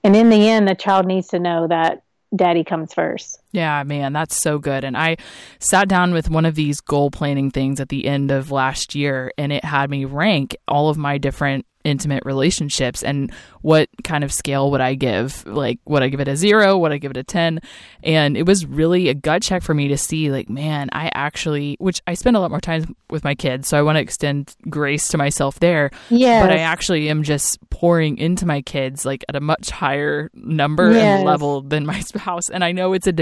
and 0.03 0.15
in 0.15 0.29
the 0.29 0.49
end, 0.49 0.67
the 0.67 0.75
child 0.75 1.07
needs 1.07 1.29
to 1.29 1.39
know 1.39 1.67
that 1.67 2.03
daddy 2.35 2.63
comes 2.63 2.93
first. 2.93 3.39
Yeah, 3.55 3.83
man, 3.83 4.11
that's 4.11 4.41
so 4.41 4.59
good. 4.59 4.83
And 4.83 4.97
I 4.97 5.15
sat 5.59 5.87
down 5.87 6.13
with 6.13 6.29
one 6.29 6.45
of 6.45 6.55
these 6.55 6.81
goal 6.81 7.09
planning 7.09 7.51
things 7.51 7.79
at 7.79 7.87
the 7.87 8.05
end 8.05 8.31
of 8.31 8.51
last 8.51 8.95
year, 8.95 9.31
and 9.37 9.53
it 9.53 9.63
had 9.63 9.89
me 9.89 10.03
rank 10.03 10.57
all 10.67 10.89
of 10.89 10.97
my 10.97 11.17
different 11.17 11.65
intimate 11.85 12.23
relationships 12.25 13.03
and 13.03 13.31
what 13.61 13.87
kind 14.03 14.23
of 14.23 14.33
scale 14.33 14.71
would 14.71 14.81
I 14.81 14.95
give? 14.95 15.45
Like, 15.47 15.79
would 15.85 16.03
I 16.03 16.09
give 16.09 16.19
it 16.19 16.27
a 16.27 16.35
zero? 16.35 16.77
Would 16.77 16.91
I 16.91 16.97
give 16.97 17.11
it 17.11 17.17
a 17.17 17.23
10? 17.23 17.61
And 18.03 18.35
it 18.35 18.45
was 18.45 18.65
really 18.65 19.07
a 19.09 19.13
gut 19.13 19.41
check 19.41 19.63
for 19.63 19.73
me 19.73 19.87
to 19.87 19.97
see, 19.97 20.29
like, 20.29 20.49
man, 20.49 20.89
I 20.91 21.09
actually, 21.13 21.77
which 21.79 22.01
I 22.05 22.15
spend 22.15 22.35
a 22.35 22.39
lot 22.39 22.51
more 22.51 22.59
time 22.59 22.95
with 23.09 23.23
my 23.23 23.33
kids. 23.33 23.67
So 23.67 23.77
I 23.77 23.81
want 23.81 23.95
to 23.95 24.01
extend 24.01 24.55
grace 24.69 25.07
to 25.09 25.17
myself 25.17 25.59
there. 25.59 25.91
Yeah. 26.09 26.41
But 26.41 26.51
I 26.51 26.57
actually 26.57 27.09
am 27.09 27.23
just 27.23 27.57
pouring 27.69 28.17
into 28.17 28.45
my 28.45 28.61
kids, 28.61 29.05
like, 29.05 29.23
at 29.29 29.35
a 29.35 29.41
much 29.41 29.69
higher 29.69 30.29
number 30.33 30.91
yes. 30.91 31.03
and 31.03 31.23
level 31.25 31.61
than 31.61 31.85
my 31.85 31.99
spouse. 32.01 32.49
And 32.49 32.63
I 32.63 32.71
know 32.71 32.93
it's 32.93 33.07
a 33.07 33.13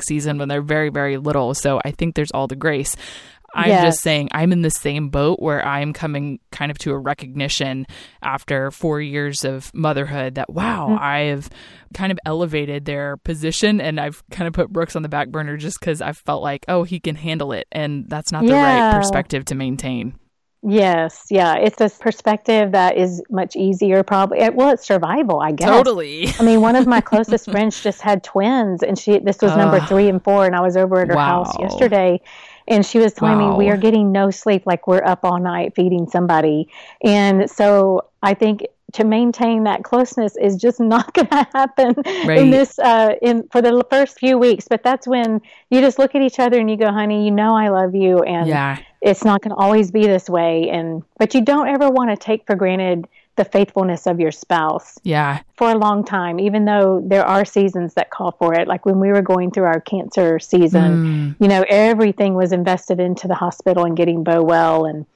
season 0.00 0.38
when 0.38 0.48
they're 0.48 0.62
very, 0.62 0.90
very 0.90 1.16
little. 1.16 1.54
So 1.54 1.80
I 1.84 1.90
think 1.90 2.14
there's 2.14 2.30
all 2.32 2.46
the 2.46 2.56
grace. 2.56 2.96
I'm 3.52 3.68
yes. 3.68 3.82
just 3.82 4.00
saying 4.00 4.28
I'm 4.32 4.52
in 4.52 4.62
the 4.62 4.70
same 4.70 5.08
boat 5.08 5.40
where 5.40 5.64
I'm 5.66 5.92
coming 5.92 6.38
kind 6.52 6.70
of 6.70 6.78
to 6.78 6.92
a 6.92 6.98
recognition 6.98 7.86
after 8.22 8.70
four 8.70 9.00
years 9.00 9.44
of 9.44 9.74
motherhood 9.74 10.36
that 10.36 10.52
wow, 10.52 10.88
mm-hmm. 10.90 11.02
I've 11.02 11.50
kind 11.92 12.12
of 12.12 12.18
elevated 12.24 12.84
their 12.84 13.16
position 13.16 13.80
and 13.80 13.98
I've 13.98 14.22
kind 14.30 14.46
of 14.46 14.54
put 14.54 14.70
Brooks 14.70 14.94
on 14.94 15.02
the 15.02 15.08
back 15.08 15.30
burner 15.30 15.56
just 15.56 15.80
because 15.80 16.00
I 16.00 16.12
felt 16.12 16.42
like, 16.42 16.64
oh, 16.68 16.84
he 16.84 17.00
can 17.00 17.16
handle 17.16 17.52
it. 17.52 17.66
And 17.72 18.08
that's 18.08 18.30
not 18.30 18.42
the 18.42 18.50
yeah. 18.50 18.90
right 18.90 18.96
perspective 18.96 19.44
to 19.46 19.56
maintain. 19.56 20.14
Yes, 20.62 21.26
yeah, 21.30 21.54
it's 21.56 21.80
a 21.80 21.88
perspective 21.88 22.72
that 22.72 22.98
is 22.98 23.22
much 23.30 23.56
easier. 23.56 24.02
Probably, 24.02 24.46
well, 24.50 24.70
it's 24.70 24.86
survival, 24.86 25.40
I 25.40 25.52
guess. 25.52 25.68
Totally. 25.68 26.28
I 26.38 26.42
mean, 26.42 26.60
one 26.60 26.76
of 26.76 26.86
my 26.86 27.00
closest 27.00 27.50
friends 27.50 27.82
just 27.82 28.02
had 28.02 28.22
twins, 28.22 28.82
and 28.82 28.98
she 28.98 29.18
this 29.20 29.40
was 29.40 29.52
uh, 29.52 29.56
number 29.56 29.80
three 29.80 30.08
and 30.08 30.22
four, 30.22 30.44
and 30.44 30.54
I 30.54 30.60
was 30.60 30.76
over 30.76 31.00
at 31.00 31.08
her 31.08 31.14
wow. 31.14 31.44
house 31.44 31.58
yesterday, 31.58 32.20
and 32.70 32.86
she 32.86 32.98
was 32.98 33.12
telling 33.12 33.38
wow. 33.38 33.52
me 33.52 33.56
we 33.66 33.70
are 33.70 33.76
getting 33.76 34.12
no 34.12 34.30
sleep 34.30 34.62
like 34.64 34.86
we're 34.86 35.04
up 35.04 35.20
all 35.24 35.38
night 35.38 35.74
feeding 35.74 36.08
somebody 36.08 36.68
and 37.04 37.50
so 37.50 38.08
i 38.22 38.32
think 38.32 38.64
to 38.92 39.04
maintain 39.04 39.64
that 39.64 39.84
closeness 39.84 40.36
is 40.36 40.56
just 40.56 40.80
not 40.94 41.12
going 41.12 41.28
to 41.28 41.46
happen 41.52 41.94
right. 42.26 42.38
in 42.38 42.50
this 42.50 42.78
uh, 42.78 43.14
in 43.20 43.46
for 43.48 43.60
the 43.60 43.84
first 43.90 44.18
few 44.18 44.38
weeks 44.38 44.66
but 44.68 44.82
that's 44.82 45.06
when 45.06 45.40
you 45.68 45.80
just 45.80 45.98
look 45.98 46.14
at 46.14 46.22
each 46.22 46.38
other 46.38 46.58
and 46.58 46.70
you 46.70 46.76
go 46.76 46.90
honey 46.90 47.24
you 47.24 47.30
know 47.30 47.54
i 47.54 47.68
love 47.68 47.94
you 47.94 48.20
and 48.20 48.48
yeah. 48.48 48.78
It's 49.00 49.24
not 49.24 49.40
going 49.40 49.54
to 49.54 49.60
always 49.60 49.90
be 49.90 50.06
this 50.06 50.28
way 50.28 50.68
and 50.68 51.02
but 51.18 51.34
you 51.34 51.42
don't 51.42 51.68
ever 51.68 51.88
want 51.88 52.10
to 52.10 52.16
take 52.16 52.46
for 52.46 52.54
granted 52.54 53.08
the 53.40 53.44
faithfulness 53.44 54.06
of 54.06 54.20
your 54.20 54.32
spouse. 54.32 54.98
Yeah. 55.02 55.40
For 55.56 55.70
a 55.70 55.74
long 55.74 56.04
time, 56.04 56.38
even 56.38 56.66
though 56.66 57.02
there 57.02 57.24
are 57.24 57.46
seasons 57.46 57.94
that 57.94 58.10
call 58.10 58.32
for 58.32 58.52
it. 58.52 58.68
Like 58.68 58.84
when 58.84 59.00
we 59.00 59.08
were 59.08 59.22
going 59.22 59.50
through 59.50 59.64
our 59.64 59.80
cancer 59.80 60.38
season, 60.38 60.92
mm. 60.92 61.36
you 61.40 61.48
know, 61.48 61.64
everything 61.68 62.34
was 62.34 62.52
invested 62.52 63.00
into 63.00 63.28
the 63.28 63.34
hospital 63.34 63.86
and 63.86 63.96
getting 63.96 64.24
Bo 64.24 64.42
well 64.42 64.84
and 64.84 65.06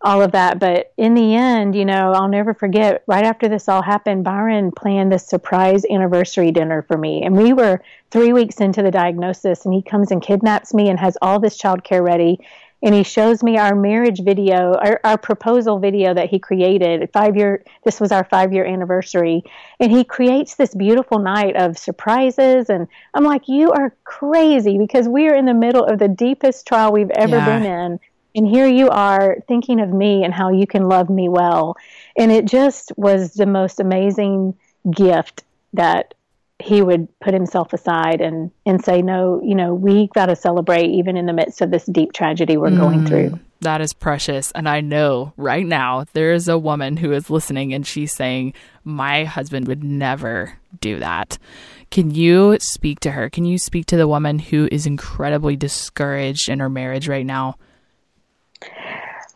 all 0.00 0.20
of 0.20 0.32
that. 0.32 0.58
But 0.58 0.92
in 0.96 1.14
the 1.14 1.36
end, 1.36 1.76
you 1.76 1.84
know, 1.84 2.12
I'll 2.12 2.26
never 2.26 2.52
forget 2.52 3.04
right 3.06 3.24
after 3.24 3.48
this 3.48 3.68
all 3.68 3.82
happened, 3.82 4.24
Byron 4.24 4.72
planned 4.72 5.12
this 5.12 5.26
surprise 5.26 5.84
anniversary 5.88 6.50
dinner 6.50 6.82
for 6.82 6.98
me. 6.98 7.22
And 7.22 7.36
we 7.36 7.52
were 7.52 7.80
three 8.10 8.32
weeks 8.32 8.56
into 8.56 8.82
the 8.82 8.90
diagnosis, 8.90 9.64
and 9.64 9.72
he 9.72 9.82
comes 9.82 10.10
and 10.10 10.20
kidnaps 10.20 10.74
me 10.74 10.88
and 10.88 10.98
has 10.98 11.16
all 11.22 11.38
this 11.38 11.56
childcare 11.56 12.02
ready 12.02 12.40
and 12.82 12.94
he 12.94 13.02
shows 13.04 13.42
me 13.42 13.56
our 13.56 13.76
marriage 13.76 14.20
video, 14.22 14.74
our, 14.74 15.00
our 15.04 15.16
proposal 15.16 15.78
video 15.78 16.12
that 16.14 16.28
he 16.28 16.38
created. 16.38 17.08
Five 17.12 17.36
year, 17.36 17.64
this 17.84 18.00
was 18.00 18.10
our 18.10 18.24
five 18.24 18.52
year 18.52 18.64
anniversary, 18.64 19.44
and 19.78 19.92
he 19.92 20.02
creates 20.04 20.56
this 20.56 20.74
beautiful 20.74 21.18
night 21.18 21.54
of 21.56 21.78
surprises. 21.78 22.68
And 22.68 22.88
I'm 23.14 23.24
like, 23.24 23.48
you 23.48 23.70
are 23.70 23.94
crazy 24.04 24.78
because 24.78 25.08
we 25.08 25.28
are 25.28 25.34
in 25.34 25.46
the 25.46 25.54
middle 25.54 25.84
of 25.84 25.98
the 25.98 26.08
deepest 26.08 26.66
trial 26.66 26.92
we've 26.92 27.10
ever 27.10 27.36
yeah. 27.36 27.46
been 27.46 27.64
in, 27.64 28.00
and 28.34 28.46
here 28.48 28.66
you 28.66 28.88
are 28.88 29.38
thinking 29.46 29.80
of 29.80 29.90
me 29.90 30.24
and 30.24 30.34
how 30.34 30.50
you 30.50 30.66
can 30.66 30.88
love 30.88 31.08
me 31.08 31.28
well. 31.28 31.76
And 32.16 32.32
it 32.32 32.46
just 32.46 32.92
was 32.96 33.34
the 33.34 33.46
most 33.46 33.78
amazing 33.78 34.56
gift 34.90 35.44
that 35.74 36.14
he 36.62 36.80
would 36.82 37.08
put 37.20 37.34
himself 37.34 37.72
aside 37.72 38.20
and 38.20 38.50
and 38.64 38.84
say 38.84 39.02
no 39.02 39.40
you 39.42 39.54
know 39.54 39.74
we 39.74 40.08
got 40.08 40.26
to 40.26 40.36
celebrate 40.36 40.88
even 40.88 41.16
in 41.16 41.26
the 41.26 41.32
midst 41.32 41.60
of 41.60 41.70
this 41.70 41.84
deep 41.86 42.12
tragedy 42.12 42.56
we're 42.56 42.68
mm, 42.68 42.78
going 42.78 43.06
through. 43.06 43.38
That 43.60 43.80
is 43.80 43.92
precious. 43.92 44.50
And 44.52 44.68
i 44.68 44.80
know 44.80 45.32
right 45.36 45.66
now 45.66 46.04
there 46.12 46.32
is 46.32 46.48
a 46.48 46.58
woman 46.58 46.96
who 46.96 47.12
is 47.12 47.30
listening 47.30 47.72
and 47.74 47.86
she's 47.86 48.12
saying 48.12 48.54
my 48.84 49.24
husband 49.24 49.68
would 49.68 49.84
never 49.84 50.58
do 50.80 50.98
that. 50.98 51.38
Can 51.90 52.10
you 52.10 52.56
speak 52.60 53.00
to 53.00 53.10
her? 53.10 53.28
Can 53.28 53.44
you 53.44 53.58
speak 53.58 53.86
to 53.86 53.96
the 53.96 54.08
woman 54.08 54.38
who 54.38 54.68
is 54.72 54.86
incredibly 54.86 55.56
discouraged 55.56 56.48
in 56.48 56.60
her 56.60 56.70
marriage 56.70 57.08
right 57.08 57.26
now? 57.26 57.56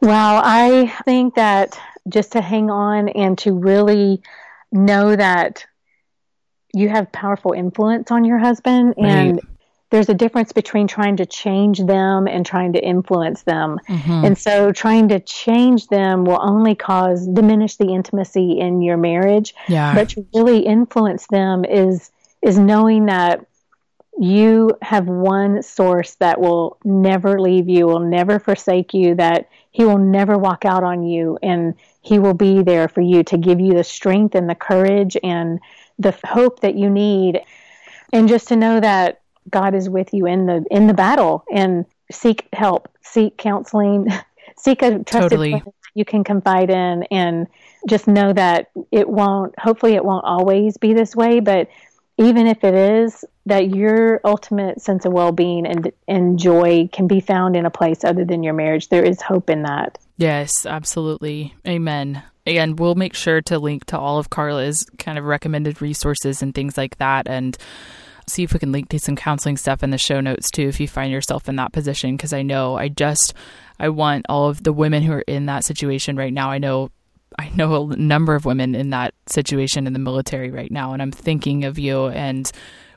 Well 0.01 0.41
i 0.45 0.87
think 1.05 1.35
that 1.35 1.79
just 2.09 2.33
to 2.33 2.41
hang 2.41 2.71
on 2.71 3.09
and 3.09 3.37
to 3.39 3.53
really 3.53 4.23
know 4.71 5.17
that 5.17 5.67
you 6.77 6.91
have 6.91 7.11
powerful 7.11 7.53
influence 7.53 8.11
on 8.11 8.25
your 8.25 8.39
husband 8.39 8.95
and 8.99 9.41
there's 9.91 10.11
a 10.11 10.15
difference 10.15 10.53
between 10.53 10.87
trying 10.87 11.17
to 11.17 11.25
change 11.25 11.79
them 11.85 12.27
and 12.27 12.45
trying 12.45 12.75
to 12.75 12.85
influence 12.85 13.45
them. 13.45 13.81
Mm-hmm. 13.89 14.25
And 14.27 14.37
so 14.37 14.73
trying 14.73 15.09
to 15.09 15.21
change 15.21 15.87
them 15.87 16.25
will 16.25 16.41
only 16.43 16.75
cause 16.75 17.27
diminish 17.27 17.77
the 17.77 17.95
intimacy 17.95 18.59
in 18.59 18.83
your 18.83 18.99
marriage. 18.99 19.55
Yeah. 19.69 19.95
But 19.95 20.11
to 20.11 20.27
really 20.35 20.67
influence 20.67 21.27
them 21.29 21.65
is 21.65 22.11
is 22.43 22.59
knowing 22.59 23.07
that 23.07 23.47
you 24.19 24.73
have 24.83 25.07
one 25.07 25.63
source 25.63 26.15
that 26.17 26.41
will 26.41 26.79
never 26.85 27.41
leave 27.41 27.69
you, 27.69 27.87
will 27.87 28.01
never 28.01 28.39
forsake 28.39 28.93
you, 28.93 29.15
that 29.15 29.49
he 29.71 29.85
will 29.85 29.99
never 29.99 30.37
walk 30.37 30.65
out 30.65 30.83
on 30.83 31.05
you 31.05 31.39
and 31.43 31.75
he 32.07 32.21
will 32.21 32.35
be 32.35 32.63
there 32.63 32.87
for 32.89 33.01
you 33.01 33.25
to 33.25 33.37
give 33.37 33.59
you 33.59 33.75
the 33.75 33.83
strength 33.83 34.37
and 34.37 34.49
the 34.49 34.55
courage 34.55 35.17
and 35.25 35.59
the 35.99 36.17
hope 36.25 36.61
that 36.61 36.77
you 36.77 36.89
need 36.89 37.41
and 38.13 38.29
just 38.29 38.47
to 38.49 38.57
know 38.57 38.79
that 38.79 39.23
God 39.51 39.75
is 39.75 39.89
with 39.89 40.15
you 40.15 40.27
in 40.27 40.47
the 40.47 40.65
in 40.71 40.87
the 40.87 40.95
battle 40.95 41.45
and 41.53 41.85
seek 42.13 42.49
help, 42.53 42.89
seek 43.03 43.37
counseling, 43.37 44.09
seek 44.57 44.83
a 44.83 45.03
trusted 45.03 45.31
totally. 45.31 45.63
you 45.95 46.05
can 46.05 46.23
confide 46.23 46.71
in 46.71 47.03
and 47.11 47.49
just 47.89 48.07
know 48.07 48.33
that 48.33 48.71
it 48.93 49.09
won't 49.09 49.59
hopefully 49.59 49.95
it 49.95 50.05
won't 50.05 50.25
always 50.25 50.77
be 50.77 50.95
this 50.95 51.17
way, 51.17 51.41
but 51.41 51.69
even 52.19 52.47
if 52.47 52.65
it 52.65 52.75
is, 52.75 53.25
that 53.45 53.75
your 53.75 54.21
ultimate 54.25 54.81
sense 54.81 55.05
of 55.05 55.13
well-being 55.13 55.67
and 55.67 55.93
and 56.09 56.39
joy 56.39 56.89
can 56.93 57.07
be 57.07 57.21
found 57.21 57.57
in 57.57 57.67
a 57.67 57.71
place 57.71 58.05
other 58.05 58.25
than 58.25 58.43
your 58.43 58.55
marriage. 58.55 58.89
There 58.89 59.05
is 59.05 59.21
hope 59.23 59.51
in 59.51 59.63
that. 59.63 59.99
Yes, 60.17 60.67
absolutely. 60.67 61.55
Amen. 61.67 62.23
And 62.47 62.79
we'll 62.79 62.95
make 62.95 63.15
sure 63.15 63.41
to 63.43 63.59
link 63.59 63.87
to 63.87 63.99
all 63.99 64.19
of 64.19 64.31
Carla's 64.31 64.87
kind 64.99 65.19
of 65.19 65.25
recommended 65.25 65.83
resources 65.83 66.43
and 66.43 66.55
things 66.55 66.77
like 66.77 66.97
that. 66.99 67.29
And 67.29 67.57
see 68.29 68.43
if 68.43 68.53
we 68.53 68.59
can 68.59 68.73
link 68.73 68.89
to 68.89 68.99
some 68.99 69.17
counseling 69.17 69.57
stuff 69.57 69.83
in 69.83 69.91
the 69.91 69.99
show 69.99 70.21
notes 70.21 70.51
too 70.51 70.69
if 70.69 70.81
you 70.81 70.89
find 70.89 71.13
yourself 71.13 71.49
in 71.49 71.57
that 71.57 71.73
position 71.73 72.17
because 72.17 72.33
I 72.33 72.43
know 72.43 72.77
I 72.77 72.89
just 72.89 73.35
I 73.79 73.89
want 73.91 74.27
all 74.29 74.49
of 74.49 74.63
the 74.63 74.73
women 74.73 75.03
who 75.03 75.13
are 75.13 75.21
in 75.23 75.47
that 75.47 75.65
situation 75.65 76.17
right 76.17 76.33
now. 76.33 76.51
I 76.51 76.59
know 76.59 76.91
I 77.39 77.51
know 77.55 77.91
a 77.91 77.97
number 77.97 78.35
of 78.35 78.45
women 78.45 78.75
in 78.75 78.91
that 78.91 79.15
situation 79.27 79.87
in 79.87 79.93
the 79.93 79.99
military 79.99 80.51
right 80.51 80.71
now 80.71 80.93
and 80.93 81.03
I'm 81.03 81.13
thinking 81.13 81.65
of 81.65 81.79
you 81.79 82.07
and 82.07 82.51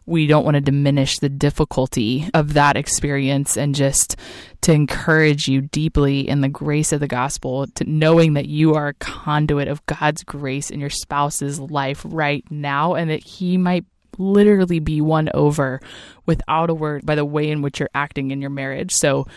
we 0.10 0.26
don't 0.26 0.44
want 0.44 0.56
to 0.56 0.62
diminish 0.62 1.20
the 1.20 1.30
difficulty 1.30 2.28
of 2.34 2.54
that 2.54 2.76
experience 2.76 3.56
and 3.56 3.76
just 3.76 4.16
to 4.62 4.74
encourage 4.74 5.48
you 5.48 5.62
deeply 5.62 6.28
in 6.28 6.42
the 6.42 6.50
grace 6.50 6.92
of 6.92 7.00
the 7.00 7.08
gospel, 7.08 7.68
to 7.76 7.84
knowing 7.84 8.34
that 8.34 8.48
you 8.48 8.74
are 8.74 8.88
a 8.88 8.94
conduit 8.96 9.68
of 9.68 9.86
God's 9.86 10.24
grace 10.24 10.72
in 10.72 10.80
your 10.80 10.90
spouse's 10.90 11.60
life 11.60 12.02
right 12.04 12.44
now 12.50 12.96
and 12.96 13.12
that 13.12 13.24
he 13.24 13.56
might 13.56 13.86
literally 14.18 14.80
be 14.80 15.00
won 15.00 15.30
over 15.36 15.80
without 16.26 16.72
a 16.72 16.74
word 16.74 17.06
by 17.06 17.14
the 17.14 17.24
way 17.24 17.50
in 17.52 17.62
which 17.62 17.80
you're 17.80 17.90
acting 17.94 18.32
in 18.32 18.42
your 18.42 18.50
marriage. 18.50 18.94
So 18.94 19.28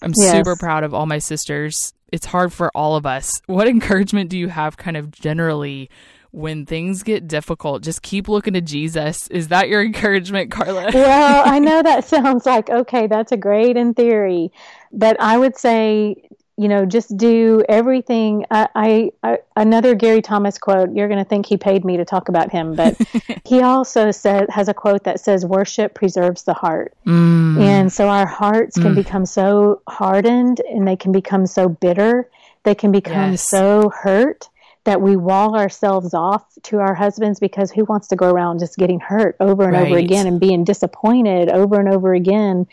I'm 0.00 0.12
yes. 0.16 0.30
super 0.30 0.54
proud 0.56 0.84
of 0.84 0.94
all 0.94 1.06
my 1.06 1.18
sisters. 1.18 1.92
It's 2.12 2.26
hard 2.26 2.52
for 2.52 2.70
all 2.74 2.96
of 2.96 3.06
us. 3.06 3.30
What 3.46 3.68
encouragement 3.68 4.30
do 4.30 4.38
you 4.38 4.48
have 4.48 4.76
kind 4.76 4.96
of 4.96 5.10
generally 5.10 5.90
when 6.32 6.64
things 6.64 7.02
get 7.02 7.26
difficult, 7.26 7.82
just 7.82 8.02
keep 8.02 8.28
looking 8.28 8.54
to 8.54 8.60
Jesus. 8.60 9.26
Is 9.28 9.48
that 9.48 9.68
your 9.68 9.82
encouragement, 9.84 10.50
Carla? 10.50 10.90
well, 10.92 11.42
I 11.46 11.58
know 11.58 11.82
that 11.82 12.04
sounds 12.08 12.46
like, 12.46 12.70
okay, 12.70 13.06
that's 13.06 13.32
a 13.32 13.36
great 13.36 13.76
in 13.76 13.94
theory. 13.94 14.52
But 14.92 15.20
I 15.20 15.38
would 15.38 15.56
say 15.56 16.16
you 16.60 16.68
know, 16.68 16.84
just 16.84 17.16
do 17.16 17.62
everything. 17.70 18.44
I, 18.50 18.68
I, 18.74 19.12
I 19.22 19.38
another 19.56 19.94
Gary 19.94 20.20
Thomas 20.20 20.58
quote. 20.58 20.92
You're 20.94 21.08
going 21.08 21.18
to 21.18 21.24
think 21.24 21.46
he 21.46 21.56
paid 21.56 21.86
me 21.86 21.96
to 21.96 22.04
talk 22.04 22.28
about 22.28 22.52
him, 22.52 22.74
but 22.74 23.00
he 23.46 23.62
also 23.62 24.10
said 24.10 24.50
has 24.50 24.68
a 24.68 24.74
quote 24.74 25.04
that 25.04 25.20
says, 25.20 25.46
"Worship 25.46 25.94
preserves 25.94 26.42
the 26.42 26.52
heart." 26.52 26.92
Mm. 27.06 27.62
And 27.62 27.90
so 27.90 28.10
our 28.10 28.26
hearts 28.26 28.76
can 28.76 28.92
mm. 28.92 28.96
become 28.96 29.24
so 29.24 29.80
hardened, 29.88 30.60
and 30.68 30.86
they 30.86 30.96
can 30.96 31.12
become 31.12 31.46
so 31.46 31.70
bitter. 31.70 32.28
They 32.64 32.74
can 32.74 32.92
become 32.92 33.30
yes. 33.30 33.48
so 33.48 33.88
hurt 33.88 34.50
that 34.84 35.00
we 35.00 35.16
wall 35.16 35.56
ourselves 35.56 36.12
off 36.12 36.44
to 36.64 36.80
our 36.80 36.94
husbands 36.94 37.40
because 37.40 37.70
who 37.70 37.84
wants 37.84 38.08
to 38.08 38.16
go 38.16 38.30
around 38.30 38.58
just 38.58 38.76
getting 38.76 39.00
hurt 39.00 39.34
over 39.40 39.64
and 39.64 39.72
right. 39.72 39.86
over 39.86 39.96
again 39.96 40.26
and 40.26 40.38
being 40.38 40.64
disappointed 40.64 41.48
over 41.48 41.80
and 41.80 41.88
over 41.88 42.12
again 42.12 42.66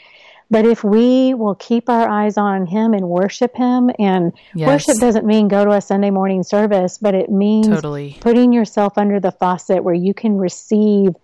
but 0.50 0.66
if 0.66 0.84
we 0.84 1.34
will 1.34 1.56
keep 1.56 1.90
our 1.90 2.08
eyes 2.10 2.38
on 2.38 2.66
Him 2.66 2.94
and 2.94 3.10
worship 3.10 3.56
Him, 3.56 3.92
and 4.00 4.32
yes. 4.56 4.68
worship 4.68 5.00
doesn't 5.00 5.26
mean 5.26 5.48
go 5.48 5.66
to 5.66 5.72
a 5.72 5.82
Sunday 5.82 6.10
morning 6.10 6.44
service, 6.44 6.98
but 6.98 7.14
it 7.14 7.30
means 7.30 7.68
totally. 7.68 8.18
putting 8.22 8.54
yourself 8.54 8.98
under 8.98 9.20
the 9.20 9.32
faucet 9.32 9.84
where 9.84 9.96
you 9.96 10.14
can 10.14 10.38
receive 10.38 11.16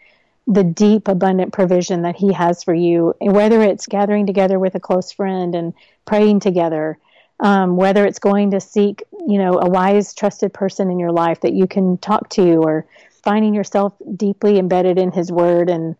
the 0.45 0.63
deep, 0.63 1.07
abundant 1.07 1.53
provision 1.53 2.01
that 2.01 2.17
He 2.17 2.33
has 2.33 2.63
for 2.63 2.73
you, 2.73 3.15
whether 3.21 3.61
it's 3.61 3.87
gathering 3.87 4.25
together 4.25 4.59
with 4.59 4.75
a 4.75 4.79
close 4.79 5.11
friend 5.11 5.55
and 5.55 5.73
praying 6.05 6.41
together. 6.41 6.97
Um, 7.39 7.75
whether 7.75 8.05
it's 8.05 8.19
going 8.19 8.51
to 8.51 8.61
seek, 8.61 9.03
you 9.27 9.37
know, 9.37 9.59
a 9.59 9.67
wise, 9.67 10.13
trusted 10.13 10.53
person 10.53 10.89
in 10.89 10.99
your 10.99 11.11
life 11.11 11.41
that 11.41 11.51
you 11.51 11.67
can 11.67 11.97
talk 11.97 12.29
to, 12.29 12.57
or 12.57 12.85
finding 13.23 13.53
yourself 13.53 13.93
deeply 14.15 14.59
embedded 14.59 14.97
in 14.97 15.11
His 15.11 15.31
Word, 15.31 15.69
and 15.69 15.95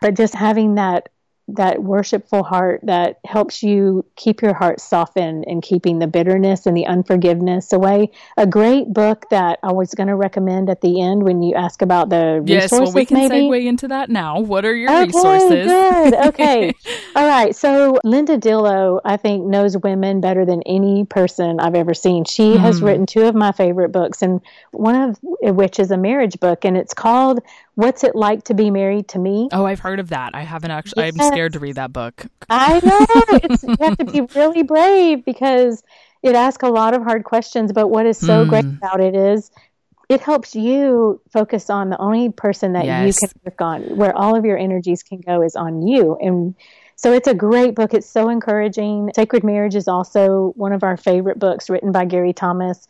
but 0.00 0.14
just 0.14 0.34
having 0.34 0.76
that 0.76 1.10
that 1.48 1.82
worshipful 1.82 2.42
heart 2.42 2.80
that 2.82 3.18
helps 3.24 3.62
you 3.62 4.04
keep 4.16 4.42
your 4.42 4.52
heart 4.52 4.80
softened 4.80 5.44
and 5.46 5.62
keeping 5.62 5.98
the 5.98 6.06
bitterness 6.06 6.66
and 6.66 6.76
the 6.76 6.86
unforgiveness 6.86 7.72
away. 7.72 8.10
A 8.36 8.46
great 8.46 8.92
book 8.92 9.24
that 9.30 9.58
I 9.62 9.72
was 9.72 9.94
going 9.94 10.08
to 10.08 10.14
recommend 10.14 10.68
at 10.68 10.82
the 10.82 11.00
end 11.00 11.22
when 11.22 11.42
you 11.42 11.54
ask 11.54 11.80
about 11.80 12.10
the 12.10 12.40
resources. 12.42 12.70
Yes, 12.70 12.72
well, 12.72 12.92
we 12.92 13.06
can 13.06 13.16
maybe. 13.16 13.34
segue 13.46 13.66
into 13.66 13.88
that 13.88 14.10
now. 14.10 14.40
What 14.40 14.66
are 14.66 14.76
your 14.76 14.90
okay, 14.90 15.06
resources? 15.06 15.66
Good. 15.66 16.14
Okay. 16.28 16.72
All 17.16 17.26
right. 17.26 17.56
So 17.56 17.98
Linda 18.04 18.36
Dillow, 18.36 19.00
I 19.04 19.16
think, 19.16 19.46
knows 19.46 19.76
women 19.78 20.20
better 20.20 20.44
than 20.44 20.62
any 20.66 21.04
person 21.04 21.58
I've 21.58 21.74
ever 21.74 21.94
seen. 21.94 22.24
She 22.24 22.54
mm. 22.54 22.58
has 22.58 22.82
written 22.82 23.06
two 23.06 23.22
of 23.22 23.34
my 23.34 23.52
favorite 23.52 23.90
books, 23.90 24.20
and 24.20 24.40
one 24.72 24.94
of 24.94 25.18
which 25.22 25.78
is 25.78 25.90
a 25.90 25.96
marriage 25.96 26.38
book, 26.38 26.64
and 26.64 26.76
it's 26.76 26.92
called 26.92 27.40
What's 27.78 28.02
It 28.02 28.16
Like 28.16 28.42
to 28.46 28.54
Be 28.54 28.72
Married 28.72 29.06
to 29.10 29.20
Me? 29.20 29.48
Oh, 29.52 29.64
I've 29.64 29.78
heard 29.78 30.00
of 30.00 30.08
that. 30.08 30.34
I 30.34 30.42
haven't 30.42 30.72
actually. 30.72 31.04
Yes. 31.04 31.14
I'm 31.20 31.32
scared 31.32 31.52
to 31.52 31.60
read 31.60 31.76
that 31.76 31.92
book. 31.92 32.26
I 32.50 32.80
know. 32.82 33.38
It's, 33.44 33.62
you 33.62 33.76
have 33.78 33.96
to 33.98 34.04
be 34.04 34.20
really 34.34 34.64
brave 34.64 35.24
because 35.24 35.84
it 36.24 36.34
asks 36.34 36.64
a 36.64 36.70
lot 36.70 36.94
of 36.94 37.04
hard 37.04 37.22
questions. 37.22 37.72
But 37.72 37.86
what 37.86 38.04
is 38.04 38.18
so 38.18 38.44
mm. 38.44 38.48
great 38.48 38.64
about 38.64 39.00
it 39.00 39.14
is 39.14 39.52
it 40.08 40.20
helps 40.20 40.56
you 40.56 41.20
focus 41.32 41.70
on 41.70 41.90
the 41.90 41.98
only 41.98 42.30
person 42.32 42.72
that 42.72 42.84
yes. 42.84 43.06
you 43.22 43.28
can 43.28 43.40
work 43.44 43.60
on, 43.60 43.96
where 43.96 44.16
all 44.16 44.34
of 44.34 44.44
your 44.44 44.58
energies 44.58 45.04
can 45.04 45.20
go 45.20 45.42
is 45.42 45.54
on 45.54 45.86
you. 45.86 46.16
And 46.20 46.56
so 46.96 47.12
it's 47.12 47.28
a 47.28 47.34
great 47.34 47.76
book. 47.76 47.94
It's 47.94 48.10
so 48.10 48.28
encouraging. 48.28 49.12
Sacred 49.14 49.44
Marriage 49.44 49.76
is 49.76 49.86
also 49.86 50.52
one 50.56 50.72
of 50.72 50.82
our 50.82 50.96
favorite 50.96 51.38
books 51.38 51.70
written 51.70 51.92
by 51.92 52.06
Gary 52.06 52.32
Thomas. 52.32 52.88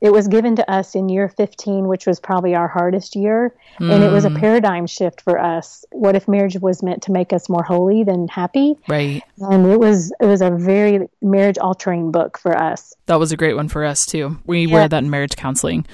It 0.00 0.12
was 0.12 0.28
given 0.28 0.56
to 0.56 0.70
us 0.70 0.94
in 0.94 1.08
year 1.08 1.28
15, 1.28 1.86
which 1.86 2.06
was 2.06 2.18
probably 2.18 2.54
our 2.54 2.68
hardest 2.68 3.14
year. 3.14 3.54
Mm. 3.78 3.94
And 3.94 4.04
it 4.04 4.10
was 4.10 4.24
a 4.24 4.30
mm. 4.30 4.40
paradigm 4.40 4.86
shift 4.86 5.20
for 5.20 5.38
us. 5.38 5.84
What 5.92 6.16
if 6.16 6.26
marriage 6.26 6.58
was 6.58 6.82
meant 6.82 7.02
to 7.04 7.12
make 7.12 7.32
us 7.32 7.48
more 7.48 7.62
holy 7.62 8.02
than 8.04 8.28
happy? 8.28 8.76
Right. 8.88 9.22
And 9.38 9.66
it 9.66 9.78
was, 9.78 10.12
it 10.20 10.26
was 10.26 10.40
a 10.40 10.50
very 10.50 11.08
marriage 11.20 11.58
altering 11.58 12.12
book 12.12 12.38
for 12.38 12.56
us. 12.56 12.94
That 13.06 13.18
was 13.18 13.32
a 13.32 13.36
great 13.36 13.56
one 13.56 13.68
for 13.68 13.84
us 13.84 14.04
too. 14.06 14.38
We 14.46 14.66
yeah. 14.66 14.78
read 14.78 14.90
that 14.90 15.02
in 15.02 15.10
marriage 15.10 15.36
counseling. 15.36 15.86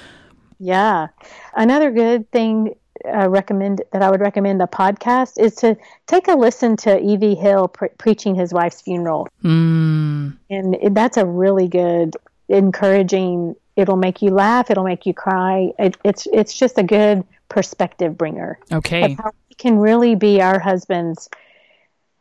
Yeah. 0.59 1.07
Another 1.55 1.91
good 1.91 2.31
thing 2.31 2.75
uh, 3.05 3.29
recommend 3.29 3.81
that 3.91 4.01
I 4.01 4.09
would 4.09 4.21
recommend 4.21 4.59
the 4.59 4.67
podcast 4.67 5.39
is 5.39 5.55
to 5.55 5.77
take 6.07 6.27
a 6.27 6.33
listen 6.33 6.75
to 6.77 6.99
E.V. 6.99 7.35
Hill 7.35 7.67
pre- 7.67 7.89
preaching 7.97 8.35
his 8.35 8.53
wife's 8.53 8.81
funeral, 8.81 9.27
mm. 9.43 10.35
and 10.49 10.95
that's 10.95 11.17
a 11.17 11.25
really 11.25 11.67
good, 11.67 12.15
encouraging 12.49 13.55
it'll 13.77 13.95
make 13.95 14.21
you 14.21 14.31
laugh 14.31 14.69
it'll 14.69 14.83
make 14.83 15.05
you 15.05 15.13
cry. 15.13 15.71
It, 15.79 15.95
it's 16.03 16.27
it's 16.33 16.57
just 16.57 16.77
a 16.77 16.83
good 16.83 17.23
perspective 17.47 18.17
bringer. 18.17 18.59
Okay. 18.71 19.13
How 19.13 19.31
we 19.49 19.55
can 19.55 19.77
really 19.77 20.15
be 20.15 20.41
our 20.41 20.59
husbands 20.59 21.29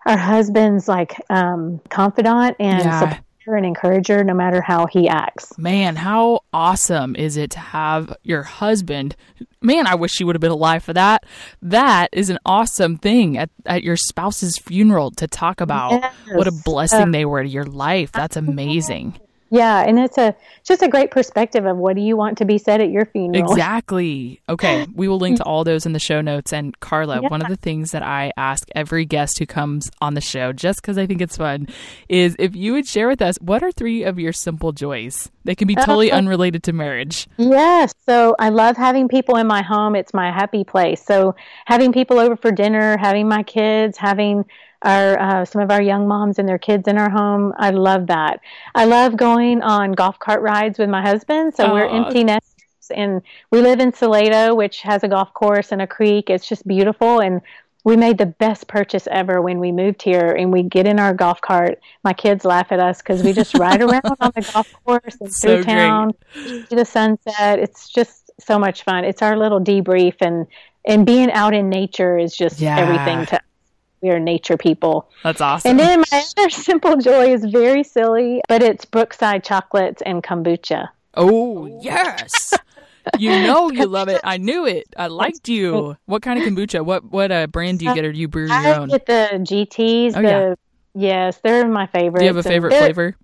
our 0.05 0.17
husbands 0.17 0.87
like 0.87 1.21
um, 1.31 1.81
confidant 1.89 2.57
and 2.61 2.85
yeah. 2.85 3.01
supporter 3.01 3.57
and 3.57 3.67
encourager 3.67 4.23
no 4.23 4.35
matter 4.35 4.61
how 4.61 4.87
he 4.87 5.09
acts. 5.09 5.57
Man 5.59 5.97
how 5.97 6.41
awesome 6.53 7.17
is 7.17 7.37
it 7.37 7.51
to 7.53 7.59
have 7.59 8.15
your 8.23 8.43
husband? 8.43 9.17
Man 9.63 9.87
i 9.87 9.95
wish 9.95 10.21
you 10.21 10.27
would 10.27 10.37
have 10.37 10.41
been 10.41 10.51
alive 10.53 10.85
for 10.85 10.93
that. 10.93 11.25
That 11.63 12.11
is 12.13 12.31
an 12.31 12.39
awesome 12.45 12.99
thing 12.99 13.39
at, 13.39 13.51
at 13.65 13.83
your 13.83 13.97
spouse's 13.97 14.59
funeral 14.59 15.11
to 15.13 15.27
talk 15.27 15.61
about. 15.61 15.93
Yes. 15.93 16.15
what 16.35 16.47
a 16.47 16.53
blessing 16.53 17.09
uh, 17.09 17.13
they 17.13 17.25
were 17.25 17.43
to 17.43 17.49
your 17.49 17.65
life. 17.65 18.13
That's 18.13 18.37
amazing 18.37 19.19
yeah, 19.51 19.85
and 19.87 19.99
it's 19.99 20.19
a 20.19 20.35
just 20.65 20.83
a 20.83 20.89
great 20.89 21.11
perspective 21.11 21.67
of 21.67 21.77
what 21.77 21.95
do 21.95 22.03
you 22.03 22.17
want 22.17 22.39
to 22.39 22.45
be 22.45 22.59
said 22.59 22.81
at 22.81 22.91
your 22.91 23.07
funeral. 23.07 23.53
Exactly. 23.53 24.41
Okay, 24.49 24.87
we 24.95 25.07
will 25.07 25.19
link 25.19 25.39
to 25.39 25.45
all 25.45 25.63
those 25.63 25.87
in 25.87 25.93
the 25.93 26.01
show 26.01 26.21
notes. 26.21 26.53
And 26.53 26.79
Carla, 26.81 27.23
yeah. 27.23 27.29
one 27.29 27.43
of 27.43 27.49
the 27.49 27.57
things 27.57 27.93
that 27.93 28.03
I 28.03 28.33
ask 28.37 28.69
every 28.75 29.05
guest 29.05 29.39
who 29.39 29.47
comes 29.47 29.91
on 30.01 30.15
the 30.15 30.21
show, 30.21 30.53
just 30.53 30.83
because 30.83 30.99
I 30.99 31.07
think 31.07 31.21
it's 31.21 31.37
fun, 31.37 31.69
is 32.09 32.35
if 32.39 32.57
you 32.57 32.73
would 32.73 32.87
share 32.87 33.09
with 33.09 33.23
us 33.23 33.37
what 33.41 33.63
are 33.63 33.71
three 33.71 34.03
of 34.03 34.19
your 34.19 34.33
simple 34.33 34.73
joys. 34.73 35.31
They 35.45 35.55
can 35.55 35.69
be 35.69 35.77
totally 35.77 36.11
unrelated 36.13 36.65
to 36.65 36.73
marriage. 36.73 37.29
Yes. 37.37 37.95
So 38.05 38.35
I 38.39 38.49
love 38.49 38.77
having 38.77 39.07
people 39.07 39.37
in 39.37 39.47
my 39.47 39.63
home. 39.63 39.95
It's 39.95 40.13
my 40.13 40.33
happy 40.33 40.65
place. 40.65 41.05
So 41.05 41.37
having 41.67 41.93
people 41.93 42.19
over 42.19 42.35
for 42.37 42.51
dinner, 42.51 42.97
having 42.99 43.29
my 43.29 43.45
kids, 43.45 43.97
having 43.97 44.45
our 44.83 45.19
uh, 45.19 45.45
some 45.45 45.63
of 45.63 45.71
our 45.71 45.83
young 45.83 46.07
moms 46.07 46.39
and 46.39 46.49
their 46.49 46.59
kids 46.59 46.89
in 46.89 46.99
our 46.99 47.11
home. 47.11 47.53
I 47.59 47.71
love 47.71 48.07
that. 48.09 48.41
I 48.75 48.85
love 48.85 49.17
going 49.17 49.63
on 49.63 49.93
golf 49.93 50.19
cart 50.19 50.41
rides 50.43 50.79
with 50.79 50.89
my 50.89 51.03
husband. 51.03 51.55
So 51.55 51.69
Aww. 51.69 51.73
we're 51.73 51.87
empty 51.87 52.25
nesters, 52.25 52.91
and 52.95 53.23
we 53.51 53.63
live 53.63 53.81
in 53.81 53.93
Salado, 53.93 54.55
which 54.55 54.83
has 54.83 55.03
a 55.03 55.09
golf 55.09 55.33
course 55.35 55.73
and 55.73 55.83
a 55.83 55.87
creek. 55.87 56.31
It's 56.31 56.49
just 56.49 56.67
beautiful, 56.67 57.21
and 57.21 57.41
we 57.85 57.97
made 57.97 58.19
the 58.19 58.27
best 58.27 58.67
purchase 58.67 59.07
ever 59.13 59.41
when 59.41 59.61
we 59.61 59.71
moved 59.71 60.03
here. 60.03 60.33
And 60.33 60.53
we 60.53 60.65
get 60.65 60.89
in 60.89 60.99
our 60.99 61.15
golf 61.15 61.41
cart. 61.41 61.79
My 62.03 62.13
kids 62.13 62.45
laugh 62.45 62.73
at 62.73 62.81
us 62.81 62.99
because 62.99 63.23
we 63.23 63.33
just 63.33 63.55
ride 63.55 63.81
around 63.81 64.17
on 64.21 64.33
the 64.35 64.51
golf 64.53 64.73
course 64.85 65.17
and 65.21 65.33
so 65.33 65.57
through 65.57 65.65
town, 65.65 66.13
to 66.35 66.67
the 66.75 66.85
sunset. 66.85 67.61
It's 67.61 67.89
just 67.89 68.33
so 68.41 68.59
much 68.59 68.83
fun. 68.83 69.05
It's 69.05 69.23
our 69.23 69.37
little 69.37 69.61
debrief 69.61 70.17
and 70.21 70.47
and 70.87 71.05
being 71.05 71.31
out 71.33 71.53
in 71.53 71.69
nature 71.69 72.17
is 72.17 72.37
just 72.37 72.61
yeah. 72.61 72.79
everything 72.79 73.27
to 73.27 73.41
we 74.07 74.13
are 74.13 74.21
nature 74.21 74.57
people. 74.57 75.09
That's 75.23 75.41
awesome. 75.41 75.73
And 75.73 75.81
then 75.81 76.05
my 76.13 76.23
other 76.39 76.51
simple 76.51 76.97
joy 76.97 77.33
is 77.33 77.45
very 77.45 77.83
silly, 77.83 78.41
but 78.49 78.63
it's 78.63 78.85
Brookside 78.85 79.43
chocolates 79.43 80.03
and 80.03 80.23
kombucha. 80.23 80.89
Oh, 81.15 81.67
yes. 81.83 82.53
you 83.19 83.31
know 83.31 83.71
you 83.71 83.87
love 83.99 84.09
it. 84.09 84.21
I 84.23 84.37
knew 84.37 84.67
it. 84.67 84.87
I 84.97 85.09
liked 85.09 85.49
you. 85.49 85.97
What 86.07 86.23
kind 86.23 86.41
of 86.41 86.47
kombucha? 86.47 86.85
What 86.85 87.11
what 87.11 87.33
uh, 87.33 87.47
brand 87.49 87.81
do 87.81 87.87
you 87.87 87.95
get, 87.95 88.05
or 88.05 88.13
do 88.13 88.19
you 88.19 88.29
brew 88.29 88.47
your 88.47 88.53
I 88.53 88.77
own? 88.77 88.89
get 88.89 89.07
the 89.07 89.29
GT's. 89.33 90.17
Oh, 90.17 90.23
the, 90.23 90.29
yeah. 90.29 90.55
Yes, 90.99 91.39
they're 91.43 91.69
my 91.69 91.87
favorite. 91.89 92.21
Do 92.21 92.25
you 92.25 92.35
have 92.35 92.39
a 92.39 92.43
favorite 92.43 92.73
flavor? 92.73 93.17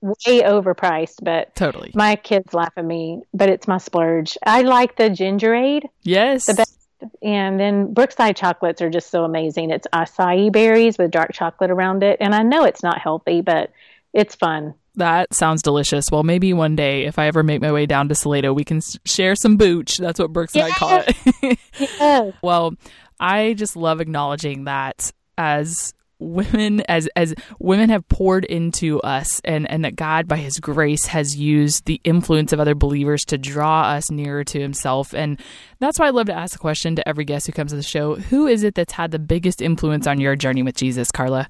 Way 0.00 0.42
overpriced, 0.42 1.16
but 1.22 1.54
totally. 1.54 1.90
My 1.94 2.16
kids 2.16 2.54
laugh 2.54 2.72
at 2.76 2.84
me, 2.84 3.22
but 3.34 3.50
it's 3.50 3.68
my 3.68 3.78
splurge. 3.78 4.38
I 4.44 4.62
like 4.62 4.96
the 4.96 5.10
gingerade. 5.10 5.82
Yes, 6.02 6.46
the 6.46 6.54
best 6.54 6.79
and 7.22 7.58
then 7.58 7.92
Brookside 7.92 8.36
chocolates 8.36 8.80
are 8.82 8.90
just 8.90 9.10
so 9.10 9.24
amazing. 9.24 9.70
It's 9.70 9.86
acai 9.92 10.52
berries 10.52 10.98
with 10.98 11.10
dark 11.10 11.32
chocolate 11.32 11.70
around 11.70 12.02
it. 12.02 12.18
And 12.20 12.34
I 12.34 12.42
know 12.42 12.64
it's 12.64 12.82
not 12.82 12.98
healthy, 12.98 13.40
but 13.40 13.70
it's 14.12 14.34
fun. 14.34 14.74
That 14.96 15.32
sounds 15.32 15.62
delicious. 15.62 16.06
Well, 16.10 16.24
maybe 16.24 16.52
one 16.52 16.76
day, 16.76 17.04
if 17.04 17.18
I 17.18 17.26
ever 17.26 17.42
make 17.42 17.60
my 17.60 17.72
way 17.72 17.86
down 17.86 18.08
to 18.08 18.14
Salado, 18.14 18.52
we 18.52 18.64
can 18.64 18.80
share 19.04 19.34
some 19.34 19.56
booch. 19.56 19.98
That's 19.98 20.18
what 20.18 20.32
Brooks 20.32 20.54
and 20.56 20.64
I 20.64 20.70
call 20.70 21.02
it. 21.06 21.58
yes. 21.78 22.34
Well, 22.42 22.74
I 23.18 23.54
just 23.54 23.76
love 23.76 24.00
acknowledging 24.00 24.64
that 24.64 25.12
as 25.38 25.94
women 26.20 26.80
as 26.82 27.08
as 27.16 27.34
women 27.58 27.90
have 27.90 28.08
poured 28.08 28.44
into 28.44 29.00
us 29.00 29.40
and 29.44 29.68
and 29.70 29.84
that 29.84 29.96
God 29.96 30.28
by 30.28 30.36
his 30.36 30.58
grace 30.58 31.06
has 31.06 31.36
used 31.36 31.86
the 31.86 32.00
influence 32.04 32.52
of 32.52 32.60
other 32.60 32.74
believers 32.74 33.24
to 33.26 33.38
draw 33.38 33.82
us 33.82 34.10
nearer 34.10 34.44
to 34.44 34.60
himself 34.60 35.14
and 35.14 35.40
that's 35.78 35.98
why 35.98 36.06
I 36.06 36.10
love 36.10 36.26
to 36.26 36.34
ask 36.34 36.52
the 36.52 36.58
question 36.58 36.94
to 36.96 37.08
every 37.08 37.24
guest 37.24 37.46
who 37.46 37.52
comes 37.52 37.72
to 37.72 37.76
the 37.76 37.82
show 37.82 38.16
who 38.16 38.46
is 38.46 38.62
it 38.62 38.74
that's 38.74 38.92
had 38.92 39.10
the 39.10 39.18
biggest 39.18 39.62
influence 39.62 40.06
on 40.06 40.20
your 40.20 40.36
journey 40.36 40.62
with 40.62 40.76
Jesus 40.76 41.10
Carla 41.10 41.48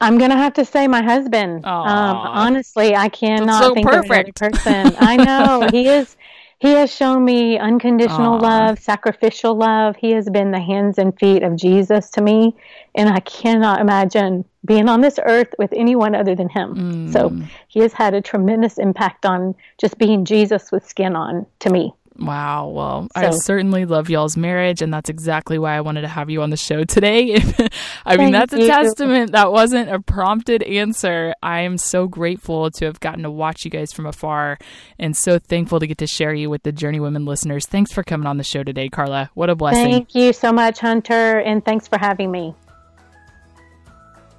I'm 0.00 0.18
gonna 0.18 0.36
have 0.36 0.52
to 0.54 0.64
say 0.64 0.88
my 0.88 1.02
husband. 1.02 1.64
Um, 1.64 2.16
honestly, 2.16 2.94
I 2.94 3.08
cannot 3.08 3.62
so 3.62 3.74
think 3.74 3.86
perfect. 3.86 4.42
of 4.42 4.48
another 4.48 4.58
person. 4.58 4.96
I 5.00 5.16
know 5.16 5.68
he 5.70 5.88
is 5.88 6.16
He 6.64 6.70
has 6.70 6.90
shown 6.90 7.26
me 7.26 7.58
unconditional 7.58 8.38
Aww. 8.38 8.42
love, 8.42 8.78
sacrificial 8.78 9.54
love. 9.54 9.96
He 9.96 10.12
has 10.12 10.30
been 10.30 10.50
the 10.50 10.60
hands 10.60 10.96
and 10.96 11.14
feet 11.18 11.42
of 11.42 11.56
Jesus 11.56 12.08
to 12.12 12.22
me. 12.22 12.56
And 12.94 13.10
I 13.10 13.20
cannot 13.20 13.82
imagine 13.82 14.46
being 14.64 14.88
on 14.88 15.02
this 15.02 15.18
earth 15.26 15.54
with 15.58 15.70
anyone 15.74 16.14
other 16.14 16.34
than 16.34 16.48
him. 16.48 16.74
Mm. 17.06 17.12
So 17.12 17.36
he 17.68 17.80
has 17.80 17.92
had 17.92 18.14
a 18.14 18.22
tremendous 18.22 18.78
impact 18.78 19.26
on 19.26 19.54
just 19.78 19.98
being 19.98 20.24
Jesus 20.24 20.72
with 20.72 20.88
skin 20.88 21.14
on 21.16 21.44
to 21.58 21.68
me. 21.68 21.92
Wow. 22.18 22.68
Well, 22.68 23.08
so, 23.14 23.20
I 23.20 23.30
certainly 23.30 23.86
love 23.86 24.08
y'all's 24.08 24.36
marriage, 24.36 24.82
and 24.82 24.92
that's 24.92 25.10
exactly 25.10 25.58
why 25.58 25.76
I 25.76 25.80
wanted 25.80 26.02
to 26.02 26.08
have 26.08 26.30
you 26.30 26.42
on 26.42 26.50
the 26.50 26.56
show 26.56 26.84
today. 26.84 27.42
I 28.06 28.16
mean, 28.16 28.32
that's 28.32 28.52
a 28.52 28.60
you. 28.60 28.66
testament. 28.66 29.32
That 29.32 29.50
wasn't 29.50 29.90
a 29.90 30.00
prompted 30.00 30.62
answer. 30.62 31.34
I 31.42 31.60
am 31.60 31.76
so 31.76 32.06
grateful 32.06 32.70
to 32.70 32.84
have 32.84 33.00
gotten 33.00 33.24
to 33.24 33.30
watch 33.30 33.64
you 33.64 33.70
guys 33.70 33.92
from 33.92 34.06
afar 34.06 34.58
and 34.98 35.16
so 35.16 35.38
thankful 35.38 35.80
to 35.80 35.86
get 35.86 35.98
to 35.98 36.06
share 36.06 36.34
you 36.34 36.50
with 36.50 36.62
the 36.62 36.72
Journeywomen 36.72 37.26
listeners. 37.26 37.66
Thanks 37.66 37.92
for 37.92 38.02
coming 38.02 38.26
on 38.26 38.36
the 38.36 38.44
show 38.44 38.62
today, 38.62 38.88
Carla. 38.88 39.30
What 39.34 39.50
a 39.50 39.56
blessing. 39.56 39.90
Thank 39.90 40.14
you 40.14 40.32
so 40.32 40.52
much, 40.52 40.78
Hunter, 40.78 41.40
and 41.40 41.64
thanks 41.64 41.88
for 41.88 41.98
having 41.98 42.30
me. 42.30 42.54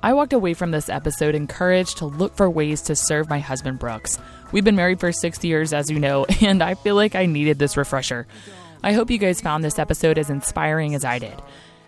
I 0.05 0.13
walked 0.13 0.33
away 0.33 0.53
from 0.53 0.69
this 0.69 0.87
episode 0.87 1.33
encouraged 1.33 1.97
to 1.97 2.05
look 2.05 2.35
for 2.35 2.47
ways 2.47 2.79
to 2.83 2.95
serve 2.95 3.27
my 3.27 3.39
husband, 3.39 3.79
Brooks. 3.79 4.19
We've 4.51 4.63
been 4.63 4.75
married 4.75 4.99
for 4.99 5.11
six 5.11 5.43
years, 5.43 5.73
as 5.73 5.89
you 5.89 5.99
know, 5.99 6.25
and 6.41 6.61
I 6.61 6.75
feel 6.75 6.93
like 6.93 7.15
I 7.15 7.25
needed 7.25 7.57
this 7.57 7.75
refresher. 7.75 8.27
I 8.83 8.93
hope 8.93 9.09
you 9.09 9.17
guys 9.17 9.41
found 9.41 9.63
this 9.63 9.79
episode 9.79 10.19
as 10.19 10.29
inspiring 10.29 10.93
as 10.93 11.03
I 11.03 11.17
did. 11.17 11.33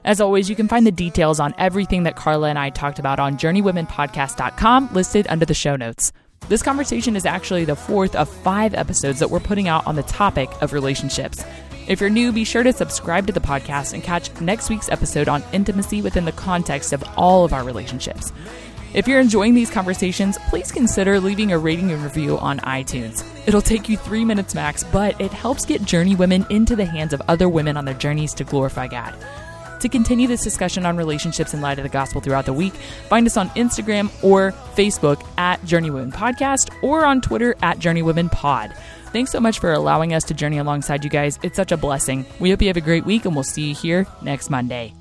As 0.04 0.20
always, 0.20 0.50
you 0.50 0.56
can 0.56 0.68
find 0.68 0.88
the 0.88 0.92
details 0.92 1.40
on 1.40 1.54
everything 1.60 2.04
that 2.04 2.16
Carla 2.16 2.50
and 2.50 2.58
I 2.58 2.72
talked 2.72 2.98
about 2.98 3.20
on 3.20 3.38
journeywomenpodcast.com 3.38 4.94
listed 4.94 5.28
under 5.30 5.46
the 5.46 5.54
show 5.54 5.76
notes. 5.76 6.12
This 6.50 6.64
conversation 6.64 7.16
is 7.16 7.28
actually 7.28 7.66
the 7.66 7.76
fourth 7.76 8.16
of 8.16 8.28
five 8.28 8.74
episodes 8.74 9.20
that 9.20 9.30
we're 9.30 9.40
putting 9.42 9.68
out 9.68 9.86
on 9.86 9.96
the 9.96 10.02
topic 10.02 10.50
of 10.62 10.74
relationships. 10.74 11.44
If 11.88 12.02
you're 12.02 12.10
new, 12.10 12.34
be 12.34 12.44
sure 12.44 12.64
to 12.64 12.74
subscribe 12.74 13.28
to 13.28 13.34
the 13.34 13.40
podcast 13.40 13.94
and 13.94 14.04
catch 14.04 14.42
next 14.42 14.70
week's 14.70 14.90
episode 14.90 15.30
on 15.30 15.42
intimacy 15.54 16.02
within 16.02 16.26
the 16.26 16.34
context 16.34 16.92
of 16.92 17.02
all 17.16 17.46
of 17.46 17.54
our 17.54 17.64
relationships. 17.64 18.34
If 18.94 19.08
you're 19.08 19.22
enjoying 19.22 19.54
these 19.54 19.70
conversations, 19.70 20.38
please 20.50 20.70
consider 20.70 21.20
leaving 21.20 21.54
a 21.54 21.58
rating 21.58 21.92
and 21.92 22.04
review 22.04 22.38
on 22.40 22.60
iTunes. 22.60 23.24
It'll 23.48 23.62
take 23.62 23.88
you 23.88 23.96
three 23.96 24.26
minutes 24.26 24.54
max, 24.54 24.84
but 24.84 25.20
it 25.22 25.32
helps 25.32 25.66
get 25.66 25.82
Journeywomen 25.82 26.50
into 26.52 26.76
the 26.76 26.86
hands 26.86 27.14
of 27.14 27.22
other 27.30 27.48
women 27.48 27.78
on 27.78 27.86
their 27.86 27.94
journeys 27.94 28.34
to 28.34 28.44
glorify 28.44 28.88
God. 28.88 29.16
To 29.82 29.88
continue 29.88 30.28
this 30.28 30.44
discussion 30.44 30.86
on 30.86 30.98
relationships 30.98 31.54
in 31.54 31.62
light 31.62 31.80
of 31.80 31.84
the 31.84 31.90
gospel 31.90 32.20
throughout 32.20 32.48
the 32.48 32.54
week, 32.54 32.74
find 33.08 33.28
us 33.28 33.38
on 33.38 33.50
Instagram 33.50 34.12
or 34.24 34.52
Facebook 34.76 35.24
at 35.38 35.62
Journeywomen 35.62 36.12
Podcast 36.12 36.74
or 36.84 37.06
on 37.06 37.22
Twitter 37.22 37.56
at 37.62 37.80
Journeywomen 37.80 38.32
Pod. 38.32 38.74
Thanks 39.12 39.32
so 39.32 39.40
much 39.40 39.60
for 39.60 39.74
allowing 39.74 40.14
us 40.14 40.24
to 40.26 40.34
journey 40.34 40.58
alongside 40.58 41.04
you 41.04 41.10
guys. 41.10 41.40
It's 41.42 41.56
such 41.56 41.72
a 41.72 41.78
blessing. 41.78 42.26
We 42.40 42.50
hope 42.50 42.62
you 42.62 42.68
have 42.68 42.78
a 42.78 42.82
great 42.82 43.06
week, 43.06 43.26
and 43.26 43.34
we'll 43.34 43.44
see 43.44 43.70
you 43.70 43.76
here 43.76 44.06
next 44.22 44.50
Monday. 44.50 44.94